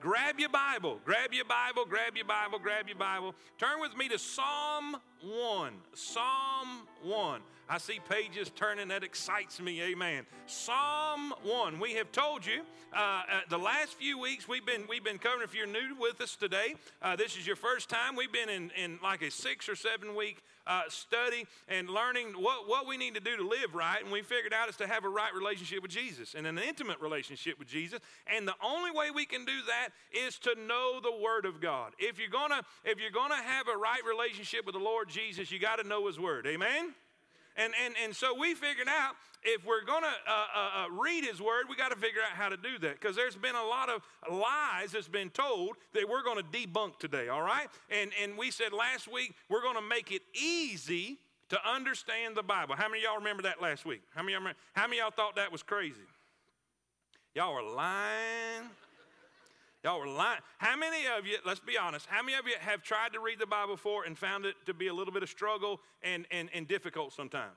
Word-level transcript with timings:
grab 0.00 0.38
your 0.38 0.48
Bible, 0.48 1.00
grab 1.04 1.32
your 1.32 1.44
Bible, 1.44 1.84
grab 1.84 2.16
your 2.16 2.24
Bible, 2.24 2.58
grab 2.58 2.88
your 2.88 2.98
Bible. 2.98 3.34
Turn 3.58 3.80
with 3.80 3.96
me 3.96 4.08
to 4.08 4.18
Psalm 4.18 4.96
1. 5.22 5.72
Psalm 5.94 6.86
1. 7.02 7.40
I 7.70 7.78
see 7.78 8.00
pages 8.08 8.50
turning. 8.54 8.88
That 8.88 9.04
excites 9.04 9.60
me. 9.60 9.82
Amen. 9.82 10.24
Psalm 10.46 11.34
1. 11.42 11.78
We 11.78 11.94
have 11.94 12.10
told 12.12 12.46
you 12.46 12.62
uh, 12.96 12.98
uh, 12.98 13.22
the 13.50 13.58
last 13.58 13.94
few 13.94 14.18
weeks 14.18 14.48
we've 14.48 14.64
been 14.64 14.84
we've 14.88 15.04
been 15.04 15.18
covering. 15.18 15.42
If 15.42 15.54
you're 15.54 15.66
new 15.66 15.94
with 15.98 16.20
us 16.22 16.34
today, 16.34 16.76
uh, 17.02 17.16
this 17.16 17.36
is 17.36 17.46
your 17.46 17.56
first 17.56 17.90
time. 17.90 18.16
We've 18.16 18.32
been 18.32 18.48
in, 18.48 18.70
in 18.70 18.98
like 19.02 19.20
a 19.20 19.30
six 19.30 19.68
or 19.68 19.76
seven 19.76 20.14
week 20.14 20.42
uh, 20.68 20.82
study 20.88 21.46
and 21.66 21.88
learning 21.88 22.28
what, 22.36 22.68
what 22.68 22.86
we 22.86 22.96
need 22.96 23.14
to 23.14 23.20
do 23.20 23.36
to 23.36 23.42
live 23.42 23.74
right. 23.74 24.02
And 24.02 24.12
we 24.12 24.22
figured 24.22 24.52
out 24.52 24.68
is 24.68 24.76
to 24.76 24.86
have 24.86 25.04
a 25.04 25.08
right 25.08 25.34
relationship 25.34 25.82
with 25.82 25.90
Jesus 25.90 26.34
and 26.34 26.46
an 26.46 26.58
intimate 26.58 27.00
relationship 27.00 27.58
with 27.58 27.66
Jesus. 27.66 27.98
And 28.26 28.46
the 28.46 28.54
only 28.62 28.90
way 28.90 29.10
we 29.10 29.24
can 29.24 29.44
do 29.44 29.58
that 29.66 29.88
is 30.12 30.38
to 30.40 30.54
know 30.54 31.00
the 31.02 31.16
Word 31.20 31.46
of 31.46 31.60
God. 31.60 31.94
If 31.98 32.18
you're 32.18 32.28
gonna 32.28 32.62
if 32.84 33.00
you're 33.00 33.10
gonna 33.10 33.42
have 33.42 33.66
a 33.68 33.76
right 33.76 34.02
relationship 34.06 34.66
with 34.66 34.74
the 34.74 34.80
Lord 34.80 35.08
Jesus, 35.08 35.50
you 35.50 35.58
got 35.58 35.76
to 35.76 35.88
know 35.88 36.06
His 36.06 36.20
Word. 36.20 36.46
Amen. 36.46 36.94
And, 37.58 37.74
and, 37.84 37.94
and 38.02 38.14
so 38.14 38.38
we 38.38 38.54
figured 38.54 38.88
out 38.88 39.16
if 39.42 39.64
we're 39.66 39.84
going 39.84 40.02
to 40.02 40.08
uh, 40.08 40.44
uh, 40.54 40.84
uh, 40.84 40.90
read 40.90 41.24
His 41.24 41.42
Word, 41.42 41.66
we 41.68 41.76
got 41.76 41.90
to 41.90 41.96
figure 41.96 42.20
out 42.22 42.36
how 42.36 42.48
to 42.48 42.56
do 42.56 42.78
that 42.80 43.00
because 43.00 43.16
there's 43.16 43.36
been 43.36 43.54
a 43.54 43.64
lot 43.64 43.88
of 43.88 44.02
lies 44.30 44.92
that's 44.92 45.08
been 45.08 45.30
told 45.30 45.76
that 45.92 46.08
we're 46.08 46.22
going 46.22 46.38
to 46.38 46.44
debunk 46.44 46.98
today, 46.98 47.28
all 47.28 47.42
right? 47.42 47.66
And, 47.90 48.12
and 48.22 48.38
we 48.38 48.50
said 48.50 48.72
last 48.72 49.10
week 49.12 49.34
we're 49.48 49.62
going 49.62 49.76
to 49.76 49.82
make 49.82 50.12
it 50.12 50.22
easy 50.34 51.18
to 51.50 51.58
understand 51.68 52.36
the 52.36 52.42
Bible. 52.42 52.76
How 52.76 52.88
many 52.88 53.02
y'all 53.02 53.18
remember 53.18 53.42
that 53.42 53.60
last 53.60 53.84
week? 53.84 54.02
How 54.14 54.22
many 54.22 54.32
y'all, 54.32 54.40
remember, 54.40 54.58
how 54.74 54.86
many 54.86 54.98
y'all 54.98 55.10
thought 55.10 55.36
that 55.36 55.50
was 55.50 55.62
crazy? 55.62 55.96
Y'all 57.34 57.54
are 57.54 57.74
lying. 57.74 58.70
Y'all 59.88 60.00
were 60.00 60.06
lying. 60.06 60.40
How 60.58 60.76
many 60.76 61.06
of 61.18 61.26
you, 61.26 61.38
let's 61.46 61.60
be 61.60 61.78
honest, 61.78 62.04
how 62.10 62.22
many 62.22 62.36
of 62.36 62.46
you 62.46 62.52
have 62.60 62.82
tried 62.82 63.14
to 63.14 63.20
read 63.20 63.38
the 63.38 63.46
Bible 63.46 63.76
before 63.76 64.04
and 64.04 64.18
found 64.18 64.44
it 64.44 64.54
to 64.66 64.74
be 64.74 64.88
a 64.88 64.92
little 64.92 65.14
bit 65.14 65.22
of 65.22 65.30
struggle 65.30 65.80
and, 66.02 66.26
and, 66.30 66.50
and 66.52 66.68
difficult 66.68 67.14
sometimes? 67.14 67.56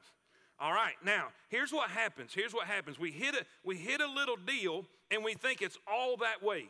All 0.57 0.71
right, 0.71 0.93
now 1.03 1.27
here's 1.49 1.73
what 1.73 1.89
happens. 1.89 2.31
Here's 2.33 2.53
what 2.53 2.67
happens. 2.67 2.97
We 2.97 3.11
hit 3.11 3.35
a 3.35 3.45
we 3.65 3.75
hit 3.75 3.99
a 3.99 4.09
little 4.09 4.37
deal 4.37 4.85
and 5.09 5.25
we 5.25 5.33
think 5.33 5.61
it's 5.61 5.77
all 5.85 6.15
that 6.21 6.41
way. 6.41 6.69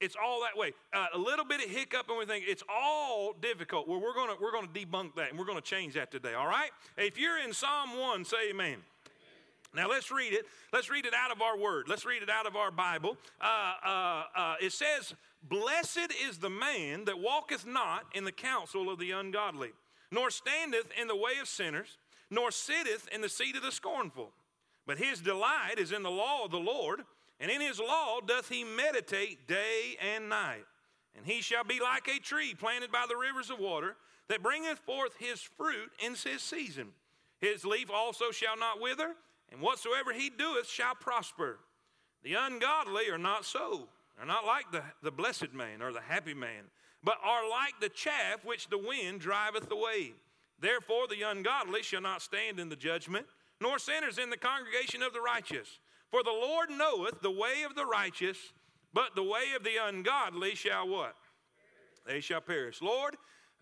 It's 0.00 0.16
all 0.20 0.40
that 0.40 0.58
way. 0.58 0.72
Uh, 0.92 1.06
a 1.14 1.18
little 1.18 1.44
bit 1.44 1.64
of 1.64 1.70
hiccup 1.70 2.08
and 2.08 2.18
we 2.18 2.26
think 2.26 2.46
it's 2.48 2.64
all 2.68 3.34
difficult. 3.40 3.86
Well, 3.86 4.00
we're 4.00 4.14
gonna 4.14 4.34
we're 4.40 4.50
gonna 4.50 4.66
debunk 4.66 5.14
that 5.14 5.30
and 5.30 5.38
we're 5.38 5.46
gonna 5.46 5.60
change 5.60 5.94
that 5.94 6.10
today. 6.10 6.34
All 6.34 6.48
right. 6.48 6.70
If 6.96 7.20
you're 7.20 7.38
in 7.38 7.52
Psalm 7.52 7.96
one, 7.96 8.24
say 8.24 8.50
Amen. 8.50 8.78
Now 9.78 9.88
let's 9.88 10.10
read 10.10 10.32
it. 10.32 10.44
Let's 10.72 10.90
read 10.90 11.06
it 11.06 11.14
out 11.14 11.30
of 11.30 11.40
our 11.40 11.56
word. 11.56 11.88
Let's 11.88 12.04
read 12.04 12.20
it 12.24 12.28
out 12.28 12.46
of 12.46 12.56
our 12.56 12.72
Bible. 12.72 13.16
Uh, 13.40 13.74
uh, 13.86 14.22
uh, 14.36 14.54
it 14.60 14.72
says, 14.72 15.14
Blessed 15.48 16.12
is 16.28 16.38
the 16.38 16.50
man 16.50 17.04
that 17.04 17.20
walketh 17.20 17.64
not 17.64 18.04
in 18.12 18.24
the 18.24 18.32
counsel 18.32 18.90
of 18.90 18.98
the 18.98 19.12
ungodly, 19.12 19.70
nor 20.10 20.30
standeth 20.30 20.88
in 21.00 21.06
the 21.06 21.14
way 21.14 21.38
of 21.40 21.46
sinners, 21.46 21.96
nor 22.28 22.50
sitteth 22.50 23.08
in 23.14 23.20
the 23.20 23.28
seat 23.28 23.54
of 23.54 23.62
the 23.62 23.70
scornful. 23.70 24.32
But 24.84 24.98
his 24.98 25.20
delight 25.20 25.78
is 25.78 25.92
in 25.92 26.02
the 26.02 26.10
law 26.10 26.44
of 26.44 26.50
the 26.50 26.58
Lord, 26.58 27.02
and 27.38 27.48
in 27.48 27.60
his 27.60 27.78
law 27.78 28.18
doth 28.18 28.48
he 28.48 28.64
meditate 28.64 29.46
day 29.46 29.96
and 30.14 30.28
night. 30.28 30.64
And 31.16 31.24
he 31.24 31.40
shall 31.40 31.62
be 31.62 31.78
like 31.78 32.08
a 32.08 32.18
tree 32.18 32.52
planted 32.52 32.90
by 32.90 33.06
the 33.08 33.16
rivers 33.16 33.48
of 33.48 33.60
water, 33.60 33.94
that 34.28 34.42
bringeth 34.42 34.80
forth 34.80 35.12
his 35.20 35.40
fruit 35.40 35.92
in 36.04 36.16
his 36.16 36.42
season. 36.42 36.88
His 37.40 37.64
leaf 37.64 37.92
also 37.92 38.32
shall 38.32 38.58
not 38.58 38.80
wither 38.80 39.14
and 39.50 39.60
whatsoever 39.60 40.12
he 40.12 40.30
doeth 40.30 40.68
shall 40.68 40.94
prosper. 40.94 41.58
The 42.22 42.34
ungodly 42.34 43.08
are 43.10 43.18
not 43.18 43.44
so. 43.44 43.88
They're 44.16 44.26
not 44.26 44.44
like 44.44 44.70
the, 44.72 44.82
the 45.02 45.10
blessed 45.10 45.52
man 45.54 45.80
or 45.80 45.92
the 45.92 46.00
happy 46.00 46.34
man, 46.34 46.64
but 47.04 47.18
are 47.24 47.48
like 47.48 47.74
the 47.80 47.88
chaff 47.88 48.44
which 48.44 48.68
the 48.68 48.78
wind 48.78 49.20
driveth 49.20 49.70
away. 49.70 50.12
Therefore, 50.60 51.06
the 51.08 51.22
ungodly 51.22 51.82
shall 51.82 52.00
not 52.00 52.22
stand 52.22 52.58
in 52.58 52.68
the 52.68 52.76
judgment, 52.76 53.26
nor 53.60 53.78
sinners 53.78 54.18
in 54.18 54.30
the 54.30 54.36
congregation 54.36 55.02
of 55.02 55.12
the 55.12 55.20
righteous. 55.20 55.78
For 56.10 56.22
the 56.22 56.30
Lord 56.30 56.70
knoweth 56.70 57.20
the 57.22 57.30
way 57.30 57.62
of 57.64 57.74
the 57.76 57.86
righteous, 57.86 58.38
but 58.92 59.14
the 59.14 59.22
way 59.22 59.52
of 59.54 59.62
the 59.62 59.76
ungodly 59.80 60.54
shall 60.54 60.88
what? 60.88 61.14
They 62.06 62.20
shall 62.20 62.40
perish. 62.40 62.80
Lord, 62.82 63.16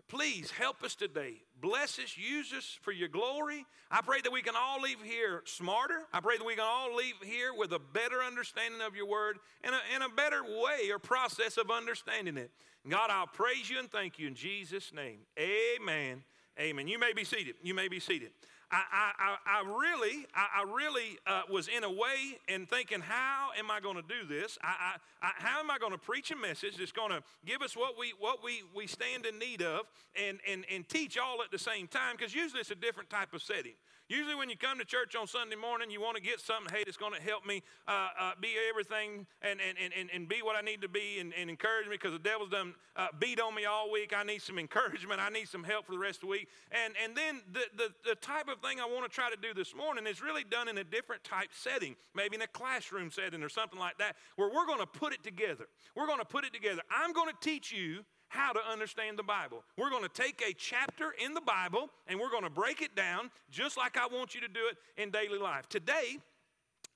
please 0.07 0.51
help 0.51 0.83
us 0.83 0.95
today. 0.95 1.41
Bless 1.59 1.99
us, 1.99 2.17
use 2.17 2.53
us 2.53 2.77
for 2.81 2.91
your 2.91 3.07
glory. 3.07 3.65
I 3.89 4.01
pray 4.01 4.21
that 4.21 4.31
we 4.31 4.41
can 4.41 4.55
all 4.55 4.81
leave 4.81 5.01
here 5.03 5.41
smarter. 5.45 6.03
I 6.13 6.19
pray 6.19 6.37
that 6.37 6.45
we 6.45 6.55
can 6.55 6.65
all 6.67 6.95
leave 6.95 7.15
here 7.23 7.53
with 7.53 7.71
a 7.71 7.79
better 7.79 8.21
understanding 8.21 8.81
of 8.81 8.95
your 8.95 9.07
word 9.07 9.37
and 9.63 9.73
a, 9.73 9.79
and 9.93 10.03
a 10.03 10.09
better 10.09 10.43
way 10.43 10.91
or 10.91 10.99
process 10.99 11.57
of 11.57 11.71
understanding 11.71 12.37
it. 12.37 12.51
God, 12.87 13.09
I'll 13.09 13.27
praise 13.27 13.69
you 13.69 13.79
and 13.79 13.91
thank 13.91 14.19
you 14.19 14.27
in 14.27 14.35
Jesus' 14.35 14.93
name. 14.93 15.19
Amen. 15.37 16.23
Amen. 16.59 16.87
You 16.87 16.99
may 16.99 17.13
be 17.13 17.23
seated. 17.23 17.55
You 17.61 17.73
may 17.73 17.87
be 17.87 17.99
seated. 17.99 18.31
I, 18.69 19.11
I, 19.17 19.35
I 19.45 19.79
really, 19.79 20.25
I, 20.35 20.63
really 20.63 21.17
uh, 21.25 21.43
was 21.49 21.69
in 21.69 21.85
a 21.85 21.89
way 21.89 22.37
and 22.49 22.69
thinking, 22.69 22.99
how 22.99 23.51
am 23.57 23.71
I 23.71 23.79
going 23.79 23.95
to 23.95 24.01
do 24.01 24.27
this? 24.27 24.57
I, 24.61 24.95
I, 25.21 25.31
how 25.37 25.61
am 25.61 25.71
I 25.71 25.77
going 25.77 25.93
to 25.93 25.97
preach 25.97 26.31
a 26.31 26.35
message 26.35 26.75
that's 26.75 26.91
going 26.91 27.11
to 27.11 27.23
give 27.45 27.61
us 27.61 27.77
what 27.77 27.97
we, 27.97 28.13
what 28.19 28.43
we, 28.43 28.63
we 28.75 28.85
stand 28.85 29.25
in 29.25 29.39
need 29.39 29.61
of 29.61 29.85
and, 30.21 30.39
and, 30.45 30.65
and 30.69 30.87
teach 30.89 31.17
all 31.17 31.41
at 31.41 31.49
the 31.49 31.59
same 31.59 31.87
time? 31.87 32.15
Because 32.17 32.35
usually 32.35 32.59
it's 32.59 32.71
a 32.71 32.75
different 32.75 33.09
type 33.09 33.33
of 33.33 33.41
setting. 33.41 33.73
Usually, 34.09 34.35
when 34.35 34.49
you 34.49 34.55
come 34.55 34.79
to 34.79 34.85
church 34.85 35.17
on 35.17 35.27
Sunday 35.27 35.57
morning, 35.57 35.91
you 35.91 35.99
want 35.99 36.15
to 36.15 36.21
get 36.21 36.39
something, 36.39 36.73
hey, 36.73 36.83
that's 36.85 36.95
going 36.95 37.13
to 37.13 37.21
help 37.21 37.45
me 37.45 37.61
uh, 37.89 38.07
uh, 38.17 38.31
be 38.39 38.55
everything 38.69 39.27
and, 39.41 39.59
and, 39.59 39.77
and, 39.77 40.09
and 40.13 40.29
be 40.29 40.37
what 40.41 40.55
I 40.55 40.61
need 40.61 40.81
to 40.81 40.87
be 40.87 41.19
and, 41.19 41.33
and 41.37 41.49
encourage 41.49 41.87
me 41.87 41.95
because 41.95 42.13
the 42.13 42.19
devil's 42.19 42.49
done 42.49 42.73
uh, 42.95 43.07
beat 43.19 43.41
on 43.41 43.53
me 43.53 43.65
all 43.65 43.91
week. 43.91 44.13
I 44.15 44.23
need 44.23 44.41
some 44.41 44.57
encouragement. 44.59 45.19
I 45.19 45.27
need 45.27 45.49
some 45.49 45.61
help 45.63 45.87
for 45.87 45.91
the 45.91 45.99
rest 45.99 46.17
of 46.17 46.21
the 46.21 46.27
week. 46.27 46.47
And, 46.71 46.93
and 47.03 47.17
then 47.17 47.41
the, 47.51 47.63
the, 47.75 47.89
the 48.05 48.15
type 48.15 48.47
of 48.47 48.61
thing 48.61 48.79
I 48.79 48.85
want 48.85 49.03
to 49.03 49.13
try 49.13 49.29
to 49.29 49.35
do 49.35 49.53
this 49.53 49.75
morning 49.75 50.07
is 50.07 50.21
really 50.21 50.45
done 50.45 50.69
in 50.69 50.77
a 50.77 50.85
different 50.85 51.25
type 51.25 51.49
setting, 51.51 51.97
maybe 52.15 52.37
in 52.37 52.41
a 52.41 52.47
classroom 52.47 53.11
setting 53.11 53.43
or 53.43 53.49
something 53.49 53.77
like 53.79 53.97
that, 53.97 54.15
where 54.37 54.47
we're 54.47 54.65
going 54.65 54.79
to 54.79 54.87
put 54.87 55.11
it 55.11 55.21
together. 55.21 55.65
We're 55.97 56.07
going 56.07 56.19
to 56.19 56.25
put 56.25 56.45
it 56.45 56.53
together. 56.53 56.81
I'm 56.89 57.11
going 57.11 57.27
to 57.29 57.37
teach 57.41 57.73
you 57.73 58.05
how 58.29 58.53
to 58.53 58.59
understand 58.71 59.17
the 59.17 59.23
Bible. 59.23 59.63
We're 59.77 59.89
going 59.89 60.03
to 60.03 60.09
take 60.09 60.41
a 60.47 60.53
chapter 60.53 61.13
in 61.23 61.33
the 61.33 61.41
Bible 61.41 61.89
and 62.07 62.19
we're 62.19 62.29
going 62.29 62.43
to 62.43 62.49
break 62.49 62.81
it 62.81 62.95
down 62.95 63.29
just 63.51 63.77
like 63.77 63.97
I 63.97 64.07
want 64.07 64.35
you 64.35 64.41
to 64.41 64.47
do 64.47 64.61
it 64.69 65.01
in 65.01 65.11
daily 65.11 65.39
life. 65.39 65.67
Today, 65.69 66.17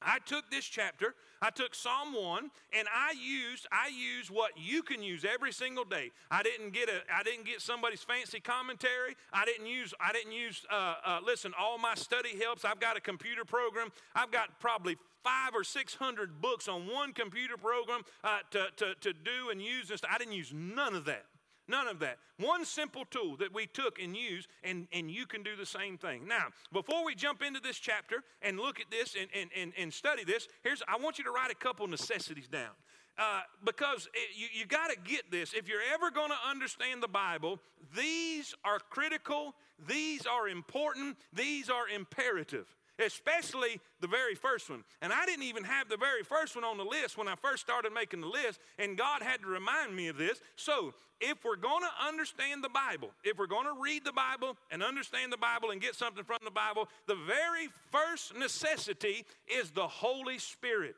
I 0.02 0.18
took 0.25 0.50
this 0.50 0.66
chapter, 0.66 1.14
I 1.42 1.52
took 1.52 1.75
Psalm 1.75 2.14
1, 2.14 2.50
and 2.74 2.88
I 2.94 3.14
used 3.14 3.68
I 3.72 3.90
used 3.90 4.31
what 4.31 4.52
you 4.58 4.81
can 4.81 5.03
use 5.03 5.24
every 5.25 5.52
single 5.52 5.86
day. 5.86 6.12
I 6.31 6.42
didn't 6.42 6.72
get 6.72 6.90
a 6.90 7.02
I 7.14 7.22
didn't 7.24 7.46
get 7.46 7.62
somebody's 7.62 8.02
fancy 8.02 8.40
commentary. 8.40 9.16
I 9.31 9.46
didn't 9.46 9.68
use 9.68 9.94
I 10.00 10.12
didn't 10.12 10.31
use 10.31 10.66
uh, 10.72 10.96
uh, 11.06 11.19
listen. 11.24 11.53
All 11.59 11.78
my 11.78 11.94
study 11.94 12.38
helps. 12.42 12.66
I've 12.66 12.80
got 12.80 12.98
a 12.98 13.02
computer 13.02 13.46
program. 13.46 13.90
I've 14.16 14.31
got 14.31 14.59
probably 14.59 14.98
five 15.23 15.53
or 15.53 15.63
six 15.63 15.95
hundred 15.95 16.41
books 16.41 16.67
on 16.67 16.87
one 16.87 17.13
computer 17.13 17.57
program 17.57 18.01
uh, 18.23 18.39
to, 18.51 18.67
to, 18.77 18.95
to 19.01 19.13
do 19.13 19.49
and 19.51 19.61
use 19.61 19.87
this. 19.87 20.01
I 20.09 20.17
didn't 20.17 20.33
use 20.33 20.53
none 20.53 20.95
of 20.95 21.05
that. 21.05 21.25
None 21.67 21.87
of 21.87 21.99
that. 21.99 22.17
One 22.37 22.65
simple 22.65 23.05
tool 23.05 23.37
that 23.37 23.53
we 23.53 23.65
took 23.65 24.01
and 24.01 24.17
used, 24.17 24.49
and, 24.63 24.87
and 24.91 25.09
you 25.09 25.25
can 25.25 25.41
do 25.41 25.55
the 25.55 25.65
same 25.65 25.97
thing. 25.97 26.27
Now, 26.27 26.47
before 26.73 27.05
we 27.05 27.15
jump 27.15 27.41
into 27.41 27.61
this 27.61 27.77
chapter 27.77 28.23
and 28.41 28.59
look 28.59 28.79
at 28.81 28.91
this 28.91 29.15
and, 29.19 29.29
and, 29.33 29.49
and, 29.55 29.71
and 29.77 29.93
study 29.93 30.25
this, 30.25 30.47
here's 30.63 30.81
I 30.87 30.97
want 30.97 31.17
you 31.17 31.23
to 31.23 31.31
write 31.31 31.51
a 31.51 31.55
couple 31.55 31.88
necessities 31.88 32.47
down. 32.47 32.71
Uh, 33.17 33.41
because 33.63 34.09
it, 34.13 34.35
you, 34.35 34.47
you 34.51 34.65
got 34.65 34.89
to 34.89 34.97
get 35.03 35.29
this. 35.31 35.53
If 35.53 35.69
you're 35.69 35.85
ever 35.93 36.09
going 36.11 36.29
to 36.31 36.49
understand 36.49 37.03
the 37.03 37.07
Bible, 37.07 37.59
these 37.95 38.55
are 38.65 38.79
critical, 38.89 39.53
these 39.88 40.25
are 40.25 40.49
important, 40.49 41.17
these 41.31 41.69
are 41.69 41.88
imperative 41.88 42.75
especially 43.01 43.79
the 44.00 44.07
very 44.07 44.35
first 44.35 44.69
one. 44.69 44.84
And 45.01 45.12
I 45.13 45.25
didn't 45.25 45.44
even 45.44 45.63
have 45.63 45.89
the 45.89 45.97
very 45.97 46.23
first 46.23 46.56
one 46.56 46.63
on 46.63 46.78
the 46.78 46.84
list 46.84 47.17
when 47.17 47.28
I 47.28 47.35
first 47.35 47.63
started 47.63 47.94
making 47.94 48.22
the 48.22 48.28
list, 48.28 48.59
and 48.78 48.97
God 48.97 49.22
had 49.22 49.41
to 49.41 49.47
remind 49.47 49.95
me 49.95 50.07
of 50.07 50.18
this. 50.18 50.42
So, 50.56 50.94
if 51.19 51.45
we're 51.45 51.56
going 51.56 51.83
to 51.83 52.07
understand 52.07 52.63
the 52.63 52.69
Bible, 52.69 53.12
if 53.24 53.38
we're 53.38 53.45
going 53.45 53.68
to 53.68 53.80
read 53.80 54.03
the 54.03 54.12
Bible 54.12 54.57
and 54.71 54.81
understand 54.81 55.31
the 55.31 55.38
Bible 55.38 55.69
and 55.69 55.80
get 55.80 55.95
something 55.95 56.24
from 56.24 56.39
the 56.44 56.51
Bible, 56.51 56.89
the 57.06 57.15
very 57.15 57.69
first 57.92 58.36
necessity 58.36 59.24
is 59.48 59.69
the 59.69 59.88
Holy 59.88 60.39
Spirit. 60.39 60.95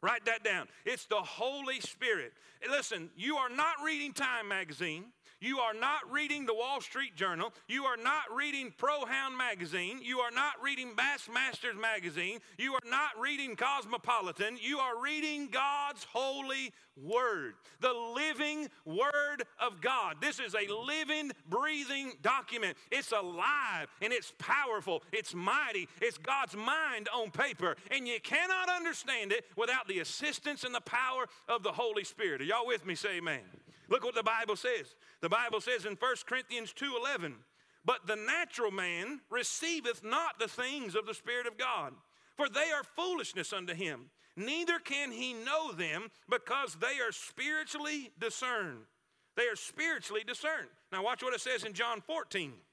Write 0.00 0.24
that 0.26 0.44
down. 0.44 0.68
It's 0.84 1.06
the 1.06 1.16
Holy 1.16 1.80
Spirit. 1.80 2.32
Listen, 2.68 3.10
you 3.16 3.36
are 3.36 3.48
not 3.48 3.74
reading 3.84 4.12
Time 4.12 4.48
magazine. 4.48 5.04
You 5.40 5.60
are 5.60 5.74
not 5.74 6.10
reading 6.10 6.46
the 6.46 6.54
Wall 6.54 6.80
Street 6.80 7.14
Journal. 7.14 7.52
You 7.68 7.84
are 7.84 7.96
not 7.96 8.24
reading 8.34 8.72
Pro 8.76 9.04
Hound 9.04 9.38
magazine. 9.38 10.00
You 10.02 10.18
are 10.18 10.32
not 10.32 10.54
reading 10.60 10.94
Bassmasters 10.96 11.80
magazine. 11.80 12.40
You 12.58 12.74
are 12.74 12.90
not 12.90 13.10
reading 13.20 13.54
Cosmopolitan. 13.54 14.58
You 14.60 14.78
are 14.78 15.00
reading 15.00 15.48
God's 15.48 16.04
holy 16.12 16.72
word, 16.96 17.54
the 17.80 17.92
living 17.92 18.68
word 18.84 19.44
of 19.60 19.80
God. 19.80 20.16
This 20.20 20.40
is 20.40 20.56
a 20.56 20.72
living, 20.72 21.30
breathing 21.48 22.14
document. 22.20 22.76
It's 22.90 23.12
alive 23.12 23.86
and 24.02 24.12
it's 24.12 24.32
powerful. 24.38 25.04
It's 25.12 25.36
mighty. 25.36 25.88
It's 26.02 26.18
God's 26.18 26.56
mind 26.56 27.08
on 27.14 27.30
paper. 27.30 27.76
And 27.92 28.08
you 28.08 28.18
cannot 28.20 28.68
understand 28.68 29.30
it 29.30 29.44
without 29.56 29.86
the 29.86 30.00
assistance 30.00 30.64
and 30.64 30.74
the 30.74 30.80
power 30.80 31.26
of 31.48 31.62
the 31.62 31.72
Holy 31.72 32.02
Spirit. 32.02 32.40
Are 32.40 32.44
y'all 32.44 32.66
with 32.66 32.84
me? 32.84 32.96
Say 32.96 33.18
amen. 33.18 33.42
Look 33.88 34.04
what 34.04 34.14
the 34.14 34.22
Bible 34.22 34.56
says. 34.56 34.94
The 35.20 35.28
Bible 35.28 35.60
says 35.60 35.84
in 35.84 35.96
1 35.96 36.26
Corinthians 36.26 36.72
2:11, 36.72 37.44
"But 37.84 38.06
the 38.06 38.16
natural 38.16 38.70
man 38.70 39.22
receiveth 39.30 40.02
not 40.02 40.38
the 40.38 40.48
things 40.48 40.94
of 40.94 41.06
the 41.06 41.14
Spirit 41.14 41.46
of 41.46 41.56
God, 41.56 42.00
for 42.36 42.48
they 42.48 42.70
are 42.70 42.84
foolishness 42.84 43.52
unto 43.52 43.74
him. 43.74 44.10
Neither 44.36 44.78
can 44.78 45.10
he 45.10 45.32
know 45.32 45.72
them 45.72 46.10
because 46.28 46.76
they 46.76 47.00
are 47.00 47.12
spiritually 47.12 48.12
discerned." 48.18 48.86
They 49.34 49.48
are 49.48 49.56
spiritually 49.56 50.24
discerned. 50.24 50.70
Now 50.90 51.02
watch 51.02 51.22
what 51.22 51.34
it 51.34 51.40
says 51.40 51.64
in 51.64 51.72
John 51.72 52.00
14. 52.00 52.64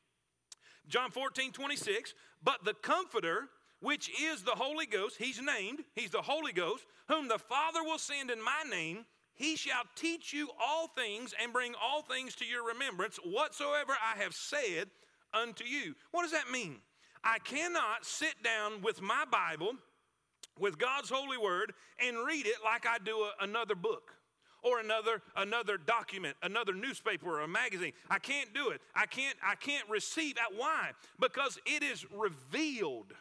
John 0.88 1.12
14, 1.12 1.51
26. 1.51 2.13
But 2.42 2.63
the 2.63 2.74
Comforter, 2.74 3.50
which 3.80 4.09
is 4.19 4.44
the 4.44 4.56
Holy 4.56 4.86
Ghost, 4.86 5.18
he's 5.18 5.39
named, 5.39 5.86
he's 5.94 6.12
the 6.12 6.24
Holy 6.24 6.53
Ghost, 6.53 6.86
whom 7.07 7.27
the 7.27 7.39
Father 7.39 7.83
will 7.83 8.00
send 8.00 8.31
in 8.31 8.42
my 8.42 8.63
name, 8.63 9.06
he 9.35 9.55
shall 9.55 9.83
teach 9.95 10.33
you 10.33 10.49
all 10.59 10.87
things 10.87 11.33
and 11.41 11.53
bring 11.53 11.73
all 11.81 12.01
things 12.01 12.35
to 12.35 12.45
your 12.45 12.65
remembrance 12.67 13.17
whatsoever 13.17 13.93
I 13.93 14.21
have 14.21 14.33
said 14.33 14.89
unto 15.33 15.65
you. 15.65 15.95
What 16.11 16.23
does 16.23 16.31
that 16.31 16.49
mean? 16.51 16.77
I 17.23 17.39
cannot 17.39 18.05
sit 18.05 18.41
down 18.43 18.81
with 18.81 19.01
my 19.01 19.25
Bible, 19.29 19.73
with 20.59 20.77
God's 20.77 21.09
holy 21.09 21.37
word, 21.37 21.73
and 21.99 22.17
read 22.25 22.45
it 22.45 22.57
like 22.63 22.85
I 22.85 22.97
do 23.03 23.17
a, 23.17 23.43
another 23.43 23.75
book 23.75 24.11
or 24.63 24.79
another 24.79 25.21
another 25.37 25.77
document 25.77 26.35
another 26.41 26.73
newspaper 26.73 27.29
or 27.29 27.41
a 27.41 27.47
magazine. 27.47 27.93
I 28.09 28.19
can't 28.19 28.53
do 28.53 28.69
it. 28.69 28.81
I 28.95 29.05
can't 29.05 29.37
i 29.43 29.55
can't 29.55 29.87
receive 29.89 30.35
that. 30.35 30.49
Why? 30.55 30.91
Because 31.19 31.59
it 31.65 31.83
is 31.83 32.05
revealed. 32.11 33.13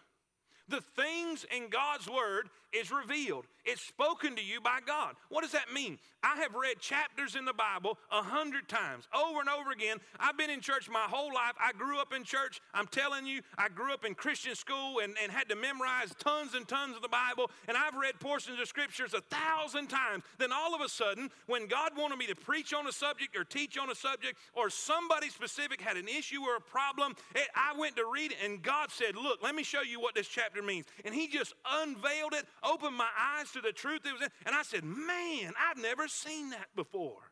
The 0.68 0.80
things 0.80 1.44
in 1.54 1.68
God's 1.68 2.08
Word 2.08 2.48
is 2.74 2.90
revealed. 2.90 3.46
It's 3.64 3.80
spoken 3.80 4.36
to 4.36 4.44
you 4.44 4.60
by 4.60 4.80
God. 4.84 5.14
What 5.30 5.42
does 5.42 5.52
that 5.52 5.72
mean? 5.72 5.98
I 6.22 6.36
have 6.36 6.54
read 6.54 6.80
chapters 6.80 7.36
in 7.36 7.44
the 7.44 7.52
Bible 7.52 7.98
a 8.10 8.22
hundred 8.22 8.66
times, 8.68 9.08
over 9.14 9.40
and 9.40 9.48
over 9.48 9.70
again. 9.70 9.98
I've 10.18 10.38
been 10.38 10.50
in 10.50 10.60
church 10.60 10.88
my 10.88 11.06
whole 11.08 11.32
life. 11.32 11.52
I 11.60 11.72
grew 11.72 11.98
up 11.98 12.14
in 12.14 12.24
church. 12.24 12.60
I'm 12.72 12.86
telling 12.86 13.26
you, 13.26 13.42
I 13.58 13.68
grew 13.68 13.92
up 13.92 14.04
in 14.04 14.14
Christian 14.14 14.54
school 14.54 15.00
and, 15.00 15.14
and 15.22 15.30
had 15.30 15.48
to 15.50 15.56
memorize 15.56 16.14
tons 16.18 16.54
and 16.54 16.66
tons 16.66 16.96
of 16.96 17.02
the 17.02 17.08
Bible. 17.08 17.50
And 17.68 17.76
I've 17.76 17.94
read 17.94 18.18
portions 18.20 18.58
of 18.58 18.68
scriptures 18.68 19.12
a 19.12 19.20
thousand 19.20 19.88
times. 19.88 20.24
Then 20.38 20.50
all 20.50 20.74
of 20.74 20.80
a 20.80 20.88
sudden, 20.88 21.30
when 21.46 21.66
God 21.66 21.92
wanted 21.96 22.16
me 22.16 22.26
to 22.26 22.34
preach 22.34 22.72
on 22.72 22.86
a 22.86 22.92
subject 22.92 23.36
or 23.36 23.44
teach 23.44 23.76
on 23.76 23.90
a 23.90 23.94
subject, 23.94 24.38
or 24.54 24.70
somebody 24.70 25.28
specific 25.28 25.80
had 25.80 25.96
an 25.98 26.08
issue 26.08 26.40
or 26.40 26.56
a 26.56 26.60
problem, 26.60 27.14
it, 27.34 27.48
I 27.54 27.78
went 27.78 27.96
to 27.96 28.04
read 28.06 28.32
it, 28.32 28.38
and 28.42 28.62
God 28.62 28.90
said, 28.90 29.14
Look, 29.14 29.42
let 29.42 29.54
me 29.54 29.62
show 29.62 29.82
you 29.82 30.00
what 30.00 30.14
this 30.14 30.28
chapter 30.28 30.62
means. 30.62 30.86
And 31.04 31.14
He 31.14 31.28
just 31.28 31.52
unveiled 31.70 32.32
it, 32.32 32.46
opened 32.64 32.96
my 32.96 33.08
eyes 33.18 33.50
to 33.52 33.60
the 33.60 33.72
truth 33.72 34.00
it 34.04 34.12
was 34.12 34.22
in. 34.22 34.28
And 34.46 34.54
I 34.54 34.62
said, 34.62 34.84
Man, 34.84 35.52
I've 35.58 35.80
never 35.80 36.08
seen 36.08 36.50
that 36.50 36.68
before. 36.74 37.30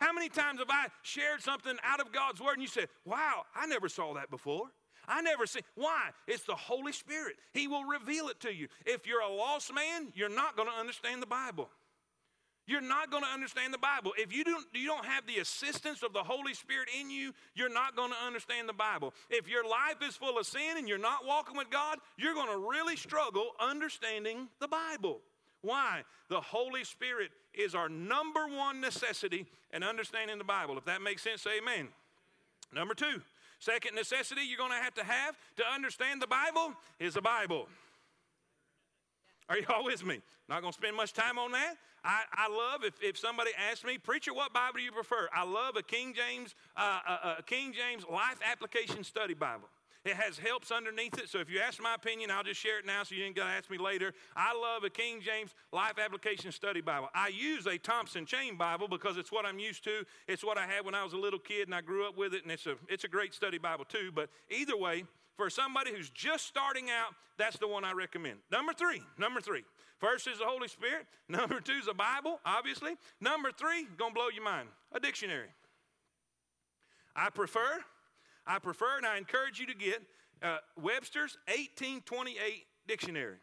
How 0.00 0.12
many 0.12 0.28
times 0.28 0.58
have 0.58 0.70
I 0.70 0.86
shared 1.02 1.42
something 1.42 1.76
out 1.84 2.00
of 2.00 2.12
God's 2.12 2.40
Word 2.40 2.54
and 2.54 2.62
you 2.62 2.68
said, 2.68 2.88
Wow, 3.04 3.44
I 3.54 3.66
never 3.66 3.88
saw 3.88 4.14
that 4.14 4.30
before? 4.30 4.66
I 5.06 5.20
never 5.20 5.46
see. 5.46 5.60
Why? 5.74 6.10
It's 6.26 6.44
the 6.44 6.54
Holy 6.54 6.92
Spirit. 6.92 7.36
He 7.52 7.66
will 7.66 7.84
reveal 7.84 8.28
it 8.28 8.40
to 8.40 8.54
you. 8.54 8.68
If 8.86 9.06
you're 9.06 9.20
a 9.20 9.32
lost 9.32 9.74
man, 9.74 10.12
you're 10.14 10.28
not 10.28 10.56
going 10.56 10.68
to 10.68 10.74
understand 10.74 11.22
the 11.22 11.26
Bible. 11.26 11.70
You're 12.66 12.80
not 12.80 13.10
going 13.10 13.24
to 13.24 13.28
understand 13.28 13.74
the 13.74 13.78
Bible. 13.78 14.12
If 14.16 14.32
you 14.32 14.44
don't, 14.44 14.64
you 14.72 14.86
don't 14.86 15.04
have 15.04 15.26
the 15.26 15.38
assistance 15.38 16.02
of 16.02 16.12
the 16.12 16.22
Holy 16.22 16.54
Spirit 16.54 16.88
in 16.98 17.10
you, 17.10 17.32
you're 17.54 17.72
not 17.72 17.96
going 17.96 18.10
to 18.10 18.26
understand 18.26 18.68
the 18.68 18.72
Bible. 18.72 19.12
If 19.30 19.48
your 19.48 19.64
life 19.64 19.96
is 20.06 20.16
full 20.16 20.38
of 20.38 20.46
sin 20.46 20.78
and 20.78 20.88
you're 20.88 20.98
not 20.98 21.26
walking 21.26 21.56
with 21.56 21.70
God, 21.70 21.98
you're 22.16 22.34
going 22.34 22.50
to 22.50 22.68
really 22.68 22.96
struggle 22.96 23.50
understanding 23.58 24.48
the 24.60 24.68
Bible. 24.68 25.20
Why? 25.62 26.02
The 26.28 26.40
Holy 26.40 26.84
Spirit 26.84 27.30
is 27.52 27.74
our 27.74 27.88
number 27.88 28.46
one 28.46 28.80
necessity 28.80 29.46
in 29.72 29.82
understanding 29.82 30.38
the 30.38 30.44
Bible. 30.44 30.78
If 30.78 30.84
that 30.84 31.02
makes 31.02 31.22
sense, 31.22 31.46
amen. 31.46 31.88
Number 32.72 32.94
two, 32.94 33.22
second 33.58 33.94
necessity 33.94 34.42
you're 34.42 34.58
going 34.58 34.70
to 34.70 34.76
have 34.76 34.94
to 34.94 35.04
have 35.04 35.36
to 35.56 35.64
understand 35.66 36.22
the 36.22 36.26
Bible 36.26 36.74
is 37.00 37.14
the 37.14 37.22
Bible. 37.22 37.66
Are 39.48 39.58
y'all 39.58 39.84
with 39.84 40.04
me? 40.04 40.20
Not 40.48 40.62
going 40.62 40.72
to 40.72 40.78
spend 40.78 40.96
much 40.96 41.12
time 41.12 41.38
on 41.38 41.52
that. 41.52 41.76
I, 42.04 42.22
I 42.32 42.48
love 42.48 42.84
if, 42.84 42.94
if 43.00 43.16
somebody 43.16 43.50
asks 43.70 43.84
me, 43.84 43.98
preacher, 43.98 44.34
what 44.34 44.52
Bible 44.52 44.78
do 44.78 44.82
you 44.82 44.92
prefer? 44.92 45.28
I 45.34 45.44
love 45.44 45.76
a 45.76 45.82
King 45.82 46.14
James, 46.14 46.54
uh, 46.76 47.00
a, 47.06 47.28
a 47.38 47.42
King 47.42 47.72
James 47.72 48.04
Life 48.10 48.38
Application 48.44 49.04
Study 49.04 49.34
Bible. 49.34 49.68
It 50.04 50.14
has 50.14 50.36
helps 50.36 50.72
underneath 50.72 51.16
it. 51.18 51.28
So 51.28 51.38
if 51.38 51.48
you 51.48 51.60
ask 51.60 51.80
my 51.80 51.94
opinion, 51.94 52.30
I'll 52.30 52.42
just 52.42 52.60
share 52.60 52.80
it 52.80 52.86
now 52.86 53.04
so 53.04 53.14
you 53.14 53.24
ain't 53.24 53.36
got 53.36 53.46
to 53.46 53.52
ask 53.52 53.70
me 53.70 53.78
later. 53.78 54.12
I 54.34 54.52
love 54.52 54.82
a 54.82 54.90
King 54.90 55.20
James 55.20 55.54
Life 55.72 55.94
Application 56.04 56.50
Study 56.50 56.80
Bible. 56.80 57.08
I 57.14 57.28
use 57.28 57.66
a 57.66 57.78
Thompson 57.78 58.26
Chain 58.26 58.56
Bible 58.56 58.88
because 58.88 59.16
it's 59.16 59.30
what 59.30 59.46
I'm 59.46 59.60
used 59.60 59.84
to. 59.84 60.04
It's 60.26 60.42
what 60.42 60.58
I 60.58 60.66
had 60.66 60.84
when 60.84 60.96
I 60.96 61.04
was 61.04 61.12
a 61.12 61.18
little 61.18 61.38
kid 61.38 61.68
and 61.68 61.74
I 61.74 61.82
grew 61.82 62.04
up 62.04 62.16
with 62.16 62.34
it, 62.34 62.42
and 62.42 62.50
it's 62.50 62.66
a, 62.66 62.74
it's 62.88 63.04
a 63.04 63.08
great 63.08 63.32
study 63.32 63.58
Bible 63.58 63.84
too. 63.84 64.10
But 64.12 64.28
either 64.50 64.76
way, 64.76 65.04
for 65.36 65.48
somebody 65.48 65.92
who's 65.94 66.10
just 66.10 66.46
starting 66.46 66.90
out, 66.90 67.14
that's 67.38 67.58
the 67.58 67.68
one 67.68 67.84
I 67.84 67.92
recommend. 67.92 68.38
Number 68.50 68.72
three, 68.72 69.02
number 69.18 69.40
three. 69.40 69.62
First 70.02 70.26
is 70.26 70.40
the 70.40 70.44
Holy 70.44 70.66
Spirit. 70.66 71.06
Number 71.28 71.60
two 71.60 71.74
is 71.74 71.86
the 71.86 71.94
Bible, 71.94 72.40
obviously. 72.44 72.94
Number 73.20 73.52
three, 73.52 73.86
gonna 73.96 74.12
blow 74.12 74.28
your 74.34 74.42
mind, 74.42 74.68
a 74.90 74.98
dictionary. 74.98 75.46
I 77.14 77.30
prefer, 77.30 77.78
I 78.44 78.58
prefer, 78.58 78.96
and 78.96 79.06
I 79.06 79.16
encourage 79.16 79.60
you 79.60 79.66
to 79.66 79.74
get 79.74 80.02
uh, 80.42 80.58
Webster's 80.76 81.38
1828 81.46 82.64
dictionary. 82.88 83.36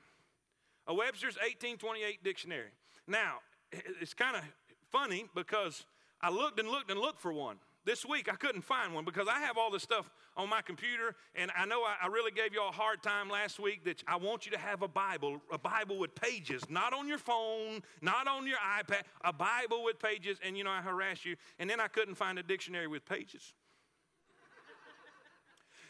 A 0.88 0.94
Webster's 0.94 1.36
1828 1.36 2.26
dictionary. 2.26 2.72
Now, 3.08 3.38
it's 3.72 4.14
kind 4.14 4.36
of 4.36 4.44
funny 4.92 5.28
because 5.34 5.86
I 6.22 6.30
looked 6.30 6.60
and 6.60 6.68
looked 6.68 6.92
and 6.92 7.00
looked 7.00 7.22
for 7.22 7.32
one 7.32 7.56
this 7.86 8.06
week 8.06 8.32
I 8.32 8.36
couldn't 8.36 8.62
find 8.62 8.94
one 8.94 9.06
because 9.06 9.28
I 9.28 9.40
have 9.40 9.58
all 9.58 9.72
this 9.72 9.84
stuff 9.84 10.10
on 10.38 10.50
my 10.50 10.62
computer, 10.62 11.16
and 11.36 11.52
I 11.58 11.66
know 11.66 11.82
I, 11.82 11.96
I 12.04 12.08
really 12.08 12.32
gave 12.32 12.54
you 12.54 12.62
a 12.62 12.72
hard 12.72 13.04
time 13.04 13.30
last 13.30 13.60
week 13.60 13.84
that 13.86 14.04
I 14.08 14.16
want 14.16 14.46
you 14.46 14.52
to 14.54 14.58
have 14.58 14.82
a 14.82 14.88
Bible, 14.88 15.42
a 15.52 15.58
Bible 15.58 15.98
with 15.98 16.16
pages, 16.16 16.64
not 16.70 16.94
on 16.94 17.08
your 17.08 17.18
phone, 17.18 17.82
not 18.02 18.28
on 18.28 18.48
your 18.48 18.58
iPad, 18.58 19.02
a 19.24 19.34
Bible 19.34 19.84
with 19.84 20.00
pages, 20.00 20.38
and 20.44 20.58
you 20.58 20.64
know, 20.64 20.72
I 20.72 20.82
harassed 20.82 21.26
you, 21.26 21.36
and 21.58 21.70
then 21.70 21.80
I 21.80 21.88
couldn't 21.88 22.16
find 22.16 22.40
a 22.40 22.44
dictionary 22.44 22.88
with 22.88 23.06
pages. 23.06 23.54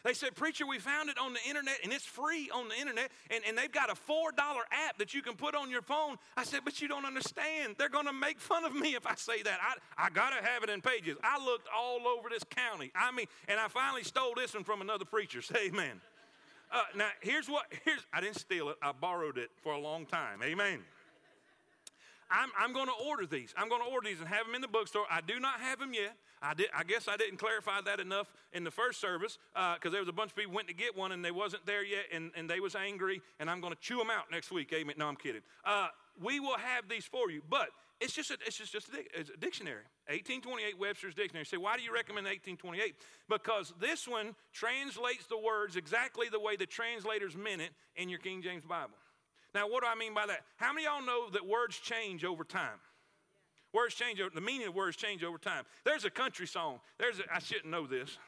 They 0.04 0.14
said, 0.14 0.34
Preacher, 0.34 0.66
we 0.66 0.78
found 0.78 1.10
it 1.10 1.18
on 1.18 1.32
the 1.32 1.40
internet 1.48 1.78
and 1.82 1.92
it's 1.92 2.04
free 2.04 2.50
on 2.54 2.68
the 2.68 2.76
internet 2.76 3.10
and, 3.30 3.42
and 3.46 3.56
they've 3.56 3.70
got 3.70 3.90
a 3.90 3.94
$4 3.94 4.32
app 4.36 4.98
that 4.98 5.14
you 5.14 5.22
can 5.22 5.34
put 5.34 5.54
on 5.54 5.70
your 5.70 5.82
phone. 5.82 6.16
I 6.36 6.44
said, 6.44 6.60
But 6.64 6.80
you 6.80 6.88
don't 6.88 7.04
understand. 7.04 7.76
They're 7.78 7.88
going 7.88 8.06
to 8.06 8.12
make 8.12 8.40
fun 8.40 8.64
of 8.64 8.74
me 8.74 8.94
if 8.94 9.06
I 9.06 9.14
say 9.14 9.42
that. 9.42 9.58
I, 9.62 10.06
I 10.06 10.10
got 10.10 10.30
to 10.30 10.44
have 10.44 10.62
it 10.62 10.70
in 10.70 10.80
pages. 10.80 11.16
I 11.22 11.44
looked 11.44 11.68
all 11.76 12.06
over 12.06 12.28
this 12.28 12.44
county. 12.44 12.90
I 12.94 13.10
mean, 13.12 13.26
and 13.48 13.60
I 13.60 13.68
finally 13.68 14.04
stole 14.04 14.34
this 14.36 14.54
one 14.54 14.64
from 14.64 14.80
another 14.80 15.04
preacher. 15.04 15.42
Say 15.42 15.68
amen. 15.68 16.00
Uh, 16.72 16.82
now, 16.94 17.08
here's 17.20 17.48
what, 17.48 17.66
here's, 17.84 18.06
I 18.12 18.20
didn't 18.20 18.36
steal 18.36 18.68
it, 18.70 18.76
I 18.80 18.92
borrowed 18.92 19.38
it 19.38 19.50
for 19.62 19.72
a 19.72 19.78
long 19.78 20.06
time. 20.06 20.40
Amen. 20.42 20.80
I'm, 22.30 22.50
I'm 22.56 22.72
going 22.72 22.86
to 22.86 23.04
order 23.04 23.26
these. 23.26 23.52
I'm 23.56 23.68
going 23.68 23.82
to 23.82 23.88
order 23.88 24.08
these 24.08 24.20
and 24.20 24.28
have 24.28 24.46
them 24.46 24.54
in 24.54 24.60
the 24.60 24.68
bookstore. 24.68 25.04
I 25.10 25.20
do 25.20 25.40
not 25.40 25.60
have 25.60 25.80
them 25.80 25.92
yet. 25.92 26.16
I, 26.42 26.54
did, 26.54 26.68
I 26.74 26.84
guess 26.84 27.08
I 27.08 27.16
didn't 27.16 27.38
clarify 27.38 27.80
that 27.82 28.00
enough 28.00 28.32
in 28.52 28.64
the 28.64 28.70
first 28.70 29.00
service 29.00 29.38
because 29.52 29.78
uh, 29.86 29.90
there 29.90 30.00
was 30.00 30.08
a 30.08 30.12
bunch 30.12 30.30
of 30.30 30.36
people 30.36 30.54
went 30.54 30.68
to 30.68 30.74
get 30.74 30.96
one 30.96 31.12
and 31.12 31.24
they 31.24 31.30
wasn't 31.30 31.66
there 31.66 31.84
yet 31.84 32.04
and, 32.12 32.30
and 32.34 32.48
they 32.48 32.60
was 32.60 32.74
angry 32.74 33.20
and 33.38 33.50
I'm 33.50 33.60
going 33.60 33.74
to 33.74 33.80
chew 33.80 33.98
them 33.98 34.10
out 34.10 34.30
next 34.30 34.50
week. 34.50 34.72
Amen. 34.72 34.94
No, 34.98 35.06
I'm 35.06 35.16
kidding. 35.16 35.42
Uh, 35.64 35.88
we 36.22 36.40
will 36.40 36.58
have 36.58 36.88
these 36.88 37.04
for 37.04 37.30
you, 37.30 37.42
but 37.48 37.68
it's 38.00 38.14
just 38.14 38.30
a, 38.30 38.38
it's 38.46 38.56
just, 38.56 38.72
just 38.72 38.88
a, 38.88 39.20
a 39.20 39.36
dictionary. 39.36 39.84
1828 40.08 40.78
Webster's 40.78 41.14
Dictionary. 41.14 41.44
Say, 41.44 41.58
why 41.58 41.76
do 41.76 41.82
you 41.82 41.92
recommend 41.92 42.26
1828? 42.26 42.94
Because 43.28 43.74
this 43.78 44.08
one 44.08 44.34
translates 44.52 45.26
the 45.26 45.38
words 45.38 45.76
exactly 45.76 46.28
the 46.30 46.40
way 46.40 46.56
the 46.56 46.66
translators 46.66 47.36
meant 47.36 47.60
it 47.60 47.70
in 47.96 48.08
your 48.08 48.18
King 48.18 48.42
James 48.42 48.64
Bible. 48.64 48.96
Now, 49.54 49.68
what 49.68 49.82
do 49.82 49.88
I 49.88 49.94
mean 49.94 50.14
by 50.14 50.26
that? 50.26 50.40
How 50.56 50.72
many 50.72 50.86
of 50.86 50.92
y'all 50.92 51.06
know 51.06 51.30
that 51.30 51.46
words 51.46 51.78
change 51.78 52.24
over 52.24 52.44
time? 52.44 52.78
Words 53.72 53.94
change, 53.94 54.20
the 54.34 54.40
meaning 54.40 54.68
of 54.68 54.74
words 54.74 54.96
change 54.96 55.22
over 55.22 55.38
time. 55.38 55.64
There's 55.84 56.04
a 56.04 56.10
country 56.10 56.46
song. 56.46 56.80
There's 56.98 57.20
a, 57.20 57.22
I 57.32 57.38
shouldn't 57.38 57.70
know 57.70 57.86
this, 57.86 58.18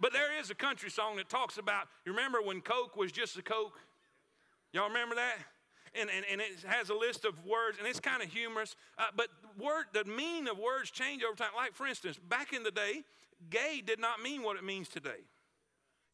but 0.00 0.12
there 0.12 0.38
is 0.38 0.50
a 0.50 0.54
country 0.54 0.90
song 0.90 1.16
that 1.16 1.28
talks 1.28 1.58
about, 1.58 1.88
you 2.04 2.12
remember 2.12 2.40
when 2.42 2.60
Coke 2.60 2.96
was 2.96 3.10
just 3.10 3.36
a 3.36 3.42
Coke? 3.42 3.78
Y'all 4.72 4.88
remember 4.88 5.16
that? 5.16 5.36
and, 5.94 6.08
and, 6.14 6.24
and 6.30 6.40
it 6.40 6.64
has 6.66 6.90
a 6.90 6.94
list 6.94 7.24
of 7.24 7.34
words, 7.44 7.78
and 7.78 7.86
it's 7.86 8.00
kind 8.00 8.22
of 8.22 8.32
humorous. 8.32 8.76
Uh, 8.98 9.06
but 9.16 9.28
word, 9.58 9.86
the 9.92 10.04
meaning 10.04 10.48
of 10.48 10.58
words 10.58 10.90
change 10.90 11.22
over 11.22 11.36
time. 11.36 11.50
Like, 11.56 11.74
for 11.74 11.86
instance, 11.86 12.18
back 12.28 12.52
in 12.52 12.62
the 12.62 12.70
day, 12.70 13.02
gay 13.50 13.82
did 13.84 14.00
not 14.00 14.22
mean 14.22 14.42
what 14.42 14.56
it 14.56 14.64
means 14.64 14.88
today. 14.88 15.20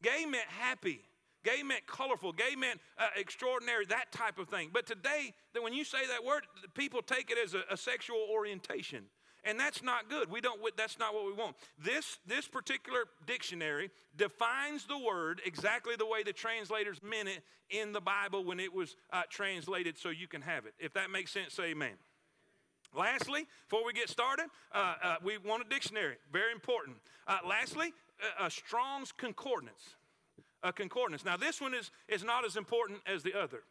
Gay 0.03 0.25
meant 0.25 0.47
happy. 0.47 1.01
Gay 1.43 1.63
meant 1.63 1.87
colorful. 1.87 2.33
Gay 2.33 2.55
meant 2.57 2.79
uh, 2.97 3.07
extraordinary, 3.15 3.85
that 3.85 4.11
type 4.11 4.39
of 4.39 4.49
thing. 4.49 4.69
But 4.73 4.85
today, 4.85 5.33
that 5.53 5.63
when 5.63 5.73
you 5.73 5.83
say 5.83 5.99
that 6.07 6.23
word, 6.23 6.43
people 6.73 7.01
take 7.01 7.31
it 7.31 7.37
as 7.43 7.53
a, 7.53 7.63
a 7.71 7.77
sexual 7.77 8.27
orientation. 8.29 9.05
And 9.45 9.57
that's 9.57 9.81
not 9.81 10.09
good. 10.09 10.29
We 10.29 10.41
don't, 10.41 10.59
that's 10.75 10.99
not 10.99 11.13
what 11.13 11.25
we 11.25 11.31
want. 11.31 11.55
This, 11.81 12.19
this 12.27 12.47
particular 12.47 13.05
dictionary 13.25 13.89
defines 14.17 14.85
the 14.85 14.97
word 14.97 15.41
exactly 15.45 15.95
the 15.97 16.05
way 16.05 16.23
the 16.23 16.33
translators 16.33 16.99
meant 17.01 17.29
it 17.29 17.41
in 17.69 17.93
the 17.93 18.01
Bible 18.01 18.43
when 18.43 18.59
it 18.59 18.73
was 18.73 18.97
uh, 19.13 19.23
translated 19.29 19.97
so 19.97 20.09
you 20.09 20.27
can 20.27 20.41
have 20.41 20.65
it. 20.65 20.73
If 20.77 20.93
that 20.93 21.09
makes 21.09 21.31
sense, 21.31 21.53
say 21.53 21.71
amen. 21.71 21.93
Lastly, 22.93 23.47
before 23.69 23.85
we 23.85 23.93
get 23.93 24.09
started, 24.09 24.47
uh, 24.73 24.95
uh, 25.01 25.15
we 25.23 25.37
want 25.37 25.63
a 25.65 25.69
dictionary. 25.69 26.17
Very 26.33 26.51
important. 26.51 26.97
Uh, 27.27 27.37
lastly, 27.47 27.93
a 28.39 28.49
Strong's 28.49 29.11
Concordance. 29.11 29.95
A 30.63 30.73
concordance. 30.73 31.23
Now, 31.23 31.37
this 31.37 31.61
one 31.61 31.73
is, 31.73 31.91
is 32.07 32.23
not 32.23 32.45
as 32.45 32.57
important 32.57 32.99
as 33.05 33.23
the 33.23 33.33
other, 33.33 33.63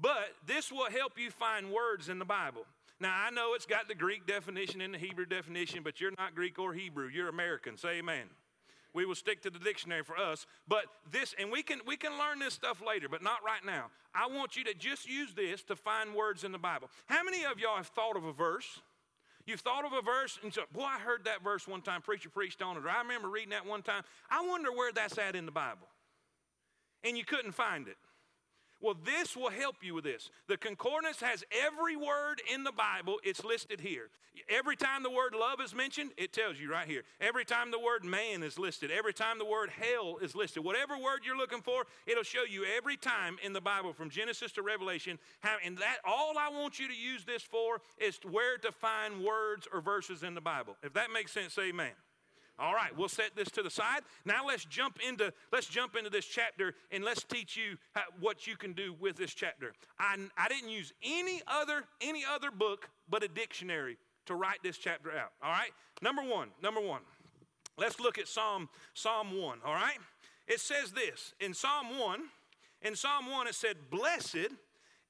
but 0.00 0.34
this 0.46 0.72
will 0.72 0.90
help 0.90 1.18
you 1.18 1.30
find 1.30 1.70
words 1.70 2.08
in 2.08 2.18
the 2.18 2.24
Bible. 2.24 2.64
Now, 3.00 3.14
I 3.16 3.30
know 3.30 3.54
it's 3.54 3.66
got 3.66 3.86
the 3.86 3.94
Greek 3.94 4.26
definition 4.26 4.80
and 4.80 4.92
the 4.92 4.98
Hebrew 4.98 5.26
definition, 5.26 5.82
but 5.84 6.00
you're 6.00 6.12
not 6.18 6.34
Greek 6.34 6.58
or 6.58 6.72
Hebrew. 6.72 7.08
You're 7.08 7.28
American. 7.28 7.76
Say 7.76 7.98
amen. 7.98 8.24
We 8.92 9.06
will 9.06 9.14
stick 9.14 9.42
to 9.42 9.50
the 9.50 9.60
dictionary 9.60 10.02
for 10.02 10.16
us. 10.16 10.46
But 10.66 10.86
this, 11.10 11.34
and 11.38 11.52
we 11.52 11.62
can 11.62 11.80
we 11.86 11.96
can 11.96 12.18
learn 12.18 12.40
this 12.40 12.54
stuff 12.54 12.82
later, 12.84 13.08
but 13.08 13.22
not 13.22 13.44
right 13.44 13.64
now. 13.64 13.86
I 14.14 14.26
want 14.26 14.56
you 14.56 14.64
to 14.64 14.74
just 14.74 15.08
use 15.08 15.34
this 15.34 15.62
to 15.64 15.76
find 15.76 16.14
words 16.14 16.42
in 16.42 16.50
the 16.50 16.58
Bible. 16.58 16.90
How 17.06 17.22
many 17.22 17.44
of 17.44 17.60
y'all 17.60 17.76
have 17.76 17.86
thought 17.86 18.16
of 18.16 18.24
a 18.24 18.32
verse? 18.32 18.80
You've 19.46 19.60
thought 19.60 19.86
of 19.86 19.94
a 19.94 20.02
verse 20.02 20.38
and 20.42 20.52
said, 20.52 20.64
Boy, 20.74 20.82
I 20.82 20.98
heard 20.98 21.24
that 21.24 21.42
verse 21.42 21.66
one 21.66 21.80
time, 21.80 22.02
preacher 22.02 22.28
preached 22.28 22.60
on 22.60 22.76
it, 22.76 22.84
or 22.84 22.90
I 22.90 22.98
remember 22.98 23.30
reading 23.30 23.50
that 23.50 23.64
one 23.64 23.82
time. 23.82 24.02
I 24.30 24.46
wonder 24.46 24.70
where 24.70 24.92
that's 24.92 25.16
at 25.16 25.34
in 25.34 25.46
the 25.46 25.52
Bible. 25.52 25.87
And 27.04 27.16
you 27.16 27.24
couldn't 27.24 27.52
find 27.52 27.88
it. 27.88 27.96
Well, 28.80 28.96
this 29.04 29.36
will 29.36 29.50
help 29.50 29.76
you 29.82 29.94
with 29.94 30.04
this. 30.04 30.30
The 30.46 30.56
concordance 30.56 31.20
has 31.20 31.42
every 31.66 31.96
word 31.96 32.40
in 32.52 32.62
the 32.62 32.72
Bible, 32.72 33.16
it's 33.24 33.44
listed 33.44 33.80
here. 33.80 34.08
Every 34.48 34.76
time 34.76 35.02
the 35.02 35.10
word 35.10 35.34
love 35.34 35.60
is 35.60 35.74
mentioned, 35.74 36.12
it 36.16 36.32
tells 36.32 36.60
you 36.60 36.70
right 36.70 36.86
here. 36.86 37.02
Every 37.20 37.44
time 37.44 37.72
the 37.72 37.80
word 37.80 38.04
man 38.04 38.44
is 38.44 38.56
listed, 38.56 38.92
every 38.92 39.12
time 39.12 39.38
the 39.38 39.44
word 39.44 39.70
hell 39.70 40.18
is 40.22 40.36
listed, 40.36 40.62
whatever 40.62 40.96
word 40.96 41.22
you're 41.24 41.36
looking 41.36 41.60
for, 41.60 41.86
it'll 42.06 42.22
show 42.22 42.44
you 42.48 42.64
every 42.76 42.96
time 42.96 43.36
in 43.42 43.52
the 43.52 43.60
Bible 43.60 43.92
from 43.92 44.10
Genesis 44.10 44.52
to 44.52 44.62
Revelation. 44.62 45.18
How, 45.40 45.56
and 45.64 45.76
that 45.78 45.96
all 46.04 46.34
I 46.38 46.48
want 46.50 46.78
you 46.78 46.86
to 46.86 46.94
use 46.94 47.24
this 47.24 47.42
for 47.42 47.80
is 47.98 48.20
where 48.30 48.58
to 48.58 48.70
find 48.70 49.24
words 49.24 49.66
or 49.72 49.80
verses 49.80 50.22
in 50.22 50.34
the 50.34 50.40
Bible. 50.40 50.76
If 50.84 50.92
that 50.92 51.10
makes 51.12 51.32
sense, 51.32 51.58
amen. 51.58 51.90
All 52.58 52.74
right, 52.74 52.96
we'll 52.96 53.08
set 53.08 53.36
this 53.36 53.50
to 53.52 53.62
the 53.62 53.70
side. 53.70 54.00
Now 54.24 54.46
let's 54.46 54.64
jump 54.64 54.98
into 55.06 55.32
let's 55.52 55.66
jump 55.66 55.94
into 55.96 56.10
this 56.10 56.26
chapter 56.26 56.74
and 56.90 57.04
let's 57.04 57.22
teach 57.22 57.56
you 57.56 57.76
how, 57.92 58.02
what 58.20 58.46
you 58.46 58.56
can 58.56 58.72
do 58.72 58.94
with 58.98 59.16
this 59.16 59.32
chapter. 59.32 59.72
I, 59.98 60.16
I 60.36 60.48
didn't 60.48 60.70
use 60.70 60.92
any 61.02 61.40
other 61.46 61.84
any 62.00 62.24
other 62.28 62.50
book 62.50 62.90
but 63.08 63.22
a 63.22 63.28
dictionary 63.28 63.96
to 64.26 64.34
write 64.34 64.58
this 64.62 64.76
chapter 64.76 65.10
out. 65.10 65.30
All 65.42 65.52
right, 65.52 65.70
number 66.02 66.22
one, 66.22 66.48
number 66.62 66.80
one. 66.80 67.02
Let's 67.76 68.00
look 68.00 68.18
at 68.18 68.26
Psalm 68.26 68.68
Psalm 68.92 69.38
one. 69.38 69.58
All 69.64 69.74
right, 69.74 69.98
it 70.48 70.60
says 70.60 70.90
this 70.90 71.34
in 71.40 71.54
Psalm 71.54 71.98
one. 71.98 72.24
In 72.82 72.96
Psalm 72.96 73.30
one, 73.30 73.46
it 73.46 73.54
said, 73.54 73.76
"Blessed." 73.90 74.50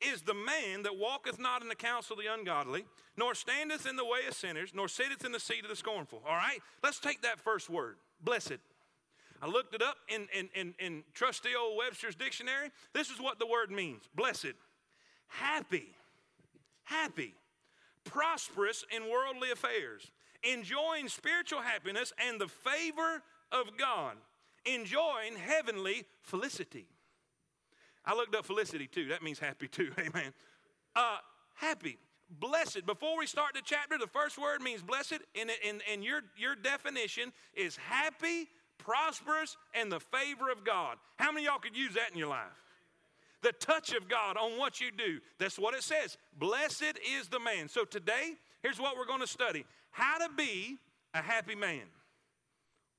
Is 0.00 0.22
the 0.22 0.34
man 0.34 0.82
that 0.84 0.96
walketh 0.96 1.38
not 1.38 1.62
in 1.62 1.68
the 1.68 1.74
counsel 1.74 2.16
of 2.16 2.24
the 2.24 2.32
ungodly, 2.32 2.84
nor 3.16 3.34
standeth 3.34 3.86
in 3.86 3.96
the 3.96 4.04
way 4.04 4.20
of 4.28 4.34
sinners, 4.34 4.72
nor 4.74 4.88
sitteth 4.88 5.24
in 5.24 5.32
the 5.32 5.40
seat 5.40 5.64
of 5.64 5.70
the 5.70 5.76
scornful. 5.76 6.22
All 6.26 6.36
right? 6.36 6.58
Let's 6.82 7.00
take 7.00 7.22
that 7.22 7.40
first 7.40 7.68
word, 7.68 7.96
blessed. 8.22 8.58
I 9.40 9.46
looked 9.46 9.74
it 9.74 9.82
up 9.82 9.96
in, 10.08 10.26
in, 10.36 10.48
in, 10.54 10.74
in 10.78 11.04
trusty 11.14 11.50
old 11.58 11.78
Webster's 11.78 12.14
dictionary. 12.14 12.70
This 12.92 13.10
is 13.10 13.20
what 13.20 13.38
the 13.38 13.46
word 13.46 13.70
means 13.70 14.08
blessed, 14.14 14.54
happy, 15.28 15.94
happy, 16.84 17.34
prosperous 18.04 18.84
in 18.94 19.08
worldly 19.08 19.50
affairs, 19.50 20.10
enjoying 20.42 21.08
spiritual 21.08 21.60
happiness 21.60 22.12
and 22.28 22.40
the 22.40 22.48
favor 22.48 23.22
of 23.52 23.76
God, 23.76 24.16
enjoying 24.64 25.36
heavenly 25.36 26.04
felicity. 26.22 26.86
I 28.08 28.14
looked 28.14 28.34
up 28.34 28.46
felicity 28.46 28.86
too. 28.86 29.08
That 29.08 29.22
means 29.22 29.38
happy 29.38 29.68
too. 29.68 29.92
Amen. 29.98 30.32
Uh, 30.96 31.18
happy, 31.54 31.98
blessed. 32.40 32.86
Before 32.86 33.18
we 33.18 33.26
start 33.26 33.52
the 33.54 33.60
chapter, 33.62 33.98
the 33.98 34.06
first 34.06 34.38
word 34.38 34.62
means 34.62 34.82
blessed, 34.82 35.18
and, 35.38 35.50
and, 35.66 35.82
and 35.92 36.02
your, 36.02 36.22
your 36.36 36.56
definition 36.56 37.32
is 37.54 37.76
happy, 37.76 38.48
prosperous, 38.78 39.58
and 39.74 39.92
the 39.92 40.00
favor 40.00 40.50
of 40.50 40.64
God. 40.64 40.96
How 41.16 41.30
many 41.30 41.44
y'all 41.44 41.58
could 41.58 41.76
use 41.76 41.94
that 41.94 42.10
in 42.10 42.18
your 42.18 42.28
life? 42.28 42.46
The 43.42 43.52
touch 43.52 43.92
of 43.92 44.08
God 44.08 44.38
on 44.38 44.58
what 44.58 44.80
you 44.80 44.90
do. 44.90 45.20
That's 45.38 45.58
what 45.58 45.74
it 45.74 45.82
says. 45.82 46.16
Blessed 46.38 46.98
is 47.18 47.28
the 47.28 47.38
man. 47.38 47.68
So 47.68 47.84
today, 47.84 48.32
here's 48.62 48.80
what 48.80 48.96
we're 48.96 49.06
going 49.06 49.20
to 49.20 49.28
study 49.28 49.64
how 49.90 50.18
to 50.18 50.32
be 50.34 50.78
a 51.12 51.20
happy 51.20 51.54
man 51.54 51.82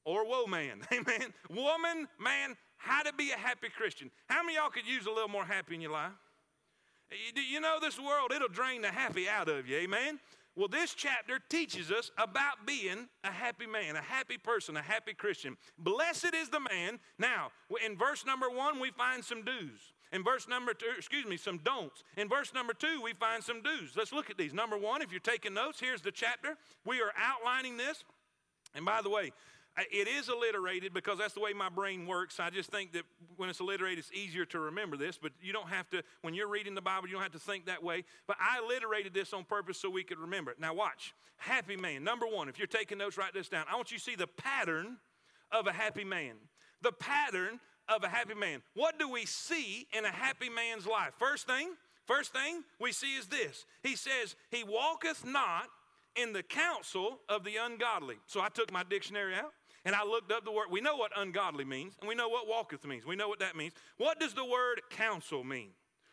or 0.05 0.27
woe 0.27 0.45
man. 0.45 0.81
Amen. 0.93 1.33
Woman, 1.49 2.07
man, 2.19 2.55
how 2.79 3.03
to 3.03 3.13
be 3.13 3.31
a 3.31 3.37
happy 3.37 3.67
Christian. 3.69 4.09
How 4.27 4.41
many 4.41 4.55
y'all 4.55 4.69
could 4.69 4.87
use 4.87 5.05
a 5.05 5.11
little 5.11 5.29
more 5.29 5.45
happy 5.45 5.75
in 5.75 5.81
your 5.81 5.91
life? 5.91 6.11
You 7.35 7.59
know, 7.59 7.77
this 7.81 7.99
world, 7.99 8.31
it'll 8.35 8.49
drain 8.49 8.81
the 8.81 8.89
happy 8.89 9.29
out 9.29 9.47
of 9.49 9.67
you, 9.67 9.77
amen? 9.77 10.19
Well, 10.55 10.67
this 10.67 10.93
chapter 10.93 11.39
teaches 11.49 11.91
us 11.91 12.11
about 12.17 12.65
being 12.65 13.07
a 13.23 13.31
happy 13.31 13.65
man, 13.65 13.95
a 13.95 14.01
happy 14.01 14.37
person, 14.37 14.75
a 14.77 14.81
happy 14.81 15.13
Christian. 15.13 15.55
Blessed 15.77 16.33
is 16.35 16.49
the 16.49 16.59
man. 16.59 16.99
Now, 17.17 17.51
in 17.85 17.97
verse 17.97 18.25
number 18.25 18.49
one, 18.49 18.79
we 18.79 18.91
find 18.91 19.23
some 19.23 19.43
do's. 19.43 19.93
In 20.11 20.23
verse 20.23 20.47
number 20.47 20.73
two, 20.73 20.91
excuse 20.97 21.25
me, 21.25 21.37
some 21.37 21.59
don'ts. 21.59 22.03
In 22.17 22.27
verse 22.27 22.53
number 22.53 22.73
two, 22.73 23.01
we 23.03 23.13
find 23.13 23.43
some 23.43 23.61
do's. 23.61 23.95
Let's 23.95 24.11
look 24.11 24.29
at 24.29 24.37
these. 24.37 24.53
Number 24.53 24.77
one, 24.77 25.01
if 25.01 25.11
you're 25.11 25.19
taking 25.19 25.53
notes, 25.53 25.79
here's 25.79 26.01
the 26.01 26.11
chapter. 26.11 26.57
We 26.85 27.01
are 27.01 27.13
outlining 27.17 27.77
this. 27.77 28.03
And 28.75 28.85
by 28.85 29.01
the 29.01 29.09
way, 29.09 29.31
it 29.91 30.07
is 30.07 30.29
alliterated 30.29 30.93
because 30.93 31.17
that's 31.17 31.33
the 31.33 31.39
way 31.39 31.53
my 31.53 31.69
brain 31.69 32.07
works. 32.07 32.39
I 32.39 32.49
just 32.49 32.71
think 32.71 32.93
that 32.93 33.03
when 33.37 33.49
it's 33.49 33.59
alliterated, 33.59 33.99
it's 33.99 34.11
easier 34.11 34.45
to 34.45 34.59
remember 34.59 34.97
this, 34.97 35.17
but 35.21 35.31
you 35.41 35.53
don't 35.53 35.69
have 35.69 35.89
to, 35.91 36.03
when 36.21 36.33
you're 36.33 36.47
reading 36.47 36.75
the 36.75 36.81
Bible, 36.81 37.07
you 37.07 37.13
don't 37.13 37.23
have 37.23 37.33
to 37.33 37.39
think 37.39 37.65
that 37.67 37.83
way. 37.83 38.03
But 38.27 38.37
I 38.39 38.59
alliterated 38.59 39.13
this 39.13 39.33
on 39.33 39.43
purpose 39.43 39.79
so 39.79 39.89
we 39.89 40.03
could 40.03 40.19
remember 40.19 40.51
it. 40.51 40.59
Now, 40.59 40.73
watch. 40.73 41.13
Happy 41.37 41.77
man. 41.77 42.03
Number 42.03 42.25
one, 42.25 42.49
if 42.49 42.57
you're 42.57 42.67
taking 42.67 42.97
notes, 42.97 43.17
write 43.17 43.33
this 43.33 43.47
down. 43.47 43.65
I 43.71 43.75
want 43.75 43.91
you 43.91 43.97
to 43.97 44.03
see 44.03 44.15
the 44.15 44.27
pattern 44.27 44.97
of 45.51 45.67
a 45.67 45.71
happy 45.71 46.03
man. 46.03 46.35
The 46.81 46.91
pattern 46.91 47.59
of 47.87 48.03
a 48.03 48.09
happy 48.09 48.35
man. 48.35 48.61
What 48.73 48.99
do 48.99 49.09
we 49.09 49.25
see 49.25 49.87
in 49.97 50.05
a 50.05 50.11
happy 50.11 50.49
man's 50.49 50.85
life? 50.85 51.13
First 51.17 51.47
thing, 51.47 51.73
first 52.05 52.33
thing 52.33 52.63
we 52.79 52.91
see 52.91 53.15
is 53.15 53.27
this. 53.27 53.65
He 53.83 53.95
says, 53.95 54.35
He 54.51 54.63
walketh 54.63 55.25
not 55.25 55.69
in 56.15 56.33
the 56.33 56.43
counsel 56.43 57.19
of 57.29 57.43
the 57.43 57.57
ungodly. 57.57 58.17
So 58.25 58.41
I 58.41 58.49
took 58.49 58.71
my 58.71 58.83
dictionary 58.83 59.35
out. 59.35 59.53
And 59.85 59.95
I 59.95 60.03
looked 60.03 60.31
up 60.31 60.45
the 60.45 60.51
word. 60.51 60.67
We 60.69 60.81
know 60.81 60.95
what 60.95 61.11
ungodly 61.15 61.65
means, 61.65 61.93
and 61.99 62.07
we 62.07 62.15
know 62.15 62.29
what 62.29 62.47
walketh 62.47 62.85
means. 62.85 63.05
We 63.05 63.15
know 63.15 63.29
what 63.29 63.39
that 63.39 63.55
means. 63.55 63.73
What 63.97 64.19
does 64.19 64.33
the 64.33 64.45
word 64.45 64.81
counsel 64.89 65.43
mean? 65.43 65.69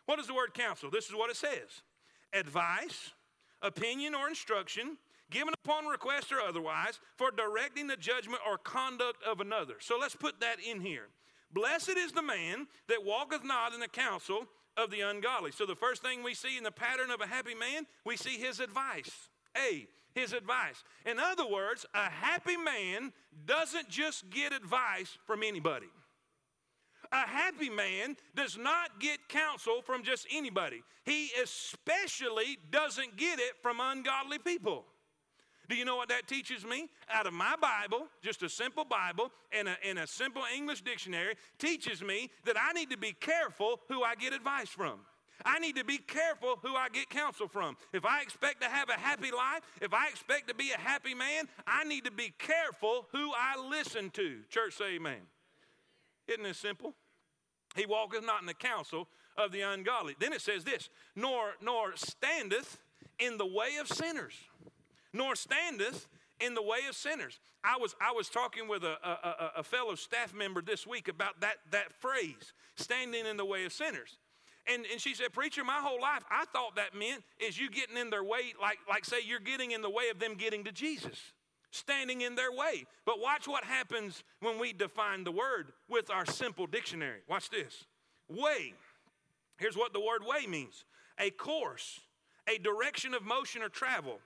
What 0.07 0.17
does 0.17 0.29
the 0.29 0.35
word 0.35 0.55
counsel? 0.55 0.91
This 0.91 1.07
is 1.07 1.15
what 1.15 1.31
it 1.31 1.37
says 1.37 1.83
advice, 2.33 3.13
opinion, 3.63 4.15
or 4.15 4.29
instruction 4.29 4.99
given 5.31 5.55
upon 5.65 5.87
request 5.87 6.31
or 6.33 6.41
otherwise 6.41 7.01
for 7.17 7.31
directing 7.31 7.87
the 7.87 7.97
judgment 7.97 8.41
or 8.49 8.59
conduct 8.59 9.23
of 9.25 9.41
another. 9.41 9.75
So 9.81 9.99
let's 9.99 10.15
put 10.15 10.41
that 10.41 10.59
in 10.61 10.81
here. 10.81 11.09
Blessed 11.53 11.97
is 11.97 12.13
the 12.13 12.23
man 12.23 12.67
that 12.89 13.05
walketh 13.05 13.45
not 13.45 13.73
in 13.75 13.81
the 13.81 13.89
counsel 13.89 14.47
of 14.77 14.91
the 14.91 15.01
ungodly. 15.01 15.53
So 15.53 15.67
the 15.67 15.75
first 15.75 16.03
thing 16.03 16.23
we 16.23 16.35
see 16.35 16.57
in 16.57 16.65
the 16.65 16.71
pattern 16.71 17.11
of 17.11 17.21
a 17.21 17.27
happy 17.27 17.55
man, 17.55 17.87
we 18.05 18.17
see 18.17 18.39
his 18.39 18.61
advice. 18.61 19.29
A, 19.57 19.87
his 20.15 20.33
advice. 20.33 20.83
In 21.05 21.19
other 21.19 21.47
words, 21.47 21.87
a 21.95 22.09
happy 22.11 22.57
man 22.57 23.13
doesn't 23.47 23.89
just 23.89 24.29
get 24.31 24.53
advice 24.53 25.19
from 25.27 25.43
anybody. 25.43 25.89
A 27.13 27.27
happy 27.27 27.71
man 27.71 28.17
does 28.35 28.59
not 28.59 28.99
get 28.99 29.29
counsel 29.29 29.81
from 29.83 30.03
just 30.03 30.27
anybody. 30.33 30.83
He 31.05 31.31
especially 31.43 32.59
doesn't 32.71 33.17
get 33.17 33.39
it 33.39 33.53
from 33.63 33.79
ungodly 33.81 34.39
people. 34.39 34.85
Do 35.69 35.75
you 35.75 35.85
know 35.85 35.97
what 35.97 36.09
that 36.11 36.29
teaches 36.29 36.65
me? 36.65 36.89
Out 37.11 37.27
of 37.27 37.33
my 37.33 37.55
Bible, 37.61 38.07
just 38.23 38.43
a 38.43 38.49
simple 38.49 38.85
Bible 38.85 39.33
and 39.53 39.69
a, 39.69 39.77
and 39.85 39.99
a 39.99 40.07
simple 40.07 40.43
English 40.55 40.83
dictionary, 40.83 41.35
teaches 41.59 42.03
me 42.03 42.31
that 42.45 42.57
I 42.61 42.73
need 42.73 42.91
to 42.91 42.97
be 42.97 43.13
careful 43.13 43.81
who 43.89 44.03
I 44.03 44.15
get 44.15 44.33
advice 44.33 44.69
from. 44.69 45.01
I 45.45 45.59
need 45.59 45.77
to 45.77 45.85
be 45.85 45.99
careful 45.99 46.59
who 46.63 46.75
I 46.75 46.89
get 46.89 47.11
counsel 47.11 47.49
from. 47.49 47.77
If 47.93 48.05
I 48.05 48.23
expect 48.23 48.63
to 48.63 48.69
have 48.69 48.89
a 48.89 48.95
happy 48.95 49.31
life, 49.31 49.63
if 49.81 49.93
I 49.93 50.09
expect 50.09 50.49
to 50.49 50.55
be 50.55 50.71
a 50.73 50.81
happy 50.81 51.15
man, 51.15 51.49
I 51.67 51.85
need 51.85 52.05
to 52.05 52.11
be 52.11 52.33
careful 52.39 53.07
who 53.13 53.33
I 53.33 53.69
listen 53.69 54.11
to. 54.11 54.41
Church, 54.49 54.75
say 54.75 54.95
amen. 54.97 55.21
Isn't 56.29 56.45
this 56.45 56.59
simple? 56.59 56.95
He 57.77 57.87
walketh 57.87 58.25
not 58.25 58.41
in 58.41 58.47
the 58.47 58.55
counsel 58.55 59.09
of 59.37 59.53
the 59.53 59.61
ungodly. 59.61 60.17
Then 60.19 60.33
it 60.33 60.41
says 60.41 60.65
this, 60.65 60.89
nor 61.15 61.55
nor 61.61 61.95
standeth 61.97 62.79
in 63.19 63.37
the 63.37 63.47
way 63.47 63.77
of 63.81 63.89
sinners, 63.89 64.35
nor 65.13 65.37
standeth 65.37 66.09
in 66.41 66.55
the 66.55 66.63
way 66.63 66.81
of 66.89 66.95
sinners. 66.95 67.39
I 67.65 67.77
was, 67.79 67.95
I 68.01 68.13
was 68.13 68.29
talking 68.29 68.69
with 68.69 68.85
a, 68.85 68.97
a, 69.03 69.53
a, 69.59 69.63
fellow 69.63 69.95
staff 69.95 70.35
member 70.35 70.61
this 70.63 70.87
week 70.87 71.09
about 71.09 71.41
that, 71.41 71.57
that 71.71 71.93
phrase, 71.95 72.53
standing 72.77 73.27
in 73.27 73.37
the 73.37 73.45
way 73.45 73.65
of 73.65 73.73
sinners. 73.73 74.19
And, 74.73 74.85
and 74.91 75.01
she 75.01 75.15
said, 75.15 75.33
Preacher, 75.33 75.65
my 75.65 75.79
whole 75.81 76.01
life, 76.01 76.23
I 76.31 76.45
thought 76.53 76.77
that 76.77 76.95
meant 76.95 77.23
is 77.39 77.59
you 77.59 77.71
getting 77.71 77.97
in 77.97 78.11
their 78.11 78.25
way, 78.25 78.55
like, 78.61 78.79
like 78.89 79.05
say 79.05 79.19
you're 79.25 79.41
getting 79.41 79.71
in 79.71 79.83
the 79.83 79.91
way 79.91 80.09
of 80.11 80.19
them 80.19 80.35
getting 80.35 80.65
to 80.65 80.73
Jesus, 80.73 81.19
standing 81.71 82.23
in 82.23 82.35
their 82.35 82.51
way. 82.51 82.87
But 83.05 83.21
watch 83.21 83.47
what 83.47 83.65
happens 83.65 84.25
when 84.41 84.59
we 84.59 84.73
define 84.73 85.25
the 85.25 85.33
word 85.33 85.73
with 85.89 86.11
our 86.11 86.27
simple 86.27 86.67
dictionary. 86.67 87.21
Watch 87.29 87.51
this. 87.51 87.85
Way. 88.29 88.75
Here's 89.59 89.77
what 89.77 89.93
the 89.93 90.01
word 90.01 90.23
way 90.27 90.47
means 90.47 90.85
a 91.19 91.31
course, 91.31 92.01
a 92.49 92.59
direction 92.59 93.15
of 93.15 93.23
motion 93.23 93.63
or 93.63 93.69
travel 93.69 94.19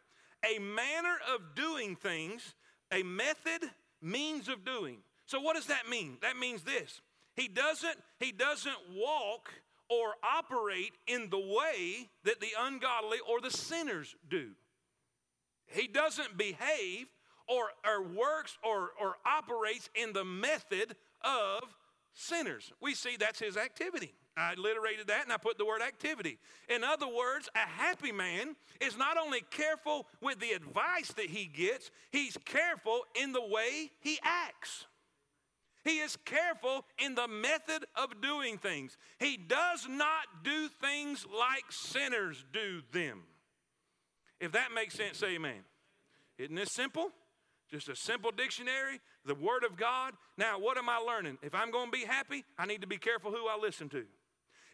a 0.44 0.58
manner 0.58 1.16
of 1.34 1.54
doing 1.54 1.96
things, 1.96 2.54
a 2.92 3.02
method, 3.02 3.70
means 4.00 4.48
of 4.48 4.64
doing. 4.64 4.98
So 5.26 5.40
what 5.40 5.54
does 5.56 5.66
that 5.66 5.88
mean? 5.88 6.16
That 6.22 6.36
means 6.36 6.62
this. 6.62 7.00
He 7.34 7.48
doesn't 7.48 7.96
he 8.18 8.32
doesn't 8.32 8.76
walk 8.92 9.50
or 9.90 10.14
operate 10.22 10.92
in 11.06 11.28
the 11.30 11.38
way 11.38 12.08
that 12.24 12.40
the 12.40 12.52
ungodly 12.58 13.18
or 13.28 13.40
the 13.40 13.50
sinners 13.50 14.14
do. 14.28 14.50
He 15.66 15.88
doesn't 15.88 16.38
behave 16.38 17.06
or, 17.48 17.70
or 17.84 18.02
works 18.02 18.56
or, 18.62 18.90
or 19.00 19.16
operates 19.26 19.90
in 19.94 20.12
the 20.12 20.24
method 20.24 20.96
of 21.22 21.62
sinners. 22.14 22.72
We 22.80 22.94
see 22.94 23.16
that's 23.18 23.40
his 23.40 23.56
activity. 23.56 24.14
I 24.36 24.54
alliterated 24.54 25.08
that 25.08 25.24
and 25.24 25.32
I 25.32 25.36
put 25.36 25.58
the 25.58 25.66
word 25.66 25.82
activity. 25.82 26.38
In 26.68 26.84
other 26.84 27.06
words, 27.06 27.48
a 27.54 27.58
happy 27.58 28.12
man 28.12 28.54
is 28.80 28.96
not 28.96 29.16
only 29.18 29.42
careful 29.50 30.06
with 30.22 30.38
the 30.38 30.52
advice 30.52 31.08
that 31.16 31.26
he 31.26 31.46
gets, 31.46 31.90
he's 32.10 32.36
careful 32.44 33.00
in 33.20 33.32
the 33.32 33.44
way 33.44 33.90
he 34.00 34.18
acts. 34.22 34.86
He 35.84 35.98
is 35.98 36.16
careful 36.24 36.84
in 36.98 37.14
the 37.14 37.28
method 37.28 37.86
of 37.94 38.20
doing 38.20 38.58
things. 38.58 38.98
He 39.18 39.36
does 39.36 39.86
not 39.88 40.44
do 40.44 40.68
things 40.68 41.26
like 41.26 41.64
sinners 41.70 42.44
do 42.52 42.82
them. 42.92 43.22
If 44.40 44.52
that 44.52 44.72
makes 44.74 44.94
sense, 44.94 45.18
say 45.18 45.34
amen. 45.34 45.64
Isn't 46.38 46.54
this 46.54 46.72
simple? 46.72 47.10
Just 47.70 47.88
a 47.88 47.94
simple 47.94 48.32
dictionary, 48.32 49.00
the 49.24 49.34
Word 49.34 49.64
of 49.64 49.76
God. 49.76 50.14
Now, 50.36 50.58
what 50.58 50.76
am 50.76 50.88
I 50.88 50.96
learning? 50.96 51.38
If 51.42 51.54
I'm 51.54 51.70
going 51.70 51.86
to 51.86 51.92
be 51.92 52.04
happy, 52.04 52.44
I 52.58 52.66
need 52.66 52.80
to 52.80 52.86
be 52.86 52.98
careful 52.98 53.30
who 53.30 53.46
I 53.46 53.56
listen 53.60 53.88
to. 53.90 54.04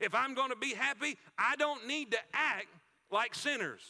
If 0.00 0.14
I'm 0.14 0.34
going 0.34 0.50
to 0.50 0.56
be 0.56 0.74
happy, 0.74 1.18
I 1.38 1.56
don't 1.56 1.86
need 1.86 2.12
to 2.12 2.18
act 2.32 2.68
like 3.10 3.34
sinners. 3.34 3.82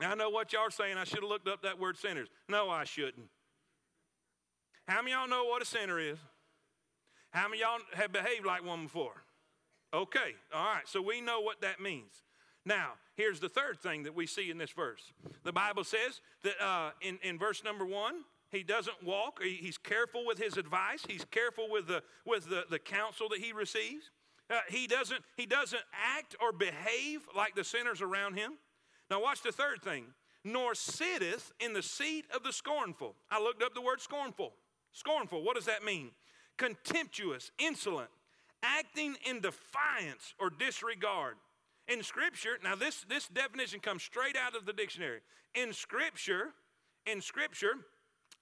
Now, 0.00 0.12
I 0.12 0.14
know 0.14 0.30
what 0.30 0.52
y'all 0.52 0.62
are 0.62 0.70
saying. 0.70 0.96
I 0.96 1.04
should 1.04 1.20
have 1.20 1.28
looked 1.28 1.48
up 1.48 1.62
that 1.62 1.78
word 1.78 1.98
sinners. 1.98 2.28
No, 2.48 2.70
I 2.70 2.84
shouldn't. 2.84 3.28
How 4.90 5.02
many 5.02 5.12
y'all 5.12 5.28
know 5.28 5.44
what 5.44 5.62
a 5.62 5.64
sinner 5.64 6.00
is? 6.00 6.18
How 7.30 7.46
many 7.46 7.60
y'all 7.60 7.78
have 7.94 8.10
behaved 8.10 8.44
like 8.44 8.66
one 8.66 8.82
before? 8.82 9.22
Okay, 9.94 10.34
all 10.52 10.64
right, 10.64 10.88
so 10.88 11.00
we 11.00 11.20
know 11.20 11.40
what 11.40 11.60
that 11.60 11.80
means. 11.80 12.24
Now, 12.66 12.94
here's 13.14 13.38
the 13.38 13.48
third 13.48 13.78
thing 13.78 14.02
that 14.02 14.16
we 14.16 14.26
see 14.26 14.50
in 14.50 14.58
this 14.58 14.72
verse. 14.72 15.12
The 15.44 15.52
Bible 15.52 15.84
says 15.84 16.20
that 16.42 16.60
uh, 16.60 16.90
in, 17.00 17.20
in 17.22 17.38
verse 17.38 17.62
number 17.62 17.86
one, 17.86 18.24
he 18.50 18.64
doesn't 18.64 19.00
walk, 19.04 19.40
he's 19.40 19.78
careful 19.78 20.26
with 20.26 20.38
his 20.38 20.56
advice, 20.56 21.04
he's 21.06 21.24
careful 21.30 21.68
with 21.70 21.86
the, 21.86 22.02
with 22.26 22.50
the, 22.50 22.64
the 22.68 22.80
counsel 22.80 23.28
that 23.28 23.38
he 23.38 23.52
receives. 23.52 24.10
Uh, 24.50 24.58
he, 24.68 24.88
doesn't, 24.88 25.20
he 25.36 25.46
doesn't 25.46 25.82
act 26.16 26.34
or 26.42 26.50
behave 26.50 27.20
like 27.36 27.54
the 27.54 27.62
sinners 27.62 28.02
around 28.02 28.34
him. 28.34 28.54
Now, 29.08 29.22
watch 29.22 29.42
the 29.42 29.52
third 29.52 29.82
thing. 29.84 30.06
Nor 30.42 30.74
sitteth 30.74 31.52
in 31.60 31.74
the 31.74 31.82
seat 31.82 32.24
of 32.34 32.42
the 32.42 32.52
scornful. 32.52 33.14
I 33.30 33.40
looked 33.40 33.62
up 33.62 33.72
the 33.74 33.82
word 33.82 34.00
scornful. 34.00 34.54
Scornful, 34.92 35.42
what 35.42 35.56
does 35.56 35.66
that 35.66 35.84
mean? 35.84 36.10
Contemptuous, 36.56 37.50
insolent, 37.58 38.10
acting 38.62 39.16
in 39.28 39.40
defiance 39.40 40.34
or 40.38 40.50
disregard. 40.50 41.36
In 41.88 42.02
Scripture, 42.02 42.58
now 42.62 42.74
this, 42.74 43.04
this 43.08 43.28
definition 43.28 43.80
comes 43.80 44.02
straight 44.02 44.36
out 44.36 44.54
of 44.54 44.66
the 44.66 44.72
dictionary. 44.72 45.20
In 45.54 45.72
Scripture, 45.72 46.50
in 47.06 47.20
Scripture, 47.20 47.74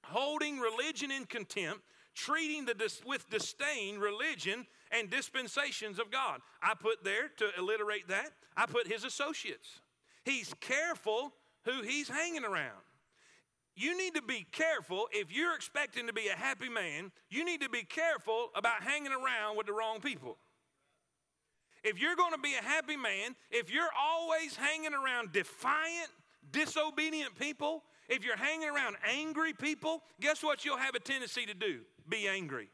holding 0.04 0.58
religion 0.58 1.10
in 1.10 1.24
contempt, 1.24 1.80
treating 2.14 2.64
the 2.64 2.74
dis- 2.74 3.02
with 3.06 3.28
disdain 3.30 3.98
religion 3.98 4.66
and 4.90 5.10
dispensations 5.10 5.98
of 5.98 6.10
God. 6.10 6.40
I 6.62 6.74
put 6.74 7.04
there 7.04 7.28
to 7.36 7.50
alliterate 7.58 8.08
that, 8.08 8.30
I 8.56 8.66
put 8.66 8.88
his 8.88 9.04
associates. 9.04 9.80
He's 10.24 10.52
careful 10.60 11.32
who 11.64 11.82
he's 11.82 12.08
hanging 12.08 12.44
around. 12.44 12.82
You 13.78 13.96
need 13.96 14.16
to 14.16 14.22
be 14.22 14.44
careful 14.50 15.06
if 15.12 15.32
you're 15.32 15.54
expecting 15.54 16.08
to 16.08 16.12
be 16.12 16.26
a 16.26 16.36
happy 16.36 16.68
man, 16.68 17.12
you 17.30 17.44
need 17.44 17.60
to 17.60 17.68
be 17.68 17.84
careful 17.84 18.48
about 18.56 18.82
hanging 18.82 19.12
around 19.12 19.56
with 19.56 19.66
the 19.66 19.72
wrong 19.72 20.00
people. 20.00 20.36
If 21.84 22.00
you're 22.00 22.16
going 22.16 22.32
to 22.32 22.40
be 22.40 22.54
a 22.60 22.64
happy 22.64 22.96
man, 22.96 23.36
if 23.52 23.72
you're 23.72 23.90
always 23.96 24.56
hanging 24.56 24.94
around 24.94 25.32
defiant, 25.32 26.10
disobedient 26.50 27.38
people, 27.38 27.84
if 28.08 28.24
you're 28.24 28.36
hanging 28.36 28.68
around 28.68 28.96
angry 29.08 29.52
people, 29.52 30.02
guess 30.20 30.42
what 30.42 30.64
you'll 30.64 30.76
have 30.76 30.96
a 30.96 31.00
tendency 31.00 31.46
to 31.46 31.54
do? 31.54 31.82
Be 32.08 32.26
angry. 32.26 32.70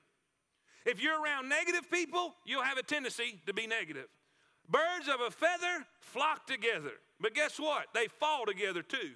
If 0.86 1.02
you're 1.02 1.22
around 1.22 1.50
negative 1.50 1.90
people, 1.90 2.34
you'll 2.46 2.62
have 2.62 2.78
a 2.78 2.82
tendency 2.82 3.42
to 3.46 3.52
be 3.52 3.66
negative. 3.66 4.06
Birds 4.70 5.08
of 5.12 5.20
a 5.20 5.30
feather 5.30 5.84
flock 6.00 6.46
together. 6.46 6.92
But 7.20 7.34
guess 7.34 7.60
what? 7.60 7.88
They 7.94 8.06
fall 8.06 8.46
together 8.46 8.82
too. 8.82 9.12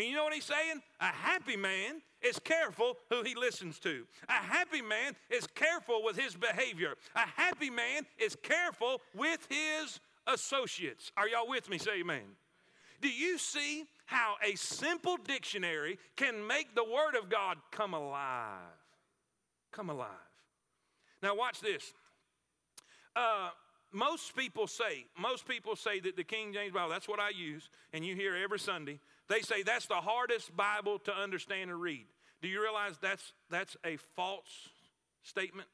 And 0.00 0.08
you 0.08 0.14
know 0.16 0.24
what 0.24 0.32
he's 0.32 0.44
saying? 0.46 0.80
A 0.98 1.04
happy 1.04 1.58
man 1.58 2.00
is 2.22 2.38
careful 2.38 2.96
who 3.10 3.22
he 3.22 3.34
listens 3.34 3.78
to. 3.80 4.06
A 4.30 4.32
happy 4.32 4.80
man 4.80 5.14
is 5.28 5.46
careful 5.48 6.02
with 6.02 6.16
his 6.16 6.34
behavior. 6.34 6.94
A 7.14 7.26
happy 7.36 7.68
man 7.68 8.06
is 8.18 8.34
careful 8.42 9.02
with 9.14 9.46
his 9.50 10.00
associates. 10.26 11.12
Are 11.18 11.28
y'all 11.28 11.46
with 11.46 11.68
me? 11.68 11.76
Say 11.76 12.00
amen. 12.00 12.22
Do 13.02 13.10
you 13.10 13.36
see 13.36 13.84
how 14.06 14.36
a 14.42 14.56
simple 14.56 15.18
dictionary 15.18 15.98
can 16.16 16.46
make 16.46 16.74
the 16.74 16.84
Word 16.84 17.14
of 17.14 17.28
God 17.28 17.58
come 17.70 17.92
alive? 17.92 18.56
Come 19.70 19.90
alive. 19.90 20.08
Now, 21.22 21.36
watch 21.36 21.60
this. 21.60 21.92
Uh, 23.14 23.50
most 23.92 24.34
people 24.34 24.66
say, 24.66 25.04
most 25.18 25.46
people 25.46 25.76
say 25.76 26.00
that 26.00 26.16
the 26.16 26.24
King 26.24 26.54
James 26.54 26.72
Bible, 26.72 26.88
that's 26.88 27.08
what 27.08 27.20
I 27.20 27.30
use, 27.30 27.68
and 27.92 28.02
you 28.02 28.14
hear 28.14 28.34
every 28.34 28.58
Sunday, 28.58 28.98
they 29.30 29.40
say 29.42 29.62
that's 29.62 29.86
the 29.86 29.94
hardest 29.94 30.54
Bible 30.56 30.98
to 31.00 31.16
understand 31.16 31.70
and 31.70 31.80
read. 31.80 32.06
Do 32.42 32.48
you 32.48 32.60
realize 32.60 32.98
that's, 33.00 33.32
that's 33.48 33.76
a 33.86 33.96
false 34.16 34.68
statement? 35.22 35.68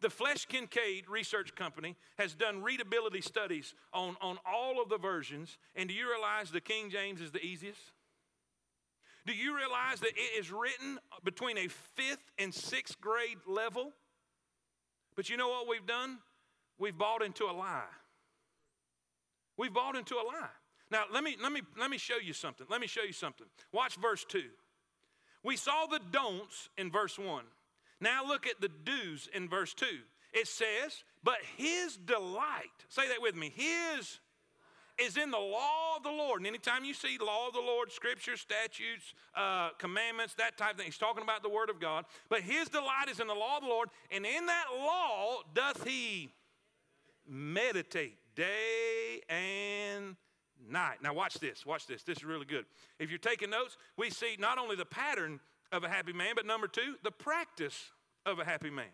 The 0.00 0.08
Flesch 0.08 0.46
Kincaid 0.46 1.08
Research 1.08 1.56
Company 1.56 1.96
has 2.16 2.34
done 2.34 2.62
readability 2.62 3.20
studies 3.20 3.74
on, 3.92 4.16
on 4.20 4.38
all 4.46 4.80
of 4.80 4.88
the 4.88 4.98
versions, 4.98 5.58
and 5.74 5.88
do 5.88 5.94
you 5.94 6.08
realize 6.08 6.52
the 6.52 6.60
King 6.60 6.90
James 6.90 7.20
is 7.20 7.32
the 7.32 7.44
easiest? 7.44 7.80
Do 9.26 9.32
you 9.32 9.56
realize 9.56 9.98
that 10.00 10.12
it 10.14 10.40
is 10.40 10.52
written 10.52 11.00
between 11.24 11.58
a 11.58 11.66
fifth 11.66 12.30
and 12.38 12.54
sixth 12.54 13.00
grade 13.00 13.38
level? 13.48 13.92
But 15.16 15.28
you 15.28 15.36
know 15.36 15.48
what 15.48 15.68
we've 15.68 15.84
done? 15.84 16.18
We've 16.78 16.96
bought 16.96 17.24
into 17.24 17.44
a 17.44 17.52
lie. 17.52 17.82
We've 19.56 19.74
bought 19.74 19.96
into 19.96 20.14
a 20.14 20.24
lie. 20.24 20.48
Now, 20.90 21.04
let 21.12 21.22
me, 21.22 21.36
let, 21.42 21.52
me, 21.52 21.62
let 21.78 21.90
me 21.90 21.98
show 21.98 22.16
you 22.16 22.32
something. 22.32 22.66
Let 22.70 22.80
me 22.80 22.86
show 22.86 23.02
you 23.02 23.12
something. 23.12 23.46
Watch 23.72 23.96
verse 23.96 24.24
2. 24.28 24.42
We 25.44 25.56
saw 25.56 25.86
the 25.86 26.00
don'ts 26.10 26.70
in 26.76 26.90
verse 26.90 27.18
1. 27.18 27.44
Now 28.00 28.26
look 28.26 28.46
at 28.46 28.60
the 28.60 28.68
do's 28.68 29.28
in 29.34 29.48
verse 29.48 29.74
2. 29.74 29.86
It 30.32 30.46
says, 30.46 31.04
But 31.22 31.38
his 31.56 31.96
delight, 31.96 32.64
say 32.88 33.08
that 33.08 33.20
with 33.20 33.34
me, 33.34 33.52
his 33.54 34.20
is 34.98 35.16
in 35.16 35.30
the 35.30 35.38
law 35.38 35.96
of 35.96 36.02
the 36.02 36.10
Lord. 36.10 36.40
And 36.40 36.46
anytime 36.46 36.84
you 36.84 36.92
see 36.92 37.18
law 37.18 37.46
of 37.48 37.54
the 37.54 37.60
Lord, 37.60 37.92
scripture, 37.92 38.36
statutes, 38.36 39.14
uh, 39.34 39.70
commandments, 39.78 40.34
that 40.34 40.58
type 40.58 40.72
of 40.72 40.76
thing, 40.76 40.86
he's 40.86 40.98
talking 40.98 41.22
about 41.22 41.42
the 41.42 41.48
word 41.48 41.70
of 41.70 41.80
God. 41.80 42.04
But 42.28 42.40
his 42.40 42.68
delight 42.68 43.08
is 43.08 43.20
in 43.20 43.28
the 43.28 43.34
law 43.34 43.56
of 43.58 43.62
the 43.62 43.68
Lord, 43.68 43.90
and 44.10 44.26
in 44.26 44.46
that 44.46 44.64
law 44.76 45.38
doth 45.54 45.84
he 45.86 46.30
meditate 47.28 48.16
day 48.34 49.20
and 49.28 50.16
night. 50.68 50.98
Now, 51.02 51.14
watch 51.14 51.34
this. 51.34 51.66
Watch 51.66 51.86
this. 51.86 52.02
This 52.02 52.18
is 52.18 52.24
really 52.24 52.44
good. 52.44 52.64
If 52.98 53.10
you're 53.10 53.18
taking 53.18 53.50
notes, 53.50 53.76
we 53.96 54.10
see 54.10 54.36
not 54.38 54.58
only 54.58 54.76
the 54.76 54.84
pattern 54.84 55.40
of 55.72 55.84
a 55.84 55.88
happy 55.88 56.12
man, 56.12 56.32
but 56.34 56.46
number 56.46 56.66
two, 56.66 56.94
the 57.02 57.10
practice 57.10 57.90
of 58.24 58.38
a 58.38 58.44
happy 58.44 58.70
man. 58.70 58.86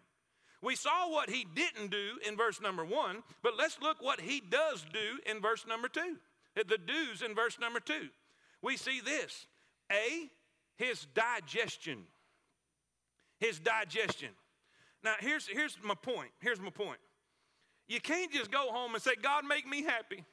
We 0.63 0.77
saw 0.77 1.11
what 1.11 1.29
he 1.29 1.47
didn't 1.55 1.91
do 1.91 2.19
in 2.27 2.37
verse 2.37 2.61
number 2.61 2.85
one, 2.85 3.23
but 3.43 3.57
let's 3.59 3.79
look 3.83 3.99
what 4.01 4.21
he 4.21 4.41
does 4.41 4.85
do 4.93 5.19
in 5.31 5.43
verse 5.43 5.67
number 5.69 5.89
two. 5.89 6.17
The 6.57 6.79
do's 6.79 7.23
in 7.23 7.35
verse 7.35 7.59
number 7.61 7.81
two. 7.81 8.09
We 8.63 8.77
see 8.77 9.01
this 9.01 9.47
A, 9.93 10.31
his 10.77 11.07
digestion. 11.15 12.05
His 13.41 13.59
digestion. 13.59 14.31
Now, 15.03 15.15
here's, 15.21 15.47
here's 15.47 15.77
my 15.83 15.95
point. 15.95 16.31
Here's 16.41 16.61
my 16.61 16.71
point. 16.71 16.99
You 17.87 18.01
can't 18.01 18.33
just 18.33 18.51
go 18.51 18.71
home 18.71 18.95
and 18.95 19.03
say, 19.03 19.13
God, 19.21 19.45
make 19.45 19.67
me 19.69 19.83
happy. 19.83 20.25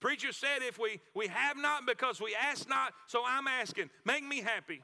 Preacher 0.00 0.32
said, 0.32 0.62
if 0.62 0.78
we, 0.78 1.00
we 1.14 1.26
have 1.28 1.56
not 1.56 1.86
because 1.86 2.20
we 2.20 2.34
ask 2.34 2.68
not, 2.68 2.92
so 3.06 3.22
I'm 3.26 3.46
asking, 3.48 3.90
make 4.04 4.24
me 4.24 4.40
happy. 4.40 4.80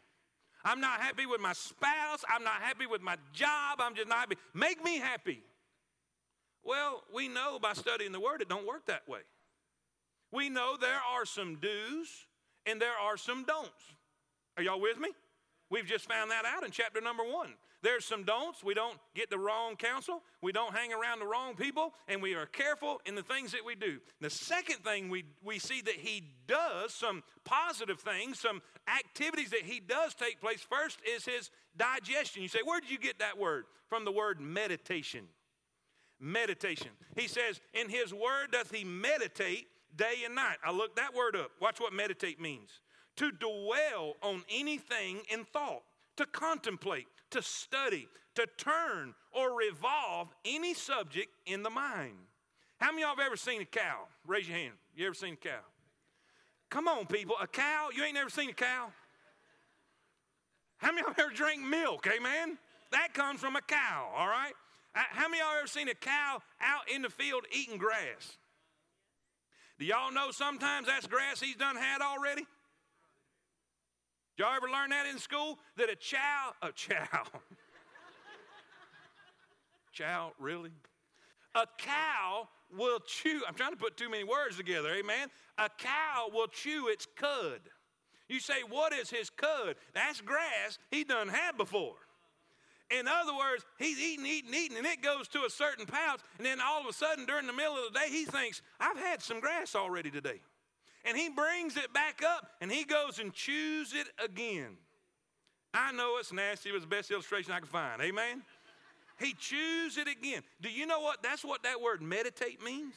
I'm 0.65 0.81
not 0.81 1.01
happy 1.01 1.27
with 1.27 1.41
my 1.41 1.53
spouse. 1.53 2.25
I'm 2.29 2.43
not 2.43 2.61
happy 2.61 2.87
with 2.87 3.03
my 3.03 3.17
job. 3.33 3.81
I'm 3.81 3.95
just 3.95 4.09
not 4.09 4.19
happy. 4.19 4.37
Make 4.55 4.83
me 4.83 4.99
happy. 4.99 5.43
Well, 6.65 7.03
we 7.15 7.29
know 7.29 7.59
by 7.61 7.75
studying 7.75 8.13
the 8.13 8.21
Word 8.21 8.41
it 8.41 8.49
don't 8.49 8.67
work 8.67 8.87
that 8.87 9.07
way. 9.07 9.21
We 10.33 10.49
know 10.49 10.77
there 10.81 11.01
are 11.15 11.27
some 11.27 11.57
do's 11.57 12.27
and 12.67 12.81
there 12.81 12.97
are 13.01 13.17
some 13.17 13.45
don'ts. 13.45 13.71
Are 14.57 14.63
y'all 14.63 14.81
with 14.81 14.99
me? 14.99 15.11
We've 15.71 15.87
just 15.87 16.09
found 16.09 16.31
that 16.31 16.45
out 16.45 16.65
in 16.65 16.71
chapter 16.71 17.01
number 17.01 17.25
one. 17.25 17.55
There's 17.85 18.07
some 18.07 18.25
don'ts. 18.25 18.65
We 18.65 18.73
don't 18.73 18.99
get 19.15 19.29
the 19.29 19.39
wrong 19.39 19.77
counsel. 19.77 20.23
We 20.41 20.53
don't 20.53 20.75
hang 20.75 20.93
around 20.93 21.21
the 21.21 21.27
wrong 21.27 21.55
people. 21.55 21.93
And 22.09 22.23
we 22.23 22.35
are 22.35 22.47
careful 22.47 23.03
in 23.05 23.15
the 23.15 23.23
things 23.23 23.53
that 23.53 23.65
we 23.65 23.75
do. 23.75 23.99
The 24.23 24.31
second 24.31 24.79
thing 24.79 25.11
we, 25.11 25.25
we 25.45 25.59
see 25.59 25.83
that 25.83 25.97
he 25.97 26.25
does, 26.49 26.95
some 26.95 27.23
positive 27.45 28.01
things, 28.01 28.41
some 28.41 28.63
activities 28.89 29.51
that 29.51 29.63
he 29.63 29.81
does 29.81 30.15
take 30.15 30.41
place, 30.41 30.67
first 30.69 30.99
is 31.07 31.27
his 31.27 31.51
digestion. 31.77 32.43
You 32.43 32.49
say, 32.49 32.61
where 32.65 32.81
did 32.81 32.91
you 32.91 32.99
get 32.99 33.19
that 33.19 33.39
word? 33.39 33.67
From 33.91 34.07
the 34.07 34.13
word 34.13 34.41
meditation. 34.41 35.27
Meditation. 36.19 36.91
He 37.17 37.29
says, 37.29 37.61
in 37.75 37.91
his 37.91 38.15
word 38.15 38.53
doth 38.53 38.71
he 38.71 38.83
meditate 38.83 39.67
day 39.95 40.23
and 40.25 40.35
night. 40.35 40.57
I 40.65 40.73
looked 40.73 40.97
that 40.97 41.15
word 41.15 41.37
up. 41.37 41.51
Watch 41.61 41.81
what 41.81 41.93
meditate 41.93 42.41
means 42.41 42.81
to 43.17 43.31
dwell 43.31 44.15
on 44.23 44.43
anything 44.51 45.21
in 45.31 45.45
thought, 45.45 45.83
to 46.17 46.27
contemplate, 46.27 47.07
to 47.35 47.43
study, 47.43 48.09
to 48.37 48.47
turn 48.57 49.13
or 49.33 49.57
revolve 49.57 50.29
any 50.45 50.73
subject 50.73 51.29
in 51.47 51.65
the 51.65 51.71
mind. 51.71 52.15
How 52.79 52.93
many 52.93 53.03
of 53.03 53.09
y'all 53.09 53.17
have 53.17 53.27
ever 53.27 53.37
seen 53.37 53.61
a 53.61 53.65
cow? 53.65 54.07
Raise 54.25 54.49
your 54.49 54.57
hand. 54.57 54.75
You 54.95 55.07
ever 55.07 55.15
seen 55.15 55.35
a 55.35 55.37
cow? 55.37 55.61
Come 56.71 56.87
on, 56.87 57.07
people. 57.07 57.35
A 57.43 57.49
cow? 57.49 57.89
You 57.95 58.05
ain't 58.05 58.15
never 58.15 58.31
seen 58.31 58.51
a 58.51 58.55
cow? 58.55 58.93
How 60.79 60.93
many 60.93 61.01
of 61.01 61.17
y'all 61.17 61.27
ever 61.27 61.35
drank 61.35 61.61
milk? 61.61 62.07
Amen? 62.07 62.57
That 62.93 63.15
comes 63.15 63.41
from 63.41 63.57
a 63.57 63.63
cow, 63.63 64.13
all 64.17 64.29
right? 64.29 64.53
Uh, 64.95 65.01
how 65.11 65.29
many 65.29 65.41
of 65.41 65.47
y'all 65.49 65.59
ever 65.59 65.67
seen 65.67 65.89
a 65.89 65.95
cow 65.95 66.41
out 66.61 66.89
in 66.95 67.03
the 67.03 67.11
field 67.11 67.47
eating 67.53 67.79
grass? 67.79 68.39
Do 69.81 69.85
y'all 69.85 70.13
know 70.13 70.31
sometimes 70.31 70.87
that's 70.87 71.09
grass 71.09 71.41
he's 71.41 71.57
done 71.57 71.75
had 71.75 72.01
already? 72.01 72.47
Y'all 74.37 74.55
ever 74.55 74.69
learn 74.69 74.91
that 74.91 75.07
in 75.07 75.19
school? 75.19 75.59
That 75.77 75.91
a 75.91 75.97
chow, 75.97 76.53
a 76.61 76.73
chow, 76.73 77.23
chow, 79.93 80.33
really? 80.41 80.73
A 81.55 81.67
cow 81.79 82.49
will 82.77 82.99
chew, 83.07 83.43
I'm 83.47 83.55
trying 83.55 83.71
to 83.71 83.77
put 83.77 83.97
too 83.97 84.11
many 84.11 84.25
words 84.25 84.57
together, 84.57 84.91
amen? 84.93 85.29
A 85.57 85.69
cow 85.79 86.31
will 86.33 86.49
chew 86.49 86.89
its 86.89 87.07
cud. 87.17 87.61
You 88.29 88.41
say, 88.41 88.63
what 88.69 88.93
is 88.93 89.09
his 89.09 89.31
cud? 89.31 89.77
That's 89.95 90.21
grass 90.21 90.79
he 90.91 91.05
done 91.05 91.29
had 91.29 91.57
before. 91.57 91.95
In 92.91 93.07
other 93.07 93.35
words, 93.37 93.65
he's 93.79 94.01
eating, 94.01 94.27
eating, 94.27 94.53
eating, 94.53 94.77
and 94.77 94.87
it 94.87 95.01
goes 95.01 95.29
to 95.29 95.45
a 95.45 95.51
certain 95.51 95.87
pouch, 95.87 96.21
and 96.39 96.47
then 96.47 96.61
all 96.61 96.81
of 96.81 96.87
a 96.87 96.93
sudden 96.93 97.25
during 97.25 97.47
the 97.47 97.53
middle 97.53 97.77
of 97.77 97.93
the 97.93 97.99
day, 97.99 98.09
he 98.09 98.25
thinks, 98.25 98.63
I've 98.81 98.99
had 98.99 99.23
some 99.23 99.39
grass 99.39 99.77
already 99.77 100.11
today 100.11 100.41
and 101.05 101.17
he 101.17 101.29
brings 101.29 101.77
it 101.77 101.93
back 101.93 102.23
up 102.27 102.49
and 102.61 102.71
he 102.71 102.85
goes 102.85 103.19
and 103.19 103.33
chews 103.33 103.93
it 103.95 104.09
again. 104.23 104.77
I 105.73 105.93
know 105.93 106.17
it's 106.19 106.33
nasty, 106.33 106.71
but 106.71 106.75
was 106.75 106.83
the 106.85 106.89
best 106.89 107.11
illustration 107.11 107.53
I 107.53 107.61
could 107.61 107.69
find. 107.69 108.01
Amen? 108.01 108.43
He 109.19 109.35
chews 109.35 109.99
it 109.99 110.09
again. 110.09 110.43
Do 110.61 110.71
you 110.71 110.87
know 110.87 111.01
what 111.01 111.23
that's 111.23 111.45
what 111.45 111.63
that 111.65 111.81
word 111.81 112.03
meditate 112.03 112.63
means? 112.65 112.95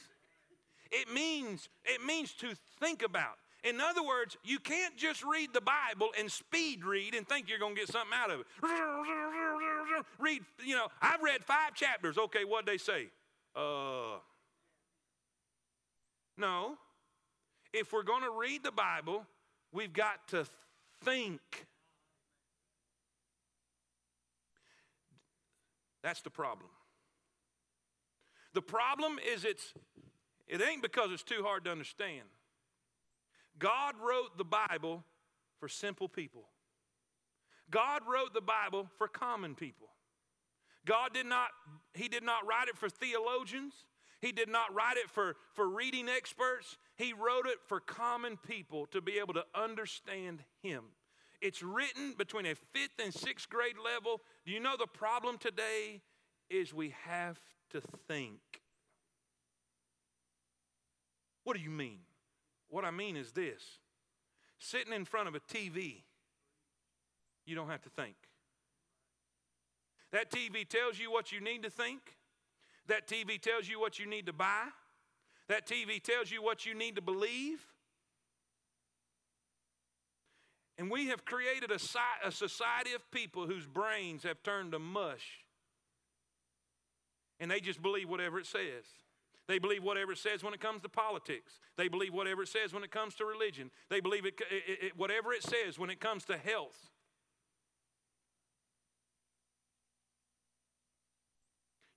It 0.92 1.12
means 1.14 1.70
it 1.86 2.04
means 2.06 2.34
to 2.34 2.54
think 2.80 3.04
about. 3.04 3.38
In 3.64 3.82
other 3.82 4.04
words, 4.04 4.38
you 4.44 4.60
can't 4.60 4.96
just 4.96 5.24
read 5.24 5.50
the 5.54 5.62
Bible 5.62 6.10
and 6.18 6.32
speed 6.32 6.86
read 6.86 7.16
and 7.16 7.28
think 7.28 7.50
you're 7.50 7.60
going 7.60 7.76
to 7.76 7.80
get 7.80 7.90
something 7.90 8.14
out 8.16 8.32
of 8.32 8.42
it. 8.42 8.46
Read, 10.20 10.42
you 10.64 10.76
know, 10.76 10.88
I've 11.02 11.22
read 11.22 11.44
five 11.44 11.74
chapters. 11.74 12.18
Okay, 12.18 12.46
what 12.46 12.66
they 12.66 12.78
say? 12.78 13.08
Uh, 13.56 14.20
no 16.38 16.78
if 17.78 17.94
we're 17.94 18.04
going 18.04 18.24
to 18.24 18.32
read 18.32 18.64
the 18.64 18.72
Bible, 18.72 19.26
we've 19.72 19.94
got 19.94 20.28
to 20.30 20.46
think. 21.04 21.42
That's 26.04 26.22
the 26.22 26.30
problem. 26.30 26.70
The 28.54 28.62
problem 28.62 29.20
is 29.34 29.46
it's 29.46 29.74
it 30.48 30.62
ain't 30.62 30.82
because 30.82 31.12
it's 31.12 31.24
too 31.24 31.44
hard 31.44 31.66
to 31.66 31.72
understand. 31.72 32.24
God 33.60 33.96
wrote 34.02 34.38
the 34.38 34.46
Bible 34.46 35.04
for 35.60 35.68
simple 35.68 36.08
people. 36.08 36.46
God 37.70 38.02
wrote 38.08 38.34
the 38.34 38.42
Bible 38.42 38.88
for 38.98 39.08
common 39.08 39.56
people. 39.56 39.90
God 40.86 41.14
did 41.14 41.26
not 41.26 41.50
he 41.94 42.08
did 42.08 42.24
not 42.24 42.48
write 42.48 42.70
it 42.70 42.78
for 42.78 42.90
theologians. 42.90 43.74
He 44.20 44.32
did 44.32 44.50
not 44.50 44.74
write 44.74 44.98
it 44.98 45.10
for, 45.10 45.36
for 45.54 45.68
reading 45.68 46.10
experts. 46.10 46.78
He 46.96 47.14
wrote 47.14 47.46
it 47.46 47.58
for 47.68 47.80
common 47.80 48.38
people 48.38 48.88
to 48.88 49.02
be 49.02 49.20
able 49.20 49.36
to 49.36 49.46
understand 49.54 50.44
Him. 50.62 50.86
It's 51.42 51.62
written 51.62 52.16
between 52.18 52.48
a 52.48 52.56
fifth 52.56 53.00
and 53.04 53.14
sixth 53.14 53.48
grade 53.48 53.76
level. 53.84 54.22
Do 54.46 54.52
you 54.52 54.60
know 54.60 54.76
the 54.78 54.88
problem 54.88 55.38
today 55.38 56.02
is 56.50 56.74
we 56.74 56.96
have 57.06 57.40
to 57.72 57.82
think? 58.08 58.40
What 61.44 61.56
do 61.56 61.62
you 61.62 61.70
mean? 61.70 62.00
What 62.70 62.86
I 62.86 62.92
mean 62.92 63.16
is 63.16 63.32
this 63.32 63.64
sitting 64.60 64.94
in 64.94 65.06
front 65.06 65.28
of 65.28 65.36
a 65.36 65.40
TV, 65.40 66.02
you 67.46 67.56
don't 67.56 67.70
have 67.70 67.84
to 67.84 67.90
think. 67.90 68.16
That 70.12 70.32
TV 70.32 70.68
tells 70.68 70.98
you 70.98 71.12
what 71.12 71.32
you 71.32 71.40
need 71.40 71.64
to 71.64 71.70
think. 71.70 72.17
That 72.88 73.08
TV 73.08 73.40
tells 73.42 73.68
you 73.68 73.80
what 73.80 74.00
you 74.00 74.06
need 74.06 74.26
to 74.28 74.34
buy. 74.34 74.68
That 75.50 75.68
TV 75.68 76.02
tells 76.02 76.32
you 76.32 76.42
what 76.42 76.66
you 76.66 76.74
need 76.74 76.96
to 76.96 77.02
believe. 77.02 77.66
And 80.78 80.92
we 80.92 81.08
have 81.08 81.26
created 81.26 81.72
a, 81.72 81.80
a 82.28 82.32
society 82.32 82.94
of 82.94 83.10
people 83.12 83.48
whose 83.48 83.66
brains 83.66 84.24
have 84.24 84.44
turned 84.44 84.74
to 84.74 84.80
mush. 84.80 85.26
And 87.40 87.50
they 87.50 87.60
just 87.60 87.82
believe 87.82 88.10
whatever 88.10 88.40
it 88.40 88.46
says. 88.46 88.86
They 89.48 89.60
believe 89.60 89.84
whatever 89.84 90.12
it 90.12 90.18
says 90.18 90.44
when 90.44 90.54
it 90.54 90.60
comes 90.60 90.82
to 90.82 90.90
politics. 90.90 91.60
They 91.78 91.88
believe 91.88 92.14
whatever 92.14 92.44
it 92.44 92.50
says 92.50 92.74
when 92.74 92.84
it 92.84 92.92
comes 92.92 93.16
to 93.16 93.26
religion. 93.26 93.72
They 93.90 94.02
believe 94.02 94.26
it, 94.26 94.34
it, 94.52 94.86
it, 94.86 94.98
whatever 94.98 95.32
it 95.34 95.44
says 95.44 95.80
when 95.80 95.90
it 95.90 96.00
comes 96.00 96.26
to 96.26 96.38
health. 96.38 96.92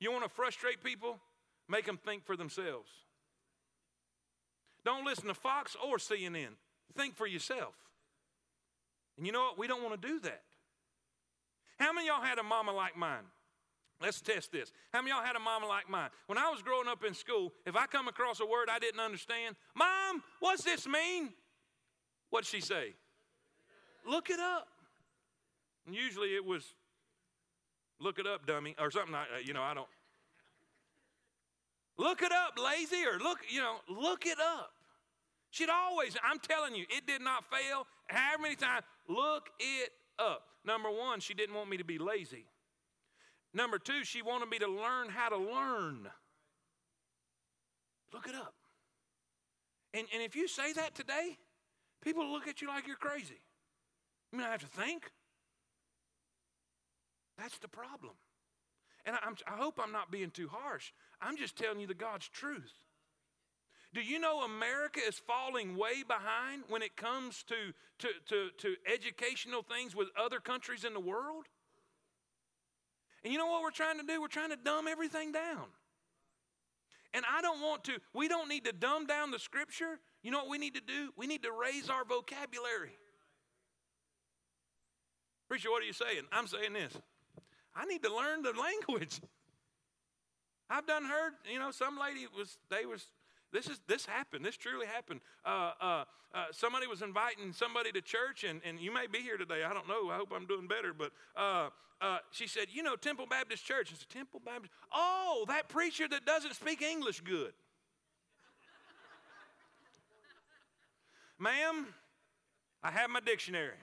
You 0.01 0.11
want 0.11 0.25
to 0.25 0.31
frustrate 0.31 0.83
people? 0.83 1.19
Make 1.69 1.87
them 1.87 1.99
think 1.99 2.25
for 2.25 2.37
themselves. 2.37 2.91
Don't 4.85 5.05
listen 5.05 5.27
to 5.27 5.35
Fox 5.35 5.77
or 5.87 5.99
CNN. 5.99 6.55
Think 6.97 7.15
for 7.15 7.27
yourself. 7.27 7.75
And 9.17 9.27
you 9.27 9.33
know 9.33 9.41
what? 9.41 9.59
We 9.59 9.67
don't 9.67 9.83
want 9.83 10.01
to 10.01 10.09
do 10.09 10.19
that. 10.21 10.43
How 11.79 11.93
many 11.93 12.09
y'all 12.09 12.23
had 12.23 12.39
a 12.39 12.43
mama 12.43 12.73
like 12.73 12.97
mine? 12.97 13.25
Let's 14.01 14.23
test 14.23 14.51
this. 14.51 14.73
How 14.93 15.03
many 15.03 15.11
y'all 15.11 15.23
had 15.25 15.37
a 15.37 15.41
mama 15.41 15.67
like 15.67 15.89
mine? 15.91 16.09
When 16.27 16.39
I 16.39 16.49
was 16.49 16.63
growing 16.63 16.89
up 16.89 17.05
in 17.05 17.13
school, 17.13 17.53
if 17.67 17.77
I 17.77 17.87
come 17.87 18.09
across 18.09 18.41
a 18.41 18.47
word 18.47 18.69
I 18.71 18.79
didn't 18.79 19.01
understand, 19.01 19.57
Mom, 19.77 20.23
what's 20.41 20.65
this 20.65 20.87
mean? 20.89 21.31
What'd 22.31 22.49
she 22.49 22.63
say? 22.63 22.95
Look 24.09 24.31
it 24.31 24.41
up. 24.41 24.69
And 25.87 25.95
usually 25.95 26.35
it 26.35 26.45
was 26.45 26.65
Look 28.01 28.19
it 28.19 28.27
up, 28.27 28.47
dummy, 28.47 28.75
or 28.79 28.91
something. 28.91 29.15
Uh, 29.15 29.25
you 29.45 29.53
know, 29.53 29.63
I 29.63 29.75
don't. 29.75 29.89
Look 31.99 32.23
it 32.23 32.33
up, 32.33 32.59
lazy, 32.59 33.05
or 33.05 33.19
look, 33.19 33.41
you 33.49 33.61
know, 33.61 33.77
look 33.89 34.25
it 34.25 34.39
up. 34.41 34.71
She'd 35.51 35.69
always, 35.69 36.17
I'm 36.25 36.39
telling 36.39 36.75
you, 36.75 36.87
it 36.89 37.07
did 37.07 37.21
not 37.21 37.45
fail. 37.51 37.87
However 38.07 38.43
many 38.43 38.57
times, 38.57 38.85
look 39.07 39.51
it 39.59 39.91
up. 40.19 40.45
Number 40.65 40.91
one, 40.91 41.21
she 41.21 41.35
didn't 41.35 41.55
want 41.55 41.69
me 41.69 41.77
to 41.77 41.85
be 41.85 41.99
lazy. 41.99 42.47
Number 43.53 43.79
two, 43.79 44.05
she 44.05 44.23
wanted 44.23 44.49
me 44.49 44.59
to 44.61 44.69
learn 44.69 45.09
how 45.11 45.29
to 45.29 45.37
learn. 45.37 46.09
Look 48.15 48.29
it 48.29 48.35
up. 48.35 48.55
And, 49.93 50.07
and 50.15 50.23
if 50.23 50.37
you 50.37 50.47
say 50.49 50.73
that 50.73 50.95
today, 50.95 51.37
people 52.03 52.31
look 52.31 52.47
at 52.47 52.63
you 52.63 52.69
like 52.69 52.87
you're 52.87 52.97
crazy. 52.97 53.41
You 54.33 54.39
mean 54.39 54.47
I 54.47 54.53
have 54.53 54.61
to 54.61 54.67
think? 54.67 55.11
That's 57.41 57.59
the 57.59 57.69
problem. 57.69 58.13
And 59.07 59.17
I, 59.17 59.53
I 59.53 59.57
hope 59.57 59.81
I'm 59.83 59.93
not 59.93 60.11
being 60.11 60.31
too 60.31 60.49
harsh. 60.51 60.93
I'm 61.21 61.37
just 61.37 61.57
telling 61.57 61.81
you 61.81 61.87
the 61.87 61.95
God's 61.95 62.29
truth. 62.29 62.73
Do 63.93 64.01
you 64.01 64.21
know 64.21 64.43
America 64.43 65.01
is 65.07 65.19
falling 65.19 65.77
way 65.77 66.05
behind 66.07 66.63
when 66.69 66.83
it 66.83 66.97
comes 66.97 67.43
to, 67.45 67.57
to, 67.99 68.09
to, 68.29 68.49
to 68.59 68.77
educational 68.93 69.63
things 69.63 69.97
with 69.97 70.09
other 70.17 70.39
countries 70.39 70.85
in 70.85 70.95
the 70.95 71.01
world? 71.01 71.47
And 73.25 73.33
you 73.33 73.39
know 73.39 73.47
what 73.47 73.63
we're 73.63 73.71
trying 73.71 73.99
to 73.99 74.07
do? 74.07 74.21
We're 74.21 74.29
trying 74.29 74.51
to 74.51 74.57
dumb 74.57 74.87
everything 74.87 75.33
down. 75.33 75.65
And 77.13 77.25
I 77.29 77.43
don't 77.43 77.61
want 77.61 77.85
to, 77.85 77.95
we 78.15 78.29
don't 78.29 78.49
need 78.49 78.65
to 78.67 78.73
dumb 78.73 79.07
down 79.07 79.33
the 79.33 79.41
scripture. 79.41 79.99
You 80.23 80.31
know 80.31 80.39
what 80.39 80.51
we 80.51 80.59
need 80.59 80.75
to 80.75 80.81
do? 80.81 81.11
We 81.17 81.27
need 81.27 81.43
to 81.43 81.51
raise 81.51 81.91
our 81.91 82.05
vocabulary. 82.05 82.93
Preacher, 85.49 85.71
what 85.71 85.83
are 85.83 85.87
you 85.87 85.93
saying? 85.93 86.23
I'm 86.31 86.47
saying 86.47 86.75
this. 86.75 86.97
I 87.81 87.87
need 87.87 88.03
to 88.03 88.15
learn 88.15 88.43
the 88.43 88.53
language. 88.89 89.21
I've 90.69 90.87
done 90.87 91.05
heard, 91.05 91.33
you 91.51 91.59
know, 91.59 91.71
some 91.71 91.99
lady 91.99 92.27
was, 92.37 92.59
they 92.71 92.85
was, 92.85 93.07
this 93.53 93.67
is 93.67 93.81
this 93.89 94.07
happened. 94.07 94.45
This 94.45 94.57
truly 94.57 94.87
happened. 94.87 95.21
Uh, 95.45 95.73
uh, 95.81 96.05
uh, 96.33 96.45
somebody 96.53 96.87
was 96.87 97.03
inviting 97.03 97.53
somebody 97.53 97.91
to 97.91 98.01
church, 98.01 98.45
and, 98.45 98.61
and 98.65 98.79
you 98.79 98.95
may 98.95 99.09
be 99.09 99.19
here 99.19 99.37
today. 99.37 99.65
I 99.65 99.73
don't 99.73 99.89
know. 99.89 100.11
I 100.11 100.17
hope 100.17 100.29
I'm 100.35 100.47
doing 100.47 100.69
better. 100.69 100.95
But 100.97 101.11
uh, 101.37 101.71
uh, 102.01 102.19
she 102.31 102.47
said, 102.47 102.67
You 102.71 102.85
know, 102.85 102.95
Temple 102.95 103.27
Baptist 103.29 103.65
Church. 103.65 103.91
I 103.93 103.97
said, 103.99 104.09
Temple 104.09 104.41
Baptist. 104.45 104.73
Oh, 104.95 105.45
that 105.49 105.69
preacher 105.69 106.07
that 106.07 106.25
doesn't 106.25 106.55
speak 106.55 106.83
English 106.83 107.23
good. 107.23 107.53
Ma'am, 111.41 111.87
I 112.85 112.93
have 112.93 113.11
my 113.11 113.21
dictionary. 113.21 113.75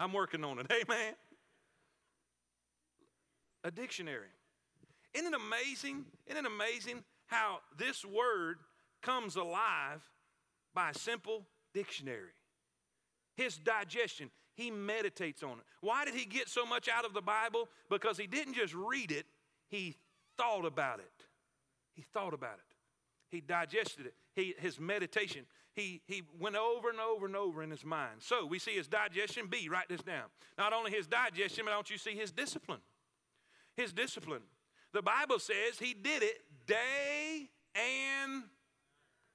I'm 0.00 0.12
working 0.12 0.42
on 0.42 0.58
it. 0.58 0.66
Amen. 0.72 1.14
A 3.64 3.70
dictionary. 3.70 4.28
Isn't 5.14 5.32
it 5.32 5.38
amazing? 5.38 6.04
Isn't 6.26 6.44
it 6.44 6.50
amazing 6.50 7.04
how 7.26 7.58
this 7.76 8.04
word 8.04 8.58
comes 9.02 9.36
alive 9.36 10.02
by 10.74 10.90
a 10.90 10.94
simple 10.94 11.46
dictionary? 11.74 12.32
His 13.36 13.56
digestion, 13.56 14.30
he 14.54 14.70
meditates 14.70 15.42
on 15.42 15.52
it. 15.52 15.64
Why 15.80 16.04
did 16.04 16.14
he 16.14 16.24
get 16.24 16.48
so 16.48 16.66
much 16.66 16.88
out 16.88 17.04
of 17.04 17.14
the 17.14 17.22
Bible? 17.22 17.68
Because 17.88 18.18
he 18.18 18.26
didn't 18.26 18.54
just 18.54 18.74
read 18.74 19.10
it, 19.10 19.26
he 19.68 19.96
thought 20.36 20.64
about 20.64 20.98
it. 20.98 21.26
He 21.94 22.02
thought 22.12 22.34
about 22.34 22.54
it. 22.54 22.76
He 23.30 23.40
digested 23.40 24.06
it. 24.06 24.14
He, 24.34 24.54
his 24.58 24.78
meditation, 24.78 25.46
he, 25.74 26.02
he 26.06 26.22
went 26.38 26.56
over 26.56 26.90
and 26.90 27.00
over 27.00 27.26
and 27.26 27.36
over 27.36 27.62
in 27.62 27.70
his 27.70 27.84
mind. 27.84 28.16
So 28.20 28.44
we 28.44 28.58
see 28.58 28.72
his 28.72 28.88
digestion. 28.88 29.46
B, 29.48 29.68
write 29.70 29.88
this 29.88 30.02
down. 30.02 30.24
Not 30.58 30.72
only 30.72 30.90
his 30.90 31.06
digestion, 31.06 31.64
but 31.64 31.70
don't 31.70 31.90
you 31.90 31.98
see 31.98 32.14
his 32.14 32.30
discipline? 32.30 32.80
His 33.76 33.92
discipline. 33.92 34.42
The 34.92 35.02
Bible 35.02 35.38
says 35.38 35.78
he 35.78 35.94
did 35.94 36.22
it 36.22 36.40
day 36.66 37.48
and 37.74 38.44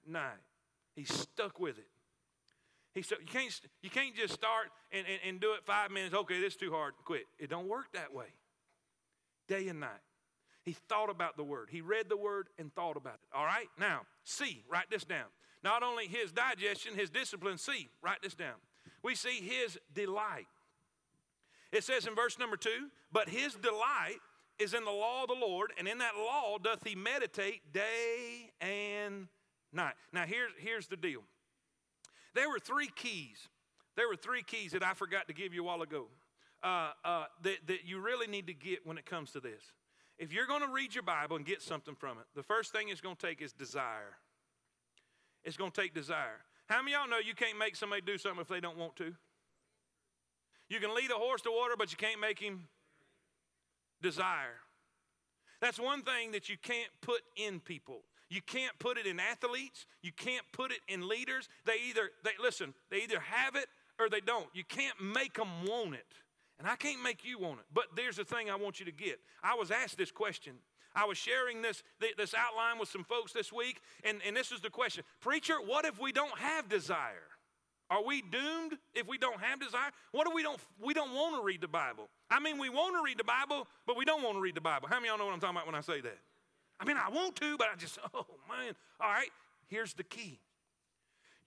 night. 0.05 0.37
He 0.95 1.03
stuck 1.03 1.59
with 1.59 1.77
it. 1.77 1.87
He 2.93 3.01
said, 3.03 3.19
you 3.21 3.27
can't, 3.27 3.61
you 3.83 3.89
can't 3.89 4.15
just 4.15 4.33
start 4.33 4.67
and, 4.91 5.05
and, 5.07 5.19
and 5.27 5.39
do 5.39 5.53
it 5.53 5.59
five 5.65 5.91
minutes. 5.91 6.15
Okay, 6.15 6.39
this 6.39 6.53
is 6.53 6.57
too 6.57 6.71
hard. 6.71 6.93
Quit. 7.05 7.25
It 7.37 7.49
don't 7.49 7.67
work 7.67 7.91
that 7.93 8.13
way. 8.13 8.25
Day 9.47 9.67
and 9.67 9.79
night. 9.79 10.01
He 10.63 10.75
thought 10.89 11.09
about 11.09 11.37
the 11.37 11.43
word. 11.43 11.69
He 11.71 11.81
read 11.81 12.09
the 12.09 12.17
word 12.17 12.47
and 12.57 12.73
thought 12.73 12.97
about 12.97 13.15
it. 13.15 13.37
All 13.37 13.45
right? 13.45 13.67
Now, 13.79 14.01
C, 14.23 14.63
write 14.69 14.89
this 14.89 15.05
down. 15.05 15.27
Not 15.63 15.83
only 15.83 16.07
his 16.07 16.31
digestion, 16.31 16.95
his 16.95 17.09
discipline. 17.09 17.57
C, 17.57 17.89
write 18.01 18.21
this 18.21 18.35
down. 18.35 18.55
We 19.03 19.15
see 19.15 19.41
his 19.41 19.77
delight. 19.93 20.47
It 21.71 21.83
says 21.83 22.07
in 22.07 22.15
verse 22.15 22.39
number 22.39 22.57
two, 22.57 22.89
but 23.11 23.29
his 23.29 23.53
delight 23.53 24.17
is 24.59 24.73
in 24.73 24.83
the 24.83 24.91
law 24.91 25.23
of 25.23 25.29
the 25.29 25.35
Lord, 25.35 25.71
and 25.77 25.87
in 25.87 25.99
that 25.99 26.15
law 26.15 26.57
doth 26.57 26.85
he 26.85 26.95
meditate 26.95 27.73
day 27.73 28.51
and 28.59 29.27
night. 29.71 29.93
Now, 30.11 30.25
here's, 30.25 30.51
here's 30.57 30.87
the 30.87 30.97
deal 30.97 31.21
there 32.33 32.49
were 32.49 32.59
three 32.59 32.89
keys. 32.95 33.47
There 33.95 34.07
were 34.07 34.15
three 34.15 34.43
keys 34.43 34.73
that 34.73 34.83
I 34.83 34.93
forgot 34.93 35.27
to 35.27 35.33
give 35.33 35.55
you 35.55 35.63
a 35.63 35.65
while 35.65 35.81
ago 35.81 36.05
uh, 36.63 36.91
uh, 37.03 37.25
that, 37.41 37.65
that 37.65 37.79
you 37.85 37.99
really 37.99 38.27
need 38.27 38.45
to 38.47 38.53
get 38.53 38.85
when 38.85 38.97
it 38.99 39.07
comes 39.07 39.31
to 39.31 39.39
this. 39.39 39.63
If 40.19 40.31
you're 40.31 40.45
going 40.45 40.61
to 40.61 40.67
read 40.67 40.93
your 40.93 41.03
Bible 41.03 41.35
and 41.35 41.45
get 41.45 41.61
something 41.61 41.95
from 41.95 42.19
it, 42.19 42.25
the 42.35 42.43
first 42.43 42.71
thing 42.71 42.89
it's 42.89 43.01
going 43.01 43.15
to 43.15 43.27
take 43.27 43.41
is 43.41 43.53
desire. 43.53 44.17
It's 45.43 45.57
going 45.57 45.71
to 45.71 45.81
take 45.81 45.93
desire. 45.93 46.41
How 46.67 46.81
many 46.81 46.93
of 46.93 47.01
y'all 47.01 47.09
know 47.09 47.17
you 47.17 47.33
can't 47.33 47.57
make 47.57 47.75
somebody 47.75 48.01
do 48.01 48.17
something 48.17 48.41
if 48.41 48.47
they 48.47 48.59
don't 48.59 48.77
want 48.77 48.95
to? 48.97 49.13
You 50.69 50.79
can 50.79 50.93
lead 50.93 51.11
a 51.11 51.15
horse 51.15 51.41
to 51.43 51.51
water, 51.51 51.75
but 51.77 51.91
you 51.91 51.97
can't 51.97 52.19
make 52.19 52.39
him 52.39 52.67
desire. 54.01 54.59
That's 55.61 55.79
one 55.79 56.03
thing 56.03 56.31
that 56.31 56.49
you 56.49 56.57
can't 56.61 56.89
put 57.01 57.21
in 57.35 57.59
people. 57.59 58.01
You 58.29 58.41
can't 58.41 58.77
put 58.79 58.97
it 58.97 59.05
in 59.05 59.19
athletes. 59.19 59.85
You 60.01 60.11
can't 60.11 60.45
put 60.51 60.71
it 60.71 60.79
in 60.87 61.07
leaders. 61.07 61.47
They 61.65 61.77
either, 61.89 62.09
they 62.23 62.31
listen, 62.41 62.73
they 62.91 63.03
either 63.03 63.19
have 63.19 63.55
it 63.55 63.67
or 63.99 64.09
they 64.09 64.19
don't. 64.19 64.47
You 64.53 64.63
can't 64.63 64.99
make 65.01 65.33
them 65.35 65.65
want 65.65 65.95
it. 65.95 66.05
And 66.59 66.67
I 66.67 66.75
can't 66.75 67.01
make 67.03 67.23
you 67.23 67.39
want 67.39 67.59
it. 67.59 67.65
But 67.73 67.85
there's 67.95 68.17
the 68.17 68.25
thing 68.25 68.49
I 68.49 68.55
want 68.55 68.79
you 68.79 68.85
to 68.85 68.91
get. 68.91 69.19
I 69.43 69.55
was 69.55 69.71
asked 69.71 69.97
this 69.97 70.11
question. 70.11 70.53
I 70.95 71.05
was 71.05 71.17
sharing 71.17 71.61
this, 71.61 71.83
this 72.17 72.33
outline 72.33 72.79
with 72.79 72.89
some 72.89 73.03
folks 73.03 73.31
this 73.31 73.53
week, 73.53 73.81
and, 74.03 74.19
and 74.25 74.35
this 74.35 74.51
is 74.51 74.61
the 74.61 74.69
question 74.69 75.03
Preacher, 75.21 75.55
what 75.63 75.85
if 75.85 75.99
we 75.99 76.11
don't 76.11 76.37
have 76.39 76.67
desire? 76.67 77.27
Are 77.89 78.03
we 78.03 78.21
doomed 78.21 78.77
if 78.93 79.07
we 79.07 79.17
don't 79.17 79.39
have 79.39 79.59
desire? 79.59 79.91
What 80.11 80.27
do 80.27 80.33
we 80.35 80.43
don't 80.43 80.59
we 80.83 80.93
don't 80.93 81.13
want 81.13 81.35
to 81.35 81.43
read 81.43 81.61
the 81.61 81.67
Bible? 81.67 82.09
I 82.29 82.39
mean, 82.39 82.57
we 82.57 82.69
want 82.69 82.95
to 82.95 83.03
read 83.03 83.17
the 83.17 83.23
Bible, 83.23 83.67
but 83.85 83.97
we 83.97 84.03
don't 84.03 84.23
want 84.23 84.35
to 84.35 84.41
read 84.41 84.55
the 84.55 84.61
Bible. 84.61 84.87
How 84.89 84.95
many 84.95 85.07
of 85.07 85.11
y'all 85.11 85.19
know 85.19 85.25
what 85.25 85.33
I'm 85.33 85.39
talking 85.39 85.55
about 85.55 85.65
when 85.65 85.75
I 85.75 85.81
say 85.81 86.01
that? 86.01 86.17
I 86.79 86.85
mean, 86.85 86.97
I 86.97 87.09
want 87.09 87.35
to, 87.37 87.57
but 87.57 87.67
I 87.73 87.77
just, 87.77 87.97
oh 88.13 88.25
man. 88.49 88.73
All 88.99 89.09
right, 89.09 89.29
here's 89.67 89.93
the 89.93 90.03
key. 90.03 90.39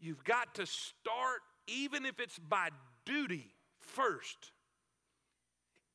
You've 0.01 0.25
got 0.25 0.55
to 0.55 0.67
start, 0.67 1.41
even 1.67 2.07
if 2.07 2.21
it's 2.21 2.39
by 2.39 2.71
duty, 3.05 3.53
first. 3.79 4.53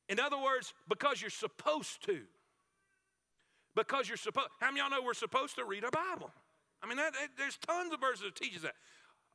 In 0.08 0.20
other 0.20 0.38
words, 0.38 0.72
because 0.88 1.20
you're 1.20 1.30
supposed 1.30 2.04
to. 2.04 2.20
Because 3.74 4.08
you're 4.08 4.16
supposed. 4.16 4.48
How 4.60 4.68
many 4.68 4.80
y'all 4.80 4.90
know 4.90 5.02
we're 5.04 5.14
supposed 5.14 5.56
to 5.56 5.64
read 5.64 5.84
our 5.84 5.90
Bible? 5.90 6.30
I 6.82 6.86
mean, 6.86 6.96
that, 6.98 7.12
that, 7.14 7.28
there's 7.36 7.56
tons 7.56 7.92
of 7.92 8.00
verses 8.00 8.24
that 8.24 8.36
teaches 8.36 8.62
that. 8.62 8.74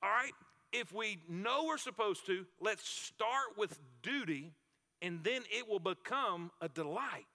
All 0.02 0.10
right, 0.10 0.32
if 0.72 0.94
we 0.94 1.20
know 1.28 1.66
we're 1.68 1.78
supposed 1.78 2.26
to, 2.28 2.46
let's 2.60 2.88
start 2.88 3.58
with 3.58 3.78
duty, 4.04 4.52
and 5.02 5.24
then 5.24 5.42
it 5.52 5.68
will 5.68 5.80
become 5.80 6.52
a 6.62 6.70
delight. 6.70 7.26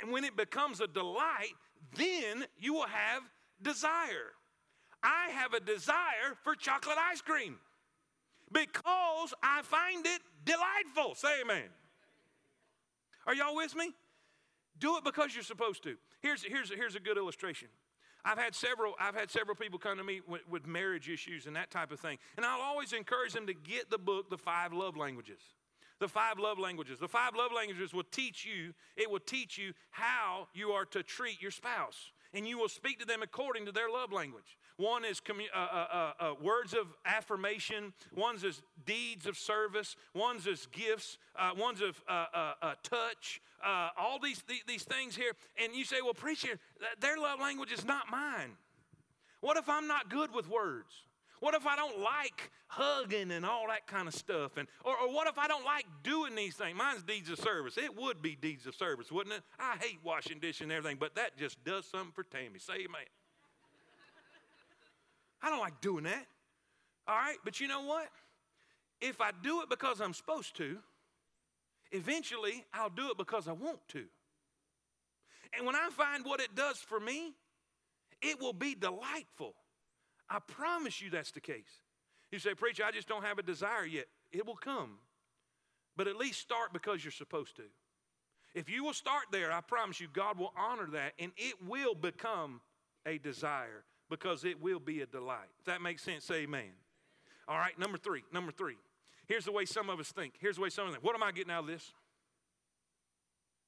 And 0.00 0.10
when 0.10 0.24
it 0.24 0.36
becomes 0.36 0.80
a 0.80 0.86
delight, 0.86 1.54
then 1.96 2.46
you 2.58 2.74
will 2.74 2.86
have 2.86 3.22
desire. 3.62 4.32
I 5.02 5.30
have 5.30 5.52
a 5.52 5.60
desire 5.60 6.36
for 6.42 6.54
chocolate 6.54 6.96
ice 6.98 7.20
cream 7.20 7.58
because 8.50 9.34
I 9.42 9.62
find 9.62 10.06
it 10.06 10.20
delightful. 10.44 11.14
Say 11.14 11.42
amen. 11.42 11.64
Are 13.26 13.34
y'all 13.34 13.54
with 13.54 13.74
me? 13.74 13.92
Do 14.78 14.96
it 14.96 15.04
because 15.04 15.34
you're 15.34 15.44
supposed 15.44 15.82
to. 15.84 15.96
Here's, 16.20 16.42
here's, 16.42 16.70
here's 16.70 16.96
a 16.96 17.00
good 17.00 17.16
illustration. 17.16 17.68
I've 18.24 18.38
had 18.38 18.54
several, 18.54 18.94
I've 18.98 19.14
had 19.14 19.30
several 19.30 19.54
people 19.54 19.78
come 19.78 19.98
to 19.98 20.04
me 20.04 20.20
with, 20.26 20.48
with 20.48 20.66
marriage 20.66 21.08
issues 21.08 21.46
and 21.46 21.54
that 21.56 21.70
type 21.70 21.92
of 21.92 22.00
thing. 22.00 22.18
And 22.36 22.46
I'll 22.46 22.62
always 22.62 22.92
encourage 22.92 23.32
them 23.32 23.46
to 23.46 23.54
get 23.54 23.90
the 23.90 23.98
book, 23.98 24.30
The 24.30 24.38
Five 24.38 24.72
Love 24.72 24.96
Languages. 24.96 25.40
The 26.00 26.08
five 26.08 26.38
love 26.38 26.58
languages. 26.58 26.98
The 26.98 27.08
five 27.08 27.36
love 27.36 27.52
languages 27.54 27.94
will 27.94 28.04
teach 28.10 28.44
you, 28.44 28.74
it 28.96 29.10
will 29.10 29.20
teach 29.20 29.56
you 29.56 29.72
how 29.90 30.48
you 30.52 30.70
are 30.70 30.84
to 30.86 31.02
treat 31.02 31.40
your 31.40 31.52
spouse. 31.52 32.10
And 32.32 32.48
you 32.48 32.58
will 32.58 32.68
speak 32.68 32.98
to 32.98 33.06
them 33.06 33.22
according 33.22 33.66
to 33.66 33.72
their 33.72 33.88
love 33.88 34.12
language. 34.12 34.58
One 34.76 35.04
is 35.04 35.20
commu- 35.20 35.52
uh, 35.54 35.58
uh, 35.58 35.86
uh, 35.92 36.12
uh 36.24 36.34
words 36.42 36.72
of 36.72 36.88
affirmation, 37.04 37.92
one's 38.14 38.42
is 38.42 38.60
deeds 38.84 39.26
of 39.26 39.36
service, 39.36 39.94
one's 40.14 40.46
is 40.46 40.66
gifts, 40.72 41.18
uh, 41.38 41.50
one's 41.56 41.80
of 41.80 42.00
uh, 42.08 42.74
touch, 42.82 43.40
all 43.96 44.18
these, 44.22 44.42
these, 44.48 44.62
these 44.66 44.82
things 44.82 45.14
here. 45.14 45.32
And 45.62 45.74
you 45.74 45.84
say, 45.84 45.96
well, 46.02 46.14
preacher, 46.14 46.58
their 47.00 47.16
love 47.16 47.40
language 47.40 47.72
is 47.72 47.84
not 47.84 48.10
mine. 48.10 48.56
What 49.40 49.56
if 49.56 49.68
I'm 49.68 49.86
not 49.86 50.08
good 50.08 50.34
with 50.34 50.48
words? 50.48 50.92
What 51.40 51.54
if 51.54 51.66
I 51.66 51.76
don't 51.76 52.00
like 52.00 52.50
hugging 52.68 53.30
and 53.30 53.44
all 53.44 53.66
that 53.68 53.86
kind 53.86 54.08
of 54.08 54.14
stuff? 54.14 54.56
And, 54.56 54.66
or, 54.84 54.96
or 54.96 55.12
what 55.12 55.28
if 55.28 55.38
I 55.38 55.46
don't 55.46 55.64
like 55.64 55.84
doing 56.02 56.34
these 56.34 56.54
things? 56.54 56.76
Mine's 56.76 57.02
deeds 57.02 57.28
of 57.28 57.38
service. 57.38 57.76
It 57.76 57.94
would 57.94 58.22
be 58.22 58.34
deeds 58.34 58.66
of 58.66 58.74
service, 58.74 59.12
wouldn't 59.12 59.34
it? 59.34 59.42
I 59.58 59.76
hate 59.78 59.98
washing 60.02 60.38
dishes 60.38 60.62
and 60.62 60.72
everything, 60.72 60.96
but 60.98 61.14
that 61.16 61.36
just 61.36 61.62
does 61.62 61.84
something 61.84 62.12
for 62.12 62.22
Tammy. 62.22 62.58
Say 62.58 62.86
amen. 62.86 63.04
I 65.44 65.50
don't 65.50 65.60
like 65.60 65.78
doing 65.82 66.04
that. 66.04 66.26
All 67.06 67.14
right, 67.14 67.36
but 67.44 67.60
you 67.60 67.68
know 67.68 67.82
what? 67.82 68.08
If 69.02 69.20
I 69.20 69.30
do 69.42 69.60
it 69.60 69.68
because 69.68 70.00
I'm 70.00 70.14
supposed 70.14 70.56
to, 70.56 70.78
eventually 71.92 72.64
I'll 72.72 72.88
do 72.88 73.10
it 73.10 73.18
because 73.18 73.46
I 73.46 73.52
want 73.52 73.86
to. 73.88 74.04
And 75.54 75.66
when 75.66 75.76
I 75.76 75.90
find 75.90 76.24
what 76.24 76.40
it 76.40 76.54
does 76.54 76.78
for 76.78 76.98
me, 76.98 77.34
it 78.22 78.40
will 78.40 78.54
be 78.54 78.74
delightful. 78.74 79.54
I 80.30 80.38
promise 80.38 81.02
you 81.02 81.10
that's 81.10 81.32
the 81.32 81.42
case. 81.42 81.82
You 82.32 82.38
say, 82.38 82.54
Preacher, 82.54 82.84
I 82.84 82.90
just 82.90 83.06
don't 83.06 83.24
have 83.24 83.38
a 83.38 83.42
desire 83.42 83.84
yet. 83.84 84.06
It 84.32 84.46
will 84.46 84.56
come. 84.56 84.92
But 85.94 86.08
at 86.08 86.16
least 86.16 86.40
start 86.40 86.72
because 86.72 87.04
you're 87.04 87.12
supposed 87.12 87.54
to. 87.56 87.64
If 88.54 88.70
you 88.70 88.82
will 88.82 88.94
start 88.94 89.24
there, 89.30 89.52
I 89.52 89.60
promise 89.60 90.00
you, 90.00 90.08
God 90.10 90.38
will 90.38 90.54
honor 90.56 90.88
that 90.92 91.12
and 91.18 91.32
it 91.36 91.56
will 91.68 91.94
become 91.94 92.62
a 93.04 93.18
desire 93.18 93.84
because 94.14 94.44
it 94.44 94.60
will 94.62 94.80
be 94.80 95.00
a 95.00 95.06
delight. 95.06 95.48
If 95.60 95.66
that 95.66 95.82
makes 95.82 96.02
sense, 96.02 96.24
say 96.24 96.42
amen. 96.42 96.72
All 97.48 97.58
right, 97.58 97.78
number 97.78 97.98
three. 97.98 98.22
Number 98.32 98.52
three. 98.52 98.76
Here's 99.26 99.44
the 99.44 99.52
way 99.52 99.64
some 99.64 99.90
of 99.90 99.98
us 100.00 100.12
think. 100.12 100.34
Here's 100.38 100.56
the 100.56 100.62
way 100.62 100.70
some 100.70 100.84
of 100.84 100.90
us 100.90 100.94
think. 100.94 101.04
What 101.04 101.14
am 101.14 101.22
I 101.22 101.32
getting 101.32 101.50
out 101.50 101.60
of 101.60 101.66
this? 101.66 101.92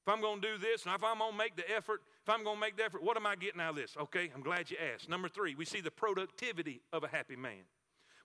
if 0.07 0.13
I'm 0.13 0.21
going 0.21 0.39
to 0.39 0.47
do 0.53 0.57
this, 0.57 0.85
and 0.85 0.95
if 0.95 1.03
I'm 1.03 1.17
going 1.17 1.33
to 1.33 1.37
make 1.37 1.57
the 1.57 1.69
effort, 1.69 1.99
if 2.23 2.29
I'm 2.29 2.41
going 2.41 2.55
to 2.55 2.61
make 2.61 2.77
the 2.77 2.85
effort, 2.85 3.03
what 3.03 3.17
am 3.17 3.27
I 3.27 3.35
getting 3.35 3.59
out 3.59 3.71
of 3.71 3.75
this? 3.75 3.93
Okay, 3.99 4.31
I'm 4.33 4.41
glad 4.41 4.71
you 4.71 4.77
asked. 4.93 5.09
Number 5.09 5.27
three, 5.27 5.53
we 5.53 5.65
see 5.65 5.81
the 5.81 5.91
productivity 5.91 6.79
of 6.93 7.03
a 7.03 7.09
happy 7.09 7.35
man. 7.35 7.67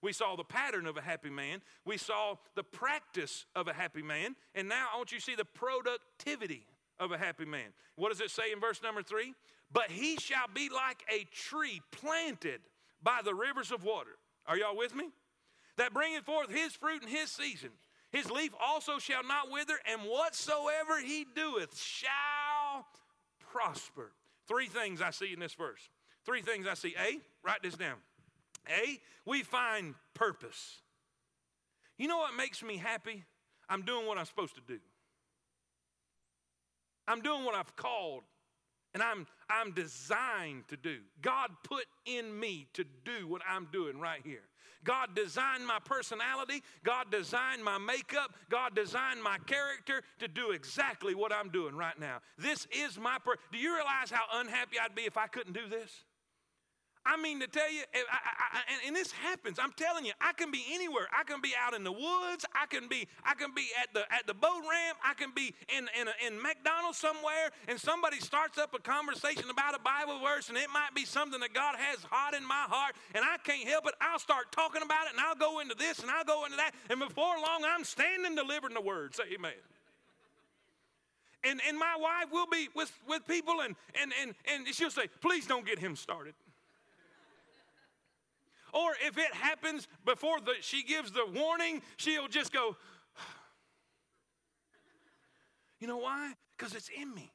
We 0.00 0.12
saw 0.12 0.36
the 0.36 0.44
pattern 0.44 0.86
of 0.86 0.96
a 0.96 1.00
happy 1.00 1.30
man. 1.30 1.60
We 1.84 1.96
saw 1.96 2.36
the 2.54 2.62
practice 2.62 3.46
of 3.56 3.66
a 3.66 3.72
happy 3.72 4.02
man. 4.02 4.36
And 4.54 4.68
now 4.68 4.86
I 4.94 4.96
want 4.96 5.10
you 5.10 5.18
to 5.18 5.24
see 5.24 5.34
the 5.34 5.44
productivity 5.44 6.66
of 7.00 7.10
a 7.10 7.18
happy 7.18 7.46
man. 7.46 7.72
What 7.96 8.10
does 8.10 8.20
it 8.20 8.30
say 8.30 8.52
in 8.52 8.60
verse 8.60 8.80
number 8.80 9.02
three? 9.02 9.34
But 9.72 9.90
he 9.90 10.16
shall 10.16 10.48
be 10.52 10.68
like 10.68 11.02
a 11.10 11.24
tree 11.32 11.80
planted 11.90 12.60
by 13.02 13.20
the 13.24 13.34
rivers 13.34 13.72
of 13.72 13.84
water. 13.84 14.18
Are 14.46 14.56
y'all 14.56 14.76
with 14.76 14.94
me? 14.94 15.10
That 15.78 15.94
bringeth 15.94 16.24
forth 16.24 16.50
his 16.50 16.72
fruit 16.72 17.02
in 17.02 17.08
his 17.08 17.30
season. 17.30 17.70
His 18.10 18.30
leaf 18.30 18.52
also 18.60 18.98
shall 18.98 19.24
not 19.24 19.50
wither, 19.50 19.78
and 19.90 20.02
whatsoever 20.02 21.00
he 21.02 21.26
doeth 21.34 21.78
shall 21.78 22.86
prosper. 23.38 24.12
Three 24.46 24.66
things 24.66 25.00
I 25.00 25.10
see 25.10 25.32
in 25.32 25.40
this 25.40 25.54
verse. 25.54 25.88
Three 26.26 26.42
things 26.42 26.66
I 26.66 26.74
see. 26.74 26.94
A, 26.98 27.18
write 27.42 27.62
this 27.62 27.74
down. 27.74 27.96
A, 28.68 29.00
we 29.24 29.42
find 29.42 29.94
purpose. 30.12 30.82
You 31.96 32.06
know 32.06 32.18
what 32.18 32.36
makes 32.36 32.62
me 32.62 32.76
happy? 32.76 33.24
I'm 33.68 33.82
doing 33.82 34.06
what 34.06 34.18
I'm 34.18 34.26
supposed 34.26 34.56
to 34.56 34.60
do. 34.60 34.78
I'm 37.08 37.22
doing 37.22 37.44
what 37.44 37.54
I've 37.54 37.74
called 37.76 38.22
and 38.94 39.02
I'm 39.02 39.26
I'm 39.48 39.72
designed 39.72 40.68
to 40.68 40.76
do. 40.76 40.98
God 41.20 41.50
put 41.64 41.84
in 42.06 42.38
me 42.38 42.68
to 42.74 42.84
do 43.04 43.26
what 43.28 43.42
I'm 43.48 43.68
doing 43.72 43.98
right 43.98 44.20
here. 44.24 44.42
God 44.84 45.14
designed 45.14 45.66
my 45.66 45.78
personality, 45.84 46.62
God 46.82 47.10
designed 47.10 47.62
my 47.62 47.78
makeup, 47.78 48.34
God 48.50 48.74
designed 48.74 49.22
my 49.22 49.38
character 49.46 50.02
to 50.18 50.26
do 50.26 50.50
exactly 50.50 51.14
what 51.14 51.32
I'm 51.32 51.50
doing 51.50 51.76
right 51.76 51.98
now. 51.98 52.18
This 52.36 52.66
is 52.72 52.98
my 52.98 53.18
per- 53.24 53.36
Do 53.52 53.58
you 53.58 53.74
realize 53.74 54.10
how 54.10 54.24
unhappy 54.40 54.78
I'd 54.82 54.94
be 54.94 55.02
if 55.02 55.16
I 55.16 55.28
couldn't 55.28 55.52
do 55.52 55.68
this? 55.68 56.04
I 57.04 57.16
mean, 57.16 57.40
to 57.40 57.48
tell 57.48 57.70
you, 57.72 57.82
I, 57.94 57.98
I, 57.98 58.58
I, 58.58 58.86
and, 58.86 58.94
this 58.94 59.10
happens. 59.10 59.58
I'm 59.58 59.72
telling 59.72 60.04
you, 60.04 60.12
I 60.20 60.32
can 60.34 60.50
be 60.50 60.64
anywhere. 60.70 61.08
I 61.10 61.24
can 61.24 61.40
be 61.40 61.52
out 61.58 61.74
in 61.74 61.82
the 61.82 61.90
woods. 61.90 62.46
I 62.54 62.66
can 62.66 62.86
be, 62.88 63.08
I 63.24 63.34
can 63.34 63.52
be 63.54 63.66
at 63.82 63.92
the 63.92 64.00
at 64.12 64.26
the 64.26 64.34
boat 64.34 64.62
ramp. 64.62 64.98
I 65.04 65.14
can 65.14 65.32
be 65.34 65.54
in 65.68 65.88
in, 65.98 66.06
a, 66.06 66.14
in 66.26 66.40
McDonald's 66.40 66.98
somewhere, 66.98 67.50
and 67.66 67.78
somebody 67.78 68.20
starts 68.20 68.56
up 68.58 68.74
a 68.74 68.78
conversation 68.78 69.50
about 69.50 69.74
a 69.74 69.80
Bible 69.80 70.20
verse, 70.20 70.48
and 70.48 70.56
it 70.56 70.68
might 70.72 70.94
be 70.94 71.04
something 71.04 71.40
that 71.40 71.52
God 71.52 71.74
has 71.76 71.98
hot 72.08 72.34
in 72.34 72.46
my 72.46 72.66
heart, 72.68 72.94
and 73.14 73.24
I 73.24 73.36
can't 73.42 73.68
help 73.68 73.86
it. 73.88 73.94
I'll 74.00 74.20
start 74.20 74.52
talking 74.52 74.82
about 74.82 75.06
it, 75.06 75.12
and 75.12 75.20
I'll 75.20 75.34
go 75.34 75.58
into 75.58 75.74
this, 75.74 75.98
and 75.98 76.10
I'll 76.10 76.24
go 76.24 76.44
into 76.44 76.56
that, 76.56 76.72
and 76.88 77.00
before 77.00 77.34
long, 77.34 77.64
I'm 77.66 77.84
standing 77.84 78.36
delivering 78.36 78.74
the 78.74 78.80
word. 78.80 79.14
Say 79.14 79.24
Amen 79.34 79.52
and, 81.44 81.60
and 81.66 81.78
my 81.78 81.96
wife 81.98 82.30
will 82.30 82.46
be 82.46 82.68
with, 82.74 82.92
with 83.08 83.26
people 83.26 83.60
and, 83.62 83.74
and, 84.00 84.12
and, 84.20 84.34
and 84.46 84.74
she'll 84.74 84.90
say, 84.90 85.08
please 85.20 85.46
don't 85.46 85.66
get 85.66 85.78
him 85.78 85.96
started. 85.96 86.34
Or 88.72 88.92
if 89.06 89.18
it 89.18 89.32
happens 89.34 89.86
before 90.04 90.40
the, 90.40 90.54
she 90.60 90.82
gives 90.82 91.12
the 91.12 91.26
warning, 91.26 91.82
she'll 91.96 92.28
just 92.28 92.52
go, 92.52 92.76
You 95.78 95.86
know 95.86 95.98
why? 95.98 96.32
Because 96.56 96.74
it's 96.74 96.88
in 96.88 97.12
me. 97.14 97.32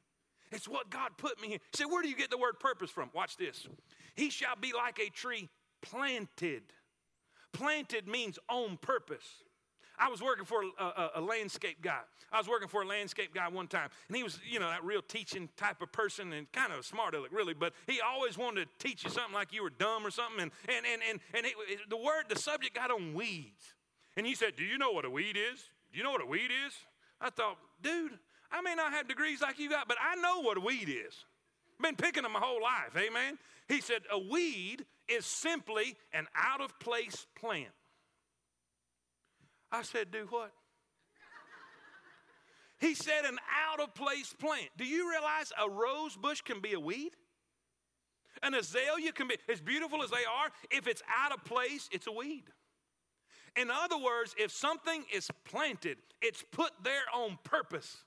It's 0.50 0.66
what 0.66 0.90
God 0.90 1.10
put 1.18 1.40
me 1.40 1.54
in. 1.54 1.60
Say, 1.74 1.84
where 1.84 2.02
do 2.02 2.08
you 2.08 2.16
get 2.16 2.30
the 2.30 2.38
word 2.38 2.58
purpose 2.58 2.90
from? 2.90 3.10
Watch 3.14 3.36
this. 3.36 3.68
He 4.14 4.30
shall 4.30 4.56
be 4.58 4.72
like 4.72 4.98
a 4.98 5.10
tree 5.10 5.48
planted. 5.82 6.62
Planted 7.52 8.08
means 8.08 8.38
on 8.48 8.78
purpose. 8.78 9.42
I 9.98 10.08
was 10.08 10.22
working 10.22 10.44
for 10.44 10.62
a, 10.62 10.84
a, 10.84 11.10
a, 11.16 11.20
landscape 11.20 11.82
guy. 11.82 12.00
I 12.32 12.38
was 12.38 12.48
working 12.48 12.68
for 12.68 12.82
a 12.82 12.86
landscape 12.86 13.34
guy 13.34 13.48
one 13.48 13.66
time, 13.66 13.90
and 14.08 14.16
he 14.16 14.22
was, 14.22 14.38
you 14.48 14.60
know, 14.60 14.68
that 14.68 14.84
real 14.84 15.02
teaching 15.02 15.48
type 15.56 15.82
of 15.82 15.90
person 15.92 16.32
and 16.32 16.50
kind 16.52 16.72
of 16.72 16.84
smart 16.84 17.14
aleck, 17.14 17.32
really, 17.32 17.54
but 17.54 17.72
he 17.86 18.00
always 18.00 18.38
wanted 18.38 18.68
to 18.68 18.86
teach 18.86 19.04
you 19.04 19.10
something 19.10 19.34
like 19.34 19.52
you 19.52 19.62
were 19.62 19.70
dumb 19.70 20.06
or 20.06 20.10
something. 20.10 20.42
And, 20.42 20.52
and, 20.68 20.86
and, 20.86 21.02
and, 21.10 21.20
and 21.34 21.46
it, 21.46 21.52
it, 21.68 21.90
the 21.90 21.96
word, 21.96 22.24
the 22.28 22.38
subject 22.38 22.74
got 22.74 22.90
on 22.90 23.14
weeds. 23.14 23.74
And 24.16 24.26
he 24.26 24.34
said, 24.34 24.56
Do 24.56 24.64
you 24.64 24.78
know 24.78 24.92
what 24.92 25.04
a 25.04 25.10
weed 25.10 25.36
is? 25.36 25.60
Do 25.92 25.98
you 25.98 26.04
know 26.04 26.10
what 26.10 26.22
a 26.22 26.26
weed 26.26 26.50
is? 26.66 26.74
I 27.20 27.30
thought, 27.30 27.56
dude, 27.82 28.18
I 28.50 28.60
may 28.60 28.74
not 28.74 28.92
have 28.92 29.08
degrees 29.08 29.40
like 29.40 29.58
you 29.58 29.70
got, 29.70 29.88
but 29.88 29.96
I 30.00 30.16
know 30.16 30.40
what 30.40 30.56
a 30.56 30.60
weed 30.60 30.88
is. 30.88 31.24
Been 31.80 31.96
picking 31.96 32.24
them 32.24 32.32
my 32.32 32.40
whole 32.40 32.62
life, 32.62 32.96
amen? 32.96 33.38
He 33.68 33.80
said, 33.80 34.02
A 34.10 34.18
weed 34.18 34.84
is 35.08 35.26
simply 35.26 35.96
an 36.12 36.26
out 36.34 36.60
of 36.60 36.78
place 36.80 37.26
plant. 37.38 37.68
I 39.70 39.82
said, 39.82 40.10
Do 40.10 40.26
what? 40.30 40.52
he 42.80 42.94
said, 42.94 43.24
An 43.24 43.38
out 43.70 43.80
of 43.80 43.94
place 43.94 44.34
plant. 44.38 44.68
Do 44.76 44.84
you 44.84 45.10
realize 45.10 45.52
a 45.62 45.68
rose 45.68 46.16
bush 46.16 46.40
can 46.40 46.60
be 46.60 46.72
a 46.74 46.80
weed? 46.80 47.12
An 48.42 48.54
azalea 48.54 49.12
can 49.12 49.28
be, 49.28 49.36
as 49.50 49.60
beautiful 49.60 50.02
as 50.02 50.10
they 50.10 50.24
are, 50.24 50.50
if 50.70 50.86
it's 50.86 51.02
out 51.08 51.32
of 51.32 51.44
place, 51.44 51.88
it's 51.92 52.06
a 52.06 52.12
weed. 52.12 52.44
In 53.56 53.70
other 53.70 53.98
words, 53.98 54.34
if 54.38 54.52
something 54.52 55.04
is 55.12 55.28
planted, 55.44 55.98
it's 56.22 56.44
put 56.52 56.70
there 56.84 57.02
on 57.12 57.38
purpose. 57.42 58.04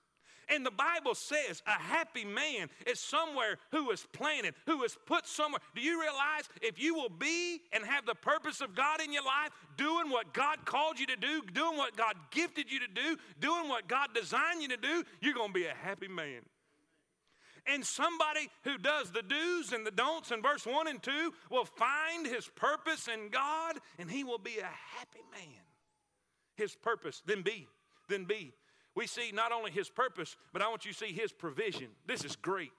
And 0.49 0.65
the 0.65 0.71
Bible 0.71 1.15
says 1.15 1.62
a 1.65 1.71
happy 1.71 2.25
man 2.25 2.69
is 2.86 2.99
somewhere 2.99 3.58
who 3.71 3.91
is 3.91 4.06
planted, 4.12 4.56
who 4.65 4.84
is 4.84 4.97
put 5.06 5.27
somewhere. 5.27 5.62
Do 5.75 5.82
you 5.82 6.01
realize 6.01 6.49
if 6.62 6.82
you 6.82 6.93
will 6.93 7.10
be 7.10 7.62
and 7.71 7.86
have 7.86 8.06
the 8.06 8.15
purpose 8.15 8.62
of 8.62 8.75
God 8.75 9.01
in 9.01 9.13
your 9.13 9.23
life, 9.23 9.51
doing 9.77 10.10
what 10.10 10.34
God 10.34 10.65
called 10.65 10.99
you 10.99 11.06
to 11.08 11.15
do, 11.15 11.41
doing 11.54 11.77
what 11.77 11.95
God 11.95 12.15
gifted 12.32 12.71
you 12.71 12.80
to 12.80 12.88
do, 12.88 13.17
doing 13.39 13.69
what 13.69 13.88
God 13.88 14.10
designed 14.13 14.62
you 14.62 14.67
to 14.69 14.77
do, 14.77 15.04
you're 15.21 15.34
going 15.34 15.49
to 15.49 15.60
be 15.60 15.65
a 15.65 15.73
happy 15.73 16.08
man. 16.08 16.41
And 17.67 17.86
somebody 17.86 18.49
who 18.63 18.77
does 18.77 19.12
the 19.12 19.21
do's 19.21 19.71
and 19.71 19.86
the 19.86 19.91
don'ts 19.91 20.32
in 20.32 20.41
verse 20.41 20.65
1 20.65 20.88
and 20.88 21.01
2 21.01 21.32
will 21.51 21.65
find 21.65 22.25
his 22.25 22.47
purpose 22.56 23.08
in 23.08 23.30
God 23.30 23.77
and 23.99 24.10
he 24.10 24.23
will 24.23 24.39
be 24.39 24.58
a 24.58 24.97
happy 24.97 25.23
man. 25.32 25.62
His 26.56 26.75
purpose, 26.75 27.21
then 27.25 27.43
be, 27.43 27.67
then 28.10 28.25
be 28.25 28.54
we 28.95 29.08
see 29.08 29.32
not 29.34 29.51
only 29.51 29.71
his 29.71 29.89
purpose, 29.89 30.36
but 30.54 30.62
I 30.62 30.67
want 30.67 30.86
you 30.86 30.91
to 30.91 30.97
see 30.97 31.13
his 31.13 31.32
provision. 31.32 31.88
This 32.06 32.25
is 32.25 32.36
great. 32.36 32.71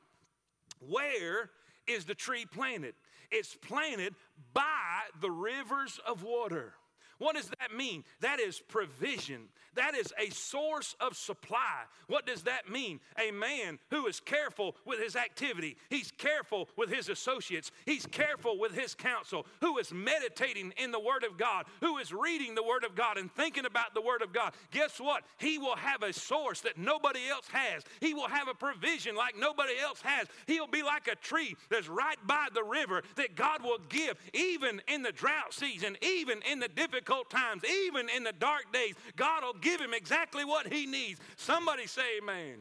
Where 0.89 1.51
is 1.87 2.05
the 2.05 2.15
tree 2.15 2.45
planted? 2.45 2.95
It's 3.31 3.55
planted 3.55 4.15
by 4.53 5.01
the 5.21 5.31
rivers 5.31 5.99
of 6.07 6.23
water. 6.23 6.75
What 7.19 7.37
does 7.37 7.51
that 7.61 7.75
mean? 7.75 8.05
That 8.21 8.41
is 8.41 8.59
provision. 8.59 9.49
That 9.75 9.95
is 9.95 10.13
a 10.19 10.31
source 10.31 10.95
of 11.01 11.17
supply. 11.17 11.85
What 12.07 12.27
does 12.27 12.43
that 12.43 12.71
mean? 12.71 13.01
A 13.19 13.31
man 13.31 13.79
who 13.91 14.07
is 14.07 14.21
careful 14.21 14.77
with 14.85 15.01
his 15.01 15.17
activity, 15.17 15.77
he's 15.89 16.11
careful 16.19 16.69
with 16.77 16.91
his 16.91 17.09
associates, 17.09 17.71
he's 17.87 18.05
careful 18.07 18.59
with 18.59 18.75
his 18.75 18.95
counsel, 18.95 19.47
who 19.61 19.79
is 19.79 19.93
meditating 19.93 20.75
in 20.77 20.91
the 20.91 21.01
Word 21.01 21.25
of 21.25 21.39
God, 21.39 21.65
who 21.81 21.99
is 21.99 22.13
reading 22.13 22.55
the 22.55 22.63
Word 22.63 22.85
of 22.85 22.95
God 22.95 23.17
and 23.17 23.33
thinking 23.33 23.65
about 23.65 23.95
the 23.95 24.03
Word 24.03 24.21
of 24.23 24.33
God. 24.33 24.53
Guess 24.73 25.01
what? 25.01 25.25
He 25.39 25.59
will 25.59 25.77
have 25.77 26.03
a 26.03 26.13
source 26.13 26.61
that 26.63 26.77
nobody 26.77 27.21
else 27.31 27.47
has. 27.51 27.83
He 28.01 28.13
will 28.13 28.29
have 28.29 28.49
a 28.49 28.55
provision 28.55 29.17
like 29.17 29.39
nobody 29.39 29.75
else 29.83 30.01
has. 30.03 30.27
He'll 30.47 30.67
be 30.67 30.83
like 30.83 31.09
a 31.09 31.17
tree 31.17 31.57
that's 31.71 31.89
right 31.89 32.19
by 32.27 32.49
the 32.53 32.63
river 32.63 33.03
that 33.17 33.37
God 33.37 33.63
will 33.63 33.81
give, 33.89 34.19
even 34.35 34.83
in 34.89 35.03
the 35.03 35.13
drought 35.13 35.55
season, 35.55 35.97
even 36.03 36.41
in 36.51 36.59
the 36.59 36.69
difficult 36.69 37.31
times, 37.31 37.63
even 37.65 38.09
in 38.15 38.25
the 38.25 38.33
dark 38.33 38.73
days. 38.73 38.95
God 39.17 39.43
will 39.43 39.55
give 39.63 39.81
him 39.81 39.95
exactly 39.95 40.45
what 40.45 40.71
he 40.71 40.87
needs. 40.87 41.21
Somebody 41.37 41.87
say 41.87 42.19
amen. 42.21 42.59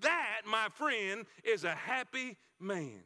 That, 0.00 0.42
my 0.46 0.68
friend, 0.72 1.26
is 1.44 1.64
a 1.64 1.74
happy 1.74 2.38
man. 2.58 3.02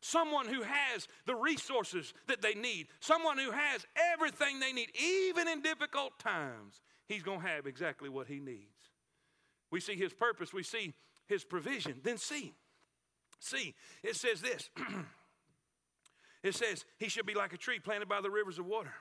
Someone 0.00 0.46
who 0.46 0.62
has 0.62 1.08
the 1.24 1.34
resources 1.34 2.12
that 2.28 2.42
they 2.42 2.54
need, 2.54 2.88
someone 3.00 3.38
who 3.38 3.50
has 3.50 3.86
everything 4.12 4.60
they 4.60 4.72
need, 4.72 4.90
even 5.00 5.48
in 5.48 5.62
difficult 5.62 6.18
times, 6.18 6.80
he's 7.08 7.22
going 7.22 7.40
to 7.40 7.46
have 7.46 7.66
exactly 7.66 8.08
what 8.08 8.26
he 8.26 8.38
needs. 8.38 8.90
We 9.70 9.80
see 9.80 9.96
his 9.96 10.12
purpose, 10.12 10.52
we 10.52 10.62
see 10.62 10.94
his 11.26 11.44
provision. 11.44 12.00
Then 12.04 12.18
see, 12.18 12.54
see, 13.40 13.74
it 14.02 14.16
says 14.16 14.40
this. 14.40 14.70
it 16.42 16.54
says, 16.54 16.84
He 16.98 17.08
should 17.08 17.26
be 17.26 17.34
like 17.34 17.52
a 17.52 17.58
tree 17.58 17.80
planted 17.80 18.08
by 18.08 18.20
the 18.20 18.30
rivers 18.30 18.58
of 18.58 18.66
water 18.66 18.92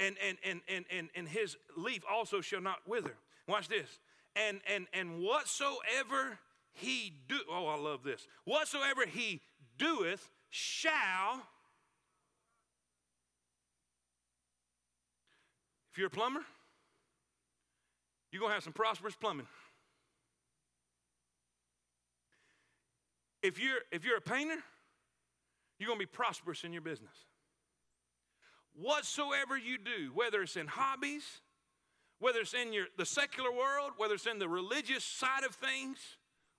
and, 0.00 0.16
and, 0.26 0.38
and, 0.44 0.60
and, 0.68 0.84
and, 0.90 1.08
and 1.14 1.28
his 1.28 1.56
leaf 1.76 2.02
also 2.10 2.40
shall 2.40 2.62
not 2.62 2.78
wither. 2.86 3.14
Watch 3.46 3.68
this. 3.68 3.98
And, 4.34 4.60
and, 4.72 4.86
and 4.92 5.20
whatsoever 5.20 6.38
he 6.72 7.12
do, 7.28 7.38
oh, 7.50 7.66
I 7.66 7.76
love 7.76 8.02
this. 8.02 8.26
Whatsoever 8.44 9.04
he 9.06 9.40
doeth 9.76 10.30
shall. 10.48 11.42
If 15.92 15.98
you're 15.98 16.06
a 16.06 16.10
plumber, 16.10 16.40
you're 18.32 18.40
going 18.40 18.50
to 18.50 18.54
have 18.54 18.64
some 18.64 18.72
prosperous 18.72 19.16
plumbing. 19.16 19.46
If 23.42 23.60
you're, 23.60 23.80
if 23.90 24.04
you're 24.04 24.16
a 24.16 24.20
painter, 24.20 24.56
you're 25.78 25.88
going 25.88 25.98
to 25.98 26.06
be 26.06 26.10
prosperous 26.10 26.64
in 26.64 26.72
your 26.72 26.82
business 26.82 27.26
whatsoever 28.80 29.56
you 29.56 29.78
do, 29.78 30.10
whether 30.14 30.42
it's 30.42 30.56
in 30.56 30.66
hobbies, 30.66 31.40
whether 32.18 32.40
it's 32.40 32.54
in 32.54 32.72
your, 32.72 32.86
the 32.96 33.06
secular 33.06 33.50
world, 33.50 33.92
whether 33.96 34.14
it's 34.14 34.26
in 34.26 34.38
the 34.38 34.48
religious 34.48 35.04
side 35.04 35.44
of 35.44 35.54
things, 35.54 35.98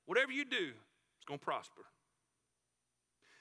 whatever 0.05 0.31
you 0.31 0.45
do, 0.45 0.71
it's 1.17 1.25
going 1.25 1.39
to 1.39 1.45
prosper. 1.45 1.83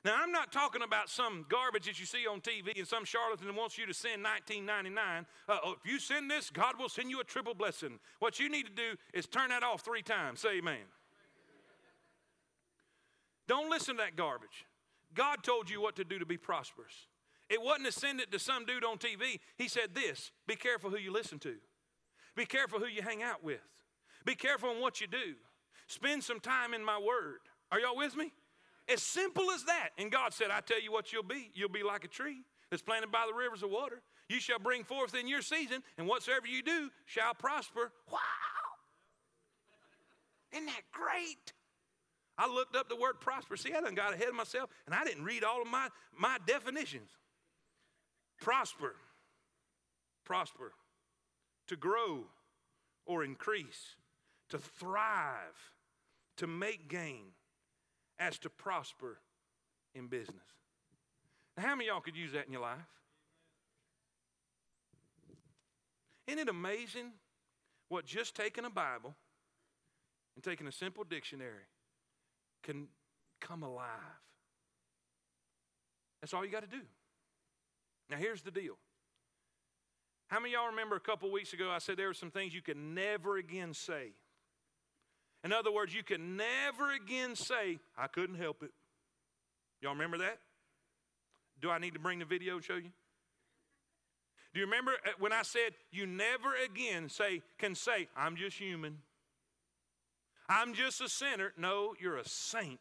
Now, 0.02 0.16
I'm 0.18 0.32
not 0.32 0.50
talking 0.50 0.80
about 0.80 1.10
some 1.10 1.44
garbage 1.50 1.84
that 1.84 2.00
you 2.00 2.06
see 2.06 2.26
on 2.26 2.40
TV 2.40 2.78
and 2.78 2.88
some 2.88 3.04
charlatan 3.04 3.46
that 3.46 3.54
wants 3.54 3.76
you 3.76 3.84
to 3.84 3.92
send 3.92 4.22
1999. 4.22 5.26
Uh, 5.46 5.72
if 5.76 5.90
you 5.90 5.98
send 5.98 6.30
this, 6.30 6.48
God 6.48 6.78
will 6.78 6.88
send 6.88 7.10
you 7.10 7.20
a 7.20 7.24
triple 7.24 7.54
blessing. 7.54 7.98
What 8.18 8.40
you 8.40 8.48
need 8.48 8.64
to 8.64 8.72
do 8.72 8.96
is 9.12 9.26
turn 9.26 9.50
that 9.50 9.62
off 9.62 9.82
three 9.82 10.00
times. 10.00 10.40
Say 10.40 10.58
amen. 10.58 10.78
Don't 13.46 13.68
listen 13.68 13.96
to 13.96 14.02
that 14.02 14.16
garbage. 14.16 14.64
God 15.12 15.42
told 15.42 15.68
you 15.68 15.82
what 15.82 15.96
to 15.96 16.04
do 16.04 16.18
to 16.18 16.26
be 16.26 16.38
prosperous. 16.38 16.94
It 17.50 17.60
wasn't 17.60 17.86
to 17.86 17.92
send 17.92 18.20
it 18.20 18.30
to 18.30 18.38
some 18.38 18.64
dude 18.64 18.84
on 18.84 18.96
TV. 18.96 19.40
He 19.58 19.68
said 19.68 19.94
this 19.94 20.30
be 20.46 20.56
careful 20.56 20.88
who 20.88 20.96
you 20.96 21.12
listen 21.12 21.38
to, 21.40 21.56
be 22.36 22.46
careful 22.46 22.78
who 22.78 22.86
you 22.86 23.02
hang 23.02 23.22
out 23.22 23.44
with, 23.44 23.60
be 24.24 24.34
careful 24.36 24.70
in 24.70 24.80
what 24.80 25.00
you 25.00 25.08
do. 25.08 25.34
Spend 25.88 26.22
some 26.22 26.38
time 26.38 26.72
in 26.72 26.84
my 26.84 26.98
word. 26.98 27.40
Are 27.72 27.80
y'all 27.80 27.96
with 27.96 28.16
me? 28.16 28.32
As 28.88 29.02
simple 29.02 29.50
as 29.50 29.64
that. 29.64 29.88
And 29.98 30.10
God 30.10 30.32
said, 30.32 30.48
I 30.52 30.60
tell 30.60 30.80
you 30.80 30.92
what 30.92 31.12
you'll 31.12 31.24
be. 31.24 31.50
You'll 31.52 31.68
be 31.68 31.82
like 31.82 32.04
a 32.04 32.08
tree 32.08 32.44
that's 32.70 32.82
planted 32.82 33.10
by 33.10 33.24
the 33.28 33.36
rivers 33.36 33.64
of 33.64 33.70
water. 33.70 34.00
You 34.28 34.38
shall 34.38 34.60
bring 34.60 34.84
forth 34.84 35.16
in 35.16 35.26
your 35.26 35.42
season, 35.42 35.82
and 35.98 36.06
whatsoever 36.06 36.46
you 36.46 36.62
do 36.62 36.90
shall 37.06 37.34
prosper. 37.34 37.90
Wow! 38.12 38.18
Isn't 40.52 40.66
that 40.66 40.82
great? 40.92 41.52
I 42.38 42.46
looked 42.48 42.76
up 42.76 42.88
the 42.88 42.96
word 42.96 43.20
prosper. 43.20 43.56
See, 43.56 43.74
I 43.74 43.80
done 43.80 43.96
got 43.96 44.14
ahead 44.14 44.28
of 44.28 44.34
myself, 44.34 44.70
and 44.86 44.94
I 44.94 45.04
didn't 45.04 45.24
read 45.24 45.42
all 45.42 45.60
of 45.60 45.68
my, 45.68 45.88
my 46.16 46.38
definitions. 46.46 47.10
Prosper, 48.40 48.96
prosper, 50.24 50.72
to 51.68 51.76
grow 51.76 52.24
or 53.06 53.22
increase, 53.22 53.96
to 54.48 54.58
thrive, 54.58 55.72
to 56.38 56.46
make 56.46 56.88
gain, 56.88 57.32
as 58.18 58.38
to 58.38 58.50
prosper 58.50 59.18
in 59.94 60.06
business. 60.06 60.36
Now, 61.56 61.64
how 61.64 61.74
many 61.74 61.88
y'all 61.88 62.00
could 62.00 62.16
use 62.16 62.32
that 62.32 62.46
in 62.46 62.52
your 62.52 62.62
life? 62.62 62.78
Isn't 66.26 66.38
it 66.38 66.48
amazing 66.48 67.12
what 67.88 68.04
just 68.04 68.36
taking 68.36 68.64
a 68.64 68.70
Bible 68.70 69.14
and 70.36 70.44
taking 70.44 70.66
a 70.66 70.72
simple 70.72 71.02
dictionary 71.02 71.66
can 72.62 72.86
come 73.40 73.62
alive? 73.62 73.86
That's 76.20 76.32
all 76.32 76.44
you 76.44 76.52
got 76.52 76.62
to 76.62 76.68
do. 76.68 76.82
Now, 78.10 78.16
here's 78.16 78.42
the 78.42 78.50
deal. 78.50 78.76
How 80.28 80.40
many 80.40 80.54
y'all 80.54 80.68
remember 80.68 80.96
a 80.96 81.00
couple 81.00 81.30
weeks 81.30 81.52
ago 81.52 81.70
I 81.70 81.78
said 81.78 81.96
there 81.96 82.08
were 82.08 82.14
some 82.14 82.30
things 82.30 82.54
you 82.54 82.62
could 82.62 82.76
never 82.76 83.36
again 83.36 83.72
say? 83.72 84.12
In 85.44 85.52
other 85.52 85.72
words, 85.72 85.94
you 85.94 86.02
can 86.02 86.36
never 86.36 86.92
again 86.92 87.34
say, 87.34 87.78
I 87.96 88.08
couldn't 88.08 88.36
help 88.36 88.62
it. 88.62 88.70
Y'all 89.80 89.92
remember 89.92 90.18
that? 90.18 90.38
Do 91.60 91.70
I 91.70 91.78
need 91.78 91.94
to 91.94 92.00
bring 92.00 92.18
the 92.18 92.24
video 92.24 92.56
and 92.56 92.64
show 92.64 92.76
you? 92.76 92.90
Do 94.52 94.60
you 94.60 94.66
remember 94.66 94.92
uh, 95.06 95.10
when 95.18 95.32
I 95.32 95.42
said 95.42 95.72
you 95.92 96.06
never 96.06 96.54
again 96.64 97.08
say 97.08 97.42
can 97.58 97.74
say 97.74 98.08
I'm 98.16 98.36
just 98.36 98.58
human. 98.58 98.98
I'm 100.48 100.74
just 100.74 101.00
a 101.00 101.08
sinner. 101.08 101.52
No, 101.56 101.94
you're 102.00 102.16
a 102.16 102.28
saint. 102.28 102.80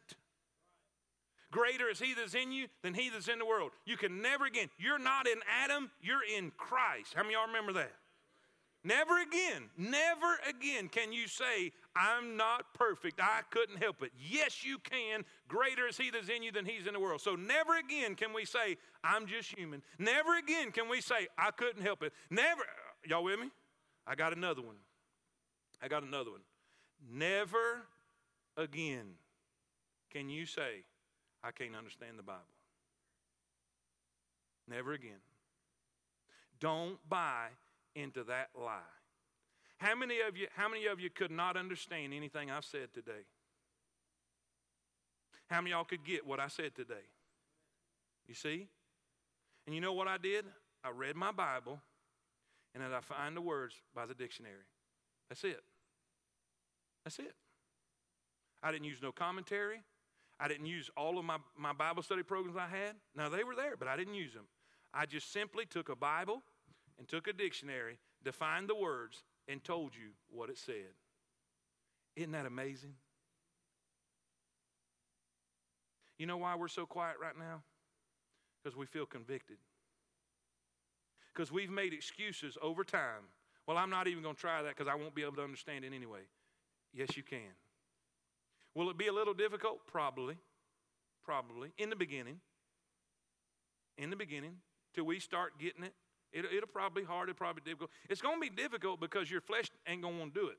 Greater 1.50 1.88
is 1.88 1.98
he 1.98 2.14
that's 2.14 2.34
in 2.34 2.52
you 2.52 2.68
than 2.82 2.94
he 2.94 3.10
that's 3.10 3.28
in 3.28 3.38
the 3.38 3.46
world. 3.46 3.72
You 3.84 3.96
can 3.96 4.22
never 4.22 4.46
again. 4.46 4.68
You're 4.78 4.98
not 4.98 5.26
in 5.26 5.38
Adam, 5.64 5.90
you're 6.02 6.22
in 6.36 6.52
Christ. 6.56 7.14
How 7.14 7.22
many 7.22 7.34
y'all 7.34 7.46
remember 7.46 7.72
that? 7.74 7.92
Never 8.82 9.20
again, 9.20 9.68
never 9.76 10.38
again 10.48 10.88
can 10.88 11.12
you 11.12 11.28
say, 11.28 11.72
I'm 11.94 12.38
not 12.38 12.72
perfect. 12.72 13.20
I 13.20 13.40
couldn't 13.50 13.76
help 13.76 14.02
it. 14.02 14.10
Yes, 14.18 14.64
you 14.64 14.78
can. 14.78 15.24
Greater 15.48 15.86
is 15.86 15.98
He 15.98 16.10
that's 16.10 16.30
in 16.30 16.42
you 16.42 16.50
than 16.50 16.64
He's 16.64 16.86
in 16.86 16.94
the 16.94 17.00
world. 17.00 17.20
So 17.20 17.34
never 17.34 17.76
again 17.76 18.14
can 18.14 18.32
we 18.32 18.46
say, 18.46 18.78
I'm 19.04 19.26
just 19.26 19.54
human. 19.54 19.82
Never 19.98 20.38
again 20.38 20.72
can 20.72 20.88
we 20.88 21.02
say, 21.02 21.28
I 21.36 21.50
couldn't 21.50 21.82
help 21.82 22.02
it. 22.02 22.14
Never, 22.30 22.62
y'all 23.06 23.24
with 23.24 23.38
me? 23.38 23.50
I 24.06 24.14
got 24.14 24.34
another 24.34 24.62
one. 24.62 24.76
I 25.82 25.88
got 25.88 26.02
another 26.02 26.30
one. 26.30 26.40
Never 27.12 27.82
again 28.56 29.14
can 30.10 30.30
you 30.30 30.46
say, 30.46 30.84
I 31.42 31.50
can't 31.52 31.74
understand 31.76 32.18
the 32.18 32.22
Bible. 32.22 32.40
Never 34.68 34.92
again. 34.92 35.20
Don't 36.60 36.98
buy 37.08 37.46
into 37.94 38.22
that 38.24 38.50
lie. 38.58 38.78
How 39.78 39.94
many 39.94 40.16
of 40.26 40.36
you, 40.36 40.46
how 40.54 40.68
many 40.68 40.86
of 40.86 41.00
you 41.00 41.08
could 41.08 41.30
not 41.30 41.56
understand 41.56 42.12
anything 42.12 42.50
I've 42.50 42.66
said 42.66 42.92
today? 42.92 43.24
How 45.48 45.60
many 45.60 45.70
y'all 45.70 45.84
could 45.84 46.04
get 46.04 46.26
what 46.26 46.38
I 46.38 46.48
said 46.48 46.74
today? 46.76 47.08
You 48.28 48.34
see? 48.34 48.68
And 49.66 49.74
you 49.74 49.80
know 49.80 49.92
what 49.92 50.06
I 50.06 50.18
did? 50.18 50.44
I 50.84 50.90
read 50.90 51.16
my 51.16 51.32
Bible 51.32 51.80
and 52.74 52.84
then 52.84 52.92
I 52.92 53.00
find 53.00 53.36
the 53.36 53.40
words 53.40 53.74
by 53.94 54.06
the 54.06 54.14
dictionary. 54.14 54.68
That's 55.28 55.42
it. 55.44 55.62
That's 57.04 57.18
it. 57.18 57.34
I 58.62 58.70
didn't 58.70 58.84
use 58.84 59.02
no 59.02 59.10
commentary. 59.10 59.82
I 60.40 60.48
didn't 60.48 60.66
use 60.66 60.90
all 60.96 61.18
of 61.18 61.24
my, 61.24 61.36
my 61.56 61.74
Bible 61.74 62.02
study 62.02 62.22
programs 62.22 62.56
I 62.56 62.66
had. 62.66 62.96
Now, 63.14 63.28
they 63.28 63.44
were 63.44 63.54
there, 63.54 63.76
but 63.76 63.88
I 63.88 63.96
didn't 63.96 64.14
use 64.14 64.32
them. 64.32 64.46
I 64.94 65.04
just 65.04 65.32
simply 65.32 65.66
took 65.66 65.90
a 65.90 65.96
Bible 65.96 66.42
and 66.98 67.06
took 67.06 67.28
a 67.28 67.32
dictionary, 67.32 67.98
defined 68.24 68.68
the 68.68 68.74
words, 68.74 69.22
and 69.48 69.62
told 69.62 69.94
you 69.94 70.10
what 70.30 70.48
it 70.48 70.56
said. 70.56 70.94
Isn't 72.16 72.32
that 72.32 72.46
amazing? 72.46 72.94
You 76.18 76.26
know 76.26 76.38
why 76.38 76.56
we're 76.56 76.68
so 76.68 76.86
quiet 76.86 77.16
right 77.22 77.38
now? 77.38 77.62
Because 78.62 78.76
we 78.76 78.86
feel 78.86 79.06
convicted. 79.06 79.58
Because 81.32 81.52
we've 81.52 81.70
made 81.70 81.92
excuses 81.92 82.56
over 82.60 82.82
time. 82.82 83.28
Well, 83.66 83.76
I'm 83.76 83.90
not 83.90 84.08
even 84.08 84.22
going 84.22 84.34
to 84.34 84.40
try 84.40 84.62
that 84.62 84.76
because 84.76 84.88
I 84.88 84.94
won't 84.94 85.14
be 85.14 85.22
able 85.22 85.36
to 85.36 85.44
understand 85.44 85.84
it 85.84 85.92
anyway. 85.94 86.20
Yes, 86.92 87.16
you 87.16 87.22
can. 87.22 87.52
Will 88.74 88.90
it 88.90 88.98
be 88.98 89.08
a 89.08 89.12
little 89.12 89.34
difficult? 89.34 89.86
Probably. 89.86 90.36
Probably. 91.24 91.72
In 91.78 91.90
the 91.90 91.96
beginning. 91.96 92.40
In 93.98 94.10
the 94.10 94.16
beginning. 94.16 94.56
Till 94.94 95.04
we 95.04 95.20
start 95.20 95.58
getting 95.58 95.84
it 95.84 95.94
it, 96.32 96.44
it'll 96.44 96.68
probably 96.68 97.02
be 97.02 97.06
hard, 97.06 97.28
it'll 97.28 97.38
probably 97.38 97.62
be 97.64 97.70
difficult. 97.70 97.90
It's 98.08 98.20
going 98.20 98.36
to 98.36 98.40
be 98.40 98.54
difficult 98.54 99.00
because 99.00 99.30
your 99.30 99.40
flesh 99.40 99.66
ain't 99.86 100.02
going 100.02 100.14
to 100.14 100.20
want 100.20 100.34
to 100.34 100.40
do 100.40 100.48
it. 100.48 100.58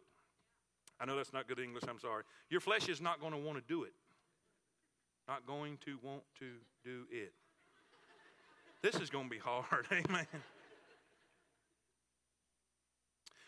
I 0.99 1.05
know 1.05 1.15
that's 1.15 1.33
not 1.33 1.47
good 1.47 1.59
English, 1.59 1.83
I'm 1.87 1.99
sorry. 1.99 2.23
Your 2.49 2.61
flesh 2.61 2.89
is 2.89 3.01
not 3.01 3.19
going 3.19 3.31
to 3.31 3.37
want 3.37 3.57
to 3.57 3.63
do 3.67 3.83
it. 3.83 3.93
Not 5.27 5.45
going 5.47 5.77
to 5.85 5.97
want 6.03 6.23
to 6.39 6.45
do 6.83 7.05
it. 7.09 7.33
This 8.81 8.95
is 8.95 9.09
going 9.09 9.25
to 9.25 9.29
be 9.29 9.39
hard, 9.39 9.87
amen. 9.91 10.27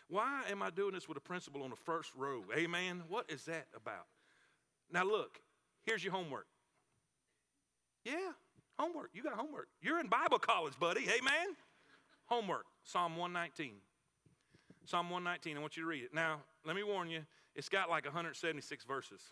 Why 0.08 0.42
am 0.50 0.62
I 0.62 0.70
doing 0.70 0.94
this 0.94 1.08
with 1.08 1.16
a 1.16 1.20
principal 1.20 1.62
on 1.62 1.70
the 1.70 1.76
first 1.76 2.10
row? 2.16 2.42
Amen. 2.56 3.02
What 3.08 3.30
is 3.30 3.44
that 3.44 3.66
about? 3.74 4.06
Now, 4.92 5.04
look, 5.04 5.40
here's 5.84 6.02
your 6.02 6.12
homework. 6.12 6.46
Yeah, 8.04 8.32
homework. 8.78 9.10
You 9.14 9.22
got 9.22 9.34
homework. 9.34 9.68
You're 9.80 10.00
in 10.00 10.08
Bible 10.08 10.38
college, 10.38 10.74
buddy. 10.78 11.02
Amen. 11.02 11.56
Homework, 12.26 12.66
Psalm 12.84 13.16
119. 13.16 13.74
Psalm 14.84 15.08
119, 15.10 15.56
I 15.56 15.60
want 15.60 15.76
you 15.76 15.82
to 15.82 15.88
read 15.88 16.04
it. 16.04 16.14
Now, 16.14 16.40
let 16.66 16.76
me 16.76 16.82
warn 16.82 17.08
you, 17.08 17.20
it's 17.54 17.68
got 17.68 17.88
like 17.88 18.04
176 18.04 18.84
verses. 18.84 19.22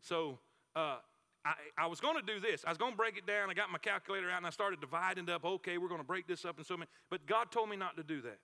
So, 0.00 0.38
uh, 0.74 0.96
I, 1.44 1.54
I, 1.78 1.86
was 1.86 2.00
going 2.00 2.16
to 2.16 2.22
do 2.22 2.38
this. 2.38 2.64
I 2.66 2.68
was 2.70 2.78
going 2.78 2.92
to 2.92 2.96
break 2.96 3.16
it 3.16 3.26
down. 3.26 3.48
I 3.50 3.54
got 3.54 3.70
my 3.70 3.78
calculator 3.78 4.30
out 4.30 4.38
and 4.38 4.46
I 4.46 4.50
started 4.50 4.80
dividing 4.80 5.28
up. 5.30 5.44
Okay, 5.44 5.78
we're 5.78 5.88
going 5.88 6.00
to 6.00 6.06
break 6.06 6.26
this 6.26 6.44
up 6.44 6.58
in 6.58 6.64
so 6.64 6.76
many. 6.76 6.88
But 7.08 7.26
God 7.26 7.50
told 7.50 7.70
me 7.70 7.76
not 7.76 7.96
to 7.96 8.02
do 8.02 8.20
that. 8.22 8.38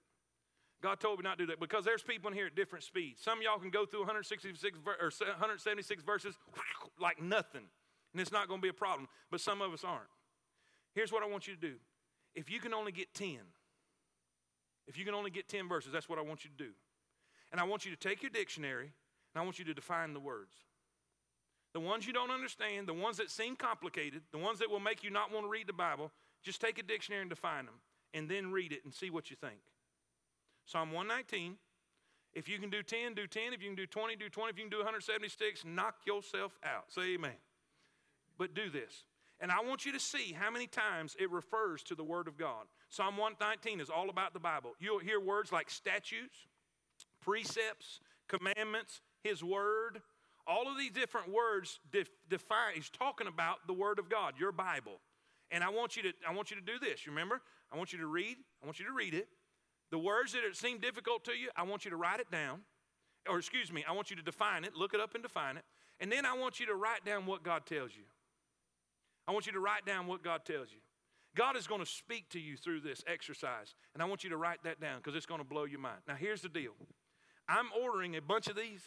God 0.82 1.00
told 1.00 1.18
me 1.18 1.22
not 1.22 1.38
to 1.38 1.44
do 1.44 1.46
that 1.50 1.60
because 1.60 1.84
there's 1.84 2.02
people 2.02 2.30
in 2.30 2.36
here 2.36 2.46
at 2.46 2.54
different 2.54 2.84
speeds. 2.84 3.22
Some 3.22 3.40
y'all 3.42 3.58
can 3.58 3.70
go 3.70 3.86
through 3.86 4.00
166 4.00 4.78
or 4.86 5.10
176 5.10 6.02
verses 6.02 6.34
like 7.00 7.20
nothing, 7.20 7.62
and 8.12 8.20
it's 8.20 8.32
not 8.32 8.48
going 8.48 8.60
to 8.60 8.62
be 8.62 8.68
a 8.68 8.74
problem. 8.74 9.08
But 9.30 9.40
some 9.40 9.62
of 9.62 9.72
us 9.72 9.84
aren't. 9.84 10.08
Here's 10.94 11.12
what 11.12 11.22
I 11.22 11.26
want 11.26 11.46
you 11.46 11.54
to 11.54 11.60
do. 11.60 11.74
If 12.34 12.50
you 12.50 12.60
can 12.60 12.74
only 12.74 12.92
get 12.92 13.14
10, 13.14 13.38
if 14.86 14.98
you 14.98 15.04
can 15.04 15.14
only 15.14 15.30
get 15.30 15.48
10 15.48 15.68
verses, 15.68 15.92
that's 15.92 16.08
what 16.08 16.18
I 16.18 16.22
want 16.22 16.44
you 16.44 16.50
to 16.50 16.64
do. 16.64 16.70
And 17.52 17.60
I 17.60 17.64
want 17.64 17.84
you 17.84 17.90
to 17.90 17.96
take 17.96 18.22
your 18.22 18.30
dictionary 18.30 18.92
and 19.34 19.40
I 19.40 19.44
want 19.44 19.58
you 19.58 19.64
to 19.66 19.74
define 19.74 20.12
the 20.12 20.20
words. 20.20 20.54
The 21.72 21.80
ones 21.80 22.06
you 22.06 22.12
don't 22.12 22.30
understand, 22.30 22.88
the 22.88 22.94
ones 22.94 23.18
that 23.18 23.30
seem 23.30 23.56
complicated, 23.56 24.22
the 24.32 24.38
ones 24.38 24.58
that 24.60 24.70
will 24.70 24.80
make 24.80 25.04
you 25.04 25.10
not 25.10 25.32
want 25.32 25.44
to 25.44 25.50
read 25.50 25.66
the 25.66 25.74
Bible, 25.74 26.10
just 26.42 26.60
take 26.60 26.78
a 26.78 26.82
dictionary 26.82 27.22
and 27.22 27.30
define 27.30 27.66
them 27.66 27.74
and 28.14 28.30
then 28.30 28.50
read 28.50 28.72
it 28.72 28.84
and 28.84 28.94
see 28.94 29.10
what 29.10 29.30
you 29.30 29.36
think. 29.36 29.58
Psalm 30.66 30.92
119. 30.92 31.56
If 32.34 32.48
you 32.48 32.58
can 32.58 32.68
do 32.68 32.82
10, 32.82 33.14
do 33.14 33.26
10. 33.26 33.54
If 33.54 33.62
you 33.62 33.68
can 33.68 33.76
do 33.76 33.86
20, 33.86 34.16
do 34.16 34.28
20. 34.28 34.50
If 34.50 34.58
you 34.58 34.64
can 34.64 34.70
do 34.70 34.78
176, 34.78 35.64
knock 35.64 35.94
yourself 36.06 36.52
out. 36.62 36.84
Say 36.88 37.14
amen. 37.14 37.32
But 38.36 38.54
do 38.54 38.68
this. 38.68 39.04
And 39.40 39.50
I 39.50 39.60
want 39.60 39.86
you 39.86 39.92
to 39.92 40.00
see 40.00 40.34
how 40.38 40.50
many 40.50 40.66
times 40.66 41.16
it 41.18 41.30
refers 41.30 41.82
to 41.84 41.94
the 41.94 42.04
Word 42.04 42.26
of 42.28 42.36
God. 42.36 42.66
Psalm 42.88 43.16
119 43.16 43.80
is 43.80 43.90
all 43.90 44.10
about 44.10 44.32
the 44.32 44.40
Bible. 44.40 44.72
You'll 44.78 44.98
hear 44.98 45.20
words 45.20 45.52
like 45.52 45.70
statutes, 45.70 46.46
precepts, 47.22 48.00
commandments, 48.28 49.00
His 49.22 49.42
word. 49.42 50.02
All 50.46 50.70
of 50.70 50.78
these 50.78 50.92
different 50.92 51.32
words 51.32 51.80
def- 51.92 52.10
define, 52.28 52.74
He's 52.74 52.90
talking 52.90 53.26
about 53.26 53.66
the 53.66 53.72
Word 53.72 53.98
of 53.98 54.08
God, 54.08 54.34
your 54.38 54.52
Bible. 54.52 55.00
And 55.50 55.62
I 55.62 55.68
want 55.68 55.96
you 55.96 56.02
to, 56.02 56.12
I 56.26 56.32
want 56.32 56.50
you 56.50 56.56
to 56.56 56.62
do 56.62 56.78
this. 56.78 57.06
Remember, 57.06 57.40
I 57.72 57.76
want 57.76 57.92
you 57.92 57.98
to 58.00 58.06
read. 58.06 58.36
I 58.62 58.66
want 58.66 58.78
you 58.78 58.86
to 58.86 58.92
read 58.92 59.14
it. 59.14 59.28
The 59.90 59.98
words 59.98 60.32
that 60.32 60.40
seem 60.56 60.78
difficult 60.78 61.24
to 61.24 61.32
you, 61.32 61.50
I 61.56 61.62
want 61.62 61.84
you 61.84 61.90
to 61.90 61.96
write 61.96 62.20
it 62.20 62.30
down. 62.30 62.60
Or 63.28 63.38
excuse 63.38 63.72
me, 63.72 63.84
I 63.88 63.92
want 63.92 64.10
you 64.10 64.16
to 64.16 64.22
define 64.22 64.64
it, 64.64 64.74
look 64.76 64.94
it 64.94 65.00
up 65.00 65.14
and 65.14 65.22
define 65.22 65.56
it. 65.56 65.64
And 65.98 66.12
then 66.12 66.26
I 66.26 66.34
want 66.34 66.60
you 66.60 66.66
to 66.66 66.74
write 66.74 67.04
down 67.04 67.26
what 67.26 67.42
God 67.42 67.66
tells 67.66 67.96
you. 67.96 68.04
I 69.26 69.32
want 69.32 69.46
you 69.46 69.52
to 69.52 69.60
write 69.60 69.84
down 69.84 70.06
what 70.06 70.22
God 70.22 70.44
tells 70.44 70.70
you. 70.70 70.78
God 71.34 71.56
is 71.56 71.66
going 71.66 71.80
to 71.80 71.86
speak 71.86 72.30
to 72.30 72.40
you 72.40 72.56
through 72.56 72.80
this 72.80 73.02
exercise, 73.06 73.74
and 73.92 74.02
I 74.02 74.06
want 74.06 74.24
you 74.24 74.30
to 74.30 74.36
write 74.36 74.62
that 74.64 74.80
down 74.80 74.98
because 74.98 75.14
it's 75.14 75.26
going 75.26 75.40
to 75.40 75.46
blow 75.46 75.64
your 75.64 75.80
mind. 75.80 75.98
Now, 76.08 76.14
here's 76.14 76.40
the 76.40 76.48
deal 76.48 76.72
I'm 77.48 77.66
ordering 77.80 78.16
a 78.16 78.22
bunch 78.22 78.46
of 78.48 78.56
these. 78.56 78.82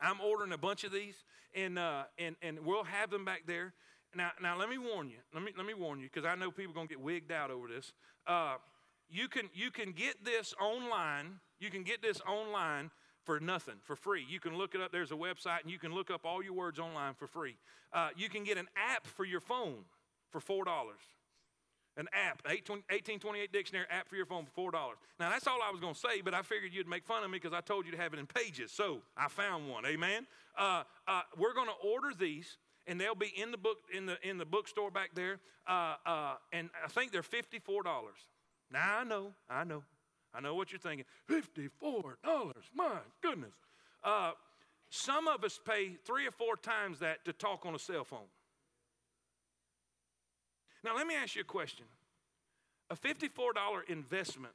I'm 0.00 0.20
ordering 0.20 0.52
a 0.52 0.58
bunch 0.58 0.82
of 0.82 0.92
these, 0.92 1.14
and, 1.54 1.78
uh, 1.78 2.04
and, 2.18 2.34
and 2.42 2.58
we'll 2.64 2.84
have 2.84 3.10
them 3.10 3.24
back 3.24 3.42
there. 3.46 3.72
Now, 4.14 4.32
now 4.42 4.58
let 4.58 4.68
me 4.68 4.78
warn 4.78 5.08
you. 5.08 5.18
Let 5.32 5.42
me, 5.42 5.52
let 5.56 5.66
me 5.66 5.74
warn 5.74 6.00
you 6.00 6.08
because 6.12 6.24
I 6.24 6.34
know 6.34 6.50
people 6.50 6.72
are 6.72 6.74
going 6.74 6.88
to 6.88 6.94
get 6.94 7.00
wigged 7.00 7.30
out 7.30 7.50
over 7.50 7.68
this. 7.68 7.92
Uh, 8.26 8.56
you, 9.10 9.28
can, 9.28 9.48
you 9.54 9.70
can 9.70 9.92
get 9.92 10.24
this 10.24 10.54
online. 10.60 11.40
You 11.58 11.70
can 11.70 11.82
get 11.82 12.02
this 12.02 12.20
online 12.22 12.90
for 13.24 13.40
nothing, 13.40 13.76
for 13.82 13.96
free. 13.96 14.24
You 14.28 14.40
can 14.40 14.56
look 14.56 14.74
it 14.74 14.80
up. 14.80 14.92
There's 14.92 15.12
a 15.12 15.16
website, 15.16 15.62
and 15.62 15.70
you 15.70 15.78
can 15.78 15.94
look 15.94 16.10
up 16.10 16.24
all 16.24 16.42
your 16.42 16.52
words 16.52 16.78
online 16.78 17.14
for 17.14 17.26
free. 17.26 17.56
Uh, 17.92 18.08
you 18.16 18.28
can 18.28 18.44
get 18.44 18.58
an 18.58 18.68
app 18.76 19.06
for 19.06 19.24
your 19.24 19.40
phone 19.40 19.84
for 20.30 20.40
$4. 20.40 20.64
An 21.96 22.08
app, 22.12 22.42
1828 22.44 23.52
dictionary 23.52 23.86
app 23.88 24.08
for 24.08 24.16
your 24.16 24.26
phone 24.26 24.44
for 24.44 24.72
$4. 24.72 24.72
Now, 25.20 25.30
that's 25.30 25.46
all 25.46 25.60
I 25.62 25.70
was 25.70 25.80
going 25.80 25.94
to 25.94 26.00
say, 26.00 26.22
but 26.22 26.34
I 26.34 26.42
figured 26.42 26.74
you'd 26.74 26.88
make 26.88 27.04
fun 27.06 27.22
of 27.22 27.30
me 27.30 27.38
because 27.38 27.52
I 27.52 27.60
told 27.60 27.86
you 27.86 27.92
to 27.92 27.98
have 27.98 28.12
it 28.12 28.18
in 28.18 28.26
pages. 28.26 28.72
So 28.72 29.02
I 29.16 29.28
found 29.28 29.70
one. 29.70 29.86
Amen. 29.86 30.26
Uh, 30.58 30.82
uh, 31.06 31.22
we're 31.38 31.54
going 31.54 31.68
to 31.68 31.88
order 31.88 32.08
these 32.18 32.58
and 32.86 33.00
they'll 33.00 33.14
be 33.14 33.32
in 33.36 33.50
the 33.50 33.58
book 33.58 33.78
in 33.92 34.06
the 34.06 34.16
in 34.28 34.38
the 34.38 34.44
bookstore 34.44 34.90
back 34.90 35.10
there. 35.14 35.38
Uh, 35.66 35.94
uh, 36.04 36.34
and 36.52 36.70
I 36.84 36.88
think 36.88 37.12
they're 37.12 37.22
fifty 37.22 37.58
four 37.58 37.82
dollars. 37.82 38.18
Now 38.74 38.98
I 38.98 39.04
know, 39.04 39.32
I 39.48 39.64
know, 39.64 39.82
I 40.34 40.40
know 40.40 40.54
what 40.54 40.70
you're 40.70 40.78
thinking. 40.78 41.06
Fifty 41.26 41.68
four 41.80 42.18
dollars, 42.22 42.64
my 42.74 42.98
goodness. 43.22 43.54
Uh, 44.02 44.32
some 44.90 45.26
of 45.28 45.42
us 45.42 45.58
pay 45.64 45.96
three 46.04 46.26
or 46.26 46.30
four 46.30 46.56
times 46.56 46.98
that 46.98 47.24
to 47.24 47.32
talk 47.32 47.64
on 47.64 47.74
a 47.74 47.78
cell 47.78 48.04
phone. 48.04 48.28
Now 50.84 50.94
let 50.94 51.06
me 51.06 51.14
ask 51.14 51.34
you 51.34 51.40
a 51.40 51.44
question. 51.44 51.86
A 52.90 52.96
$54 52.96 53.30
investment 53.88 54.52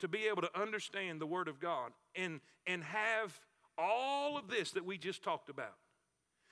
to 0.00 0.08
be 0.08 0.26
able 0.26 0.40
to 0.40 0.58
understand 0.58 1.20
the 1.20 1.26
Word 1.26 1.46
of 1.46 1.60
God 1.60 1.92
and, 2.16 2.40
and 2.66 2.82
have 2.82 3.38
all 3.76 4.38
of 4.38 4.48
this 4.48 4.70
that 4.70 4.86
we 4.86 4.96
just 4.96 5.22
talked 5.22 5.50
about 5.50 5.74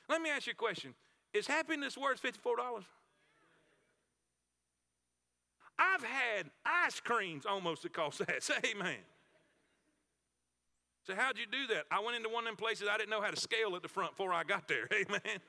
let 0.09 0.20
me 0.20 0.30
ask 0.30 0.47
you 0.47 0.53
a 0.53 0.55
question 0.55 0.95
Is 1.33 1.47
happiness 1.47 1.97
worth 1.97 2.22
$54? 2.22 2.85
I've 5.83 6.05
had 6.05 6.51
ice 6.64 7.01
creams 7.01 7.45
almost 7.45 7.91
cost 7.93 8.18
that. 8.18 8.43
Say 8.43 8.55
amen. 8.72 8.97
So, 11.05 11.14
how'd 11.16 11.37
you 11.37 11.47
do 11.51 11.74
that? 11.74 11.85
I 11.91 11.99
went 12.01 12.16
into 12.16 12.28
one 12.28 12.45
of 12.45 12.49
them 12.49 12.57
places 12.57 12.87
I 12.89 12.97
didn't 12.97 13.11
know 13.11 13.20
how 13.20 13.30
to 13.30 13.41
scale 13.41 13.74
at 13.74 13.83
the 13.83 13.89
front 13.89 14.12
before 14.12 14.33
I 14.33 14.45
got 14.45 14.68
there. 14.68 14.87
Amen. 14.93 15.41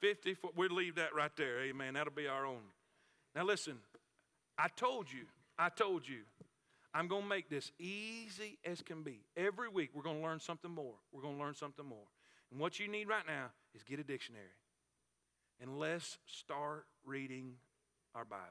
54, 0.00 0.52
we'll 0.56 0.70
leave 0.70 0.94
that 0.96 1.12
right 1.14 1.30
there. 1.36 1.62
Amen. 1.62 1.94
That'll 1.94 2.12
be 2.12 2.28
our 2.28 2.46
own. 2.46 2.62
Now, 3.34 3.44
listen, 3.44 3.78
I 4.56 4.68
told 4.68 5.10
you, 5.10 5.24
I 5.58 5.68
told 5.68 6.06
you, 6.06 6.20
I'm 6.94 7.08
going 7.08 7.22
to 7.22 7.28
make 7.28 7.48
this 7.48 7.72
easy 7.78 8.58
as 8.64 8.82
can 8.82 9.02
be. 9.02 9.20
Every 9.36 9.68
week, 9.68 9.90
we're 9.94 10.02
going 10.02 10.18
to 10.18 10.22
learn 10.22 10.38
something 10.38 10.70
more. 10.70 10.94
We're 11.12 11.22
going 11.22 11.36
to 11.36 11.42
learn 11.42 11.54
something 11.54 11.86
more. 11.86 12.06
And 12.52 12.60
what 12.60 12.78
you 12.78 12.86
need 12.86 13.08
right 13.08 13.26
now 13.26 13.46
is 13.74 13.82
get 13.82 13.98
a 13.98 14.04
dictionary. 14.04 14.44
And 15.60 15.78
let's 15.78 16.18
start 16.26 16.86
reading 17.04 17.54
our 18.14 18.24
Bible. 18.24 18.44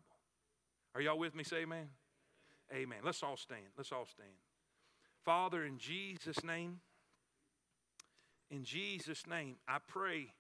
Are 0.96 1.02
y'all 1.02 1.18
with 1.18 1.36
me? 1.36 1.44
Say 1.44 1.58
amen. 1.58 1.90
Amen. 2.74 3.00
Let's 3.04 3.24
all 3.24 3.38
stand. 3.38 3.62
Let's 3.78 3.92
all 3.92 4.06
stand. 4.06 4.30
Father, 5.24 5.64
in 5.64 5.78
Jesus' 5.78 6.44
name, 6.44 6.80
in 8.50 8.64
Jesus' 8.64 9.28
name, 9.28 9.56
I 9.68 9.78
pray, 9.88 10.34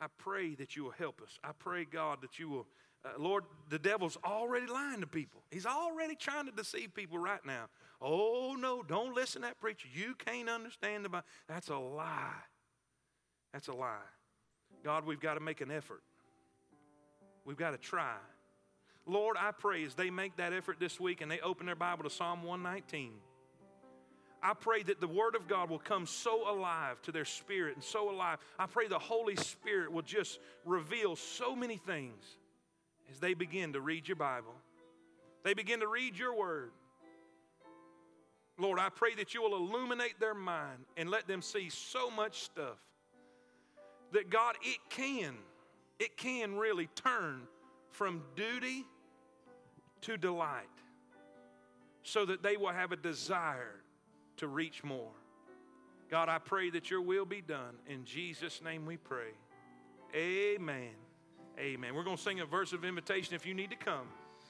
I 0.00 0.06
pray 0.18 0.54
that 0.56 0.76
you 0.76 0.84
will 0.84 0.90
help 0.92 1.22
us. 1.22 1.38
I 1.44 1.50
pray, 1.58 1.84
God, 1.84 2.18
that 2.22 2.38
you 2.38 2.48
will 2.48 2.66
uh, 3.06 3.10
Lord, 3.18 3.44
the 3.68 3.78
devil's 3.78 4.16
already 4.24 4.66
lying 4.66 5.00
to 5.00 5.06
people. 5.06 5.42
He's 5.50 5.66
already 5.66 6.16
trying 6.16 6.46
to 6.46 6.52
deceive 6.52 6.94
people 6.94 7.18
right 7.18 7.44
now. 7.44 7.66
Oh, 8.00 8.56
no, 8.58 8.82
don't 8.82 9.14
listen 9.14 9.42
to 9.42 9.48
that 9.48 9.60
preacher. 9.60 9.88
You 9.94 10.14
can't 10.14 10.48
understand 10.48 11.04
the 11.04 11.08
Bible. 11.08 11.26
That's 11.48 11.68
a 11.68 11.76
lie. 11.76 12.42
That's 13.52 13.68
a 13.68 13.74
lie. 13.74 13.96
God, 14.82 15.06
we've 15.06 15.20
got 15.20 15.34
to 15.34 15.40
make 15.40 15.60
an 15.60 15.70
effort. 15.70 16.02
We've 17.44 17.56
got 17.56 17.70
to 17.70 17.78
try. 17.78 18.16
Lord, 19.06 19.36
I 19.38 19.52
pray 19.52 19.84
as 19.84 19.94
they 19.94 20.10
make 20.10 20.36
that 20.36 20.52
effort 20.52 20.78
this 20.80 20.98
week 20.98 21.20
and 21.20 21.30
they 21.30 21.40
open 21.40 21.66
their 21.66 21.76
Bible 21.76 22.04
to 22.04 22.10
Psalm 22.10 22.42
119, 22.42 23.12
I 24.42 24.54
pray 24.54 24.82
that 24.82 25.00
the 25.00 25.08
Word 25.08 25.34
of 25.34 25.48
God 25.48 25.70
will 25.70 25.78
come 25.78 26.06
so 26.06 26.50
alive 26.50 27.00
to 27.02 27.12
their 27.12 27.24
spirit 27.24 27.74
and 27.74 27.84
so 27.84 28.10
alive. 28.10 28.38
I 28.58 28.66
pray 28.66 28.88
the 28.88 28.98
Holy 28.98 29.36
Spirit 29.36 29.92
will 29.92 30.02
just 30.02 30.40
reveal 30.64 31.16
so 31.16 31.56
many 31.56 31.76
things 31.76 32.22
as 33.10 33.18
they 33.18 33.34
begin 33.34 33.72
to 33.72 33.80
read 33.80 34.08
your 34.08 34.16
Bible. 34.16 34.54
They 35.44 35.54
begin 35.54 35.80
to 35.80 35.88
read 35.88 36.18
your 36.18 36.36
word. 36.36 36.70
Lord, 38.58 38.78
I 38.78 38.88
pray 38.88 39.14
that 39.16 39.34
you 39.34 39.42
will 39.42 39.56
illuminate 39.56 40.18
their 40.18 40.34
mind 40.34 40.84
and 40.96 41.10
let 41.10 41.28
them 41.28 41.42
see 41.42 41.68
so 41.68 42.10
much 42.10 42.40
stuff 42.40 42.78
that 44.12 44.30
God, 44.30 44.56
it 44.62 44.78
can, 44.88 45.34
it 45.98 46.16
can 46.16 46.56
really 46.56 46.88
turn 46.94 47.42
from 47.90 48.22
duty 48.34 48.84
to 50.02 50.16
delight 50.16 50.64
so 52.02 52.24
that 52.24 52.42
they 52.42 52.56
will 52.56 52.72
have 52.72 52.92
a 52.92 52.96
desire 52.96 53.80
to 54.36 54.46
reach 54.46 54.84
more. 54.84 55.10
God, 56.10 56.28
I 56.28 56.38
pray 56.38 56.70
that 56.70 56.90
your 56.90 57.00
will 57.00 57.24
be 57.24 57.40
done. 57.40 57.74
In 57.88 58.04
Jesus' 58.04 58.62
name 58.62 58.86
we 58.86 58.96
pray. 58.96 59.32
Amen. 60.14 60.94
Amen. 61.58 61.94
We're 61.94 62.04
going 62.04 62.16
to 62.16 62.22
sing 62.22 62.40
a 62.40 62.46
verse 62.46 62.72
of 62.72 62.84
invitation 62.84 63.34
if 63.34 63.44
you 63.44 63.54
need 63.54 63.70
to 63.70 63.76
come. 63.76 64.06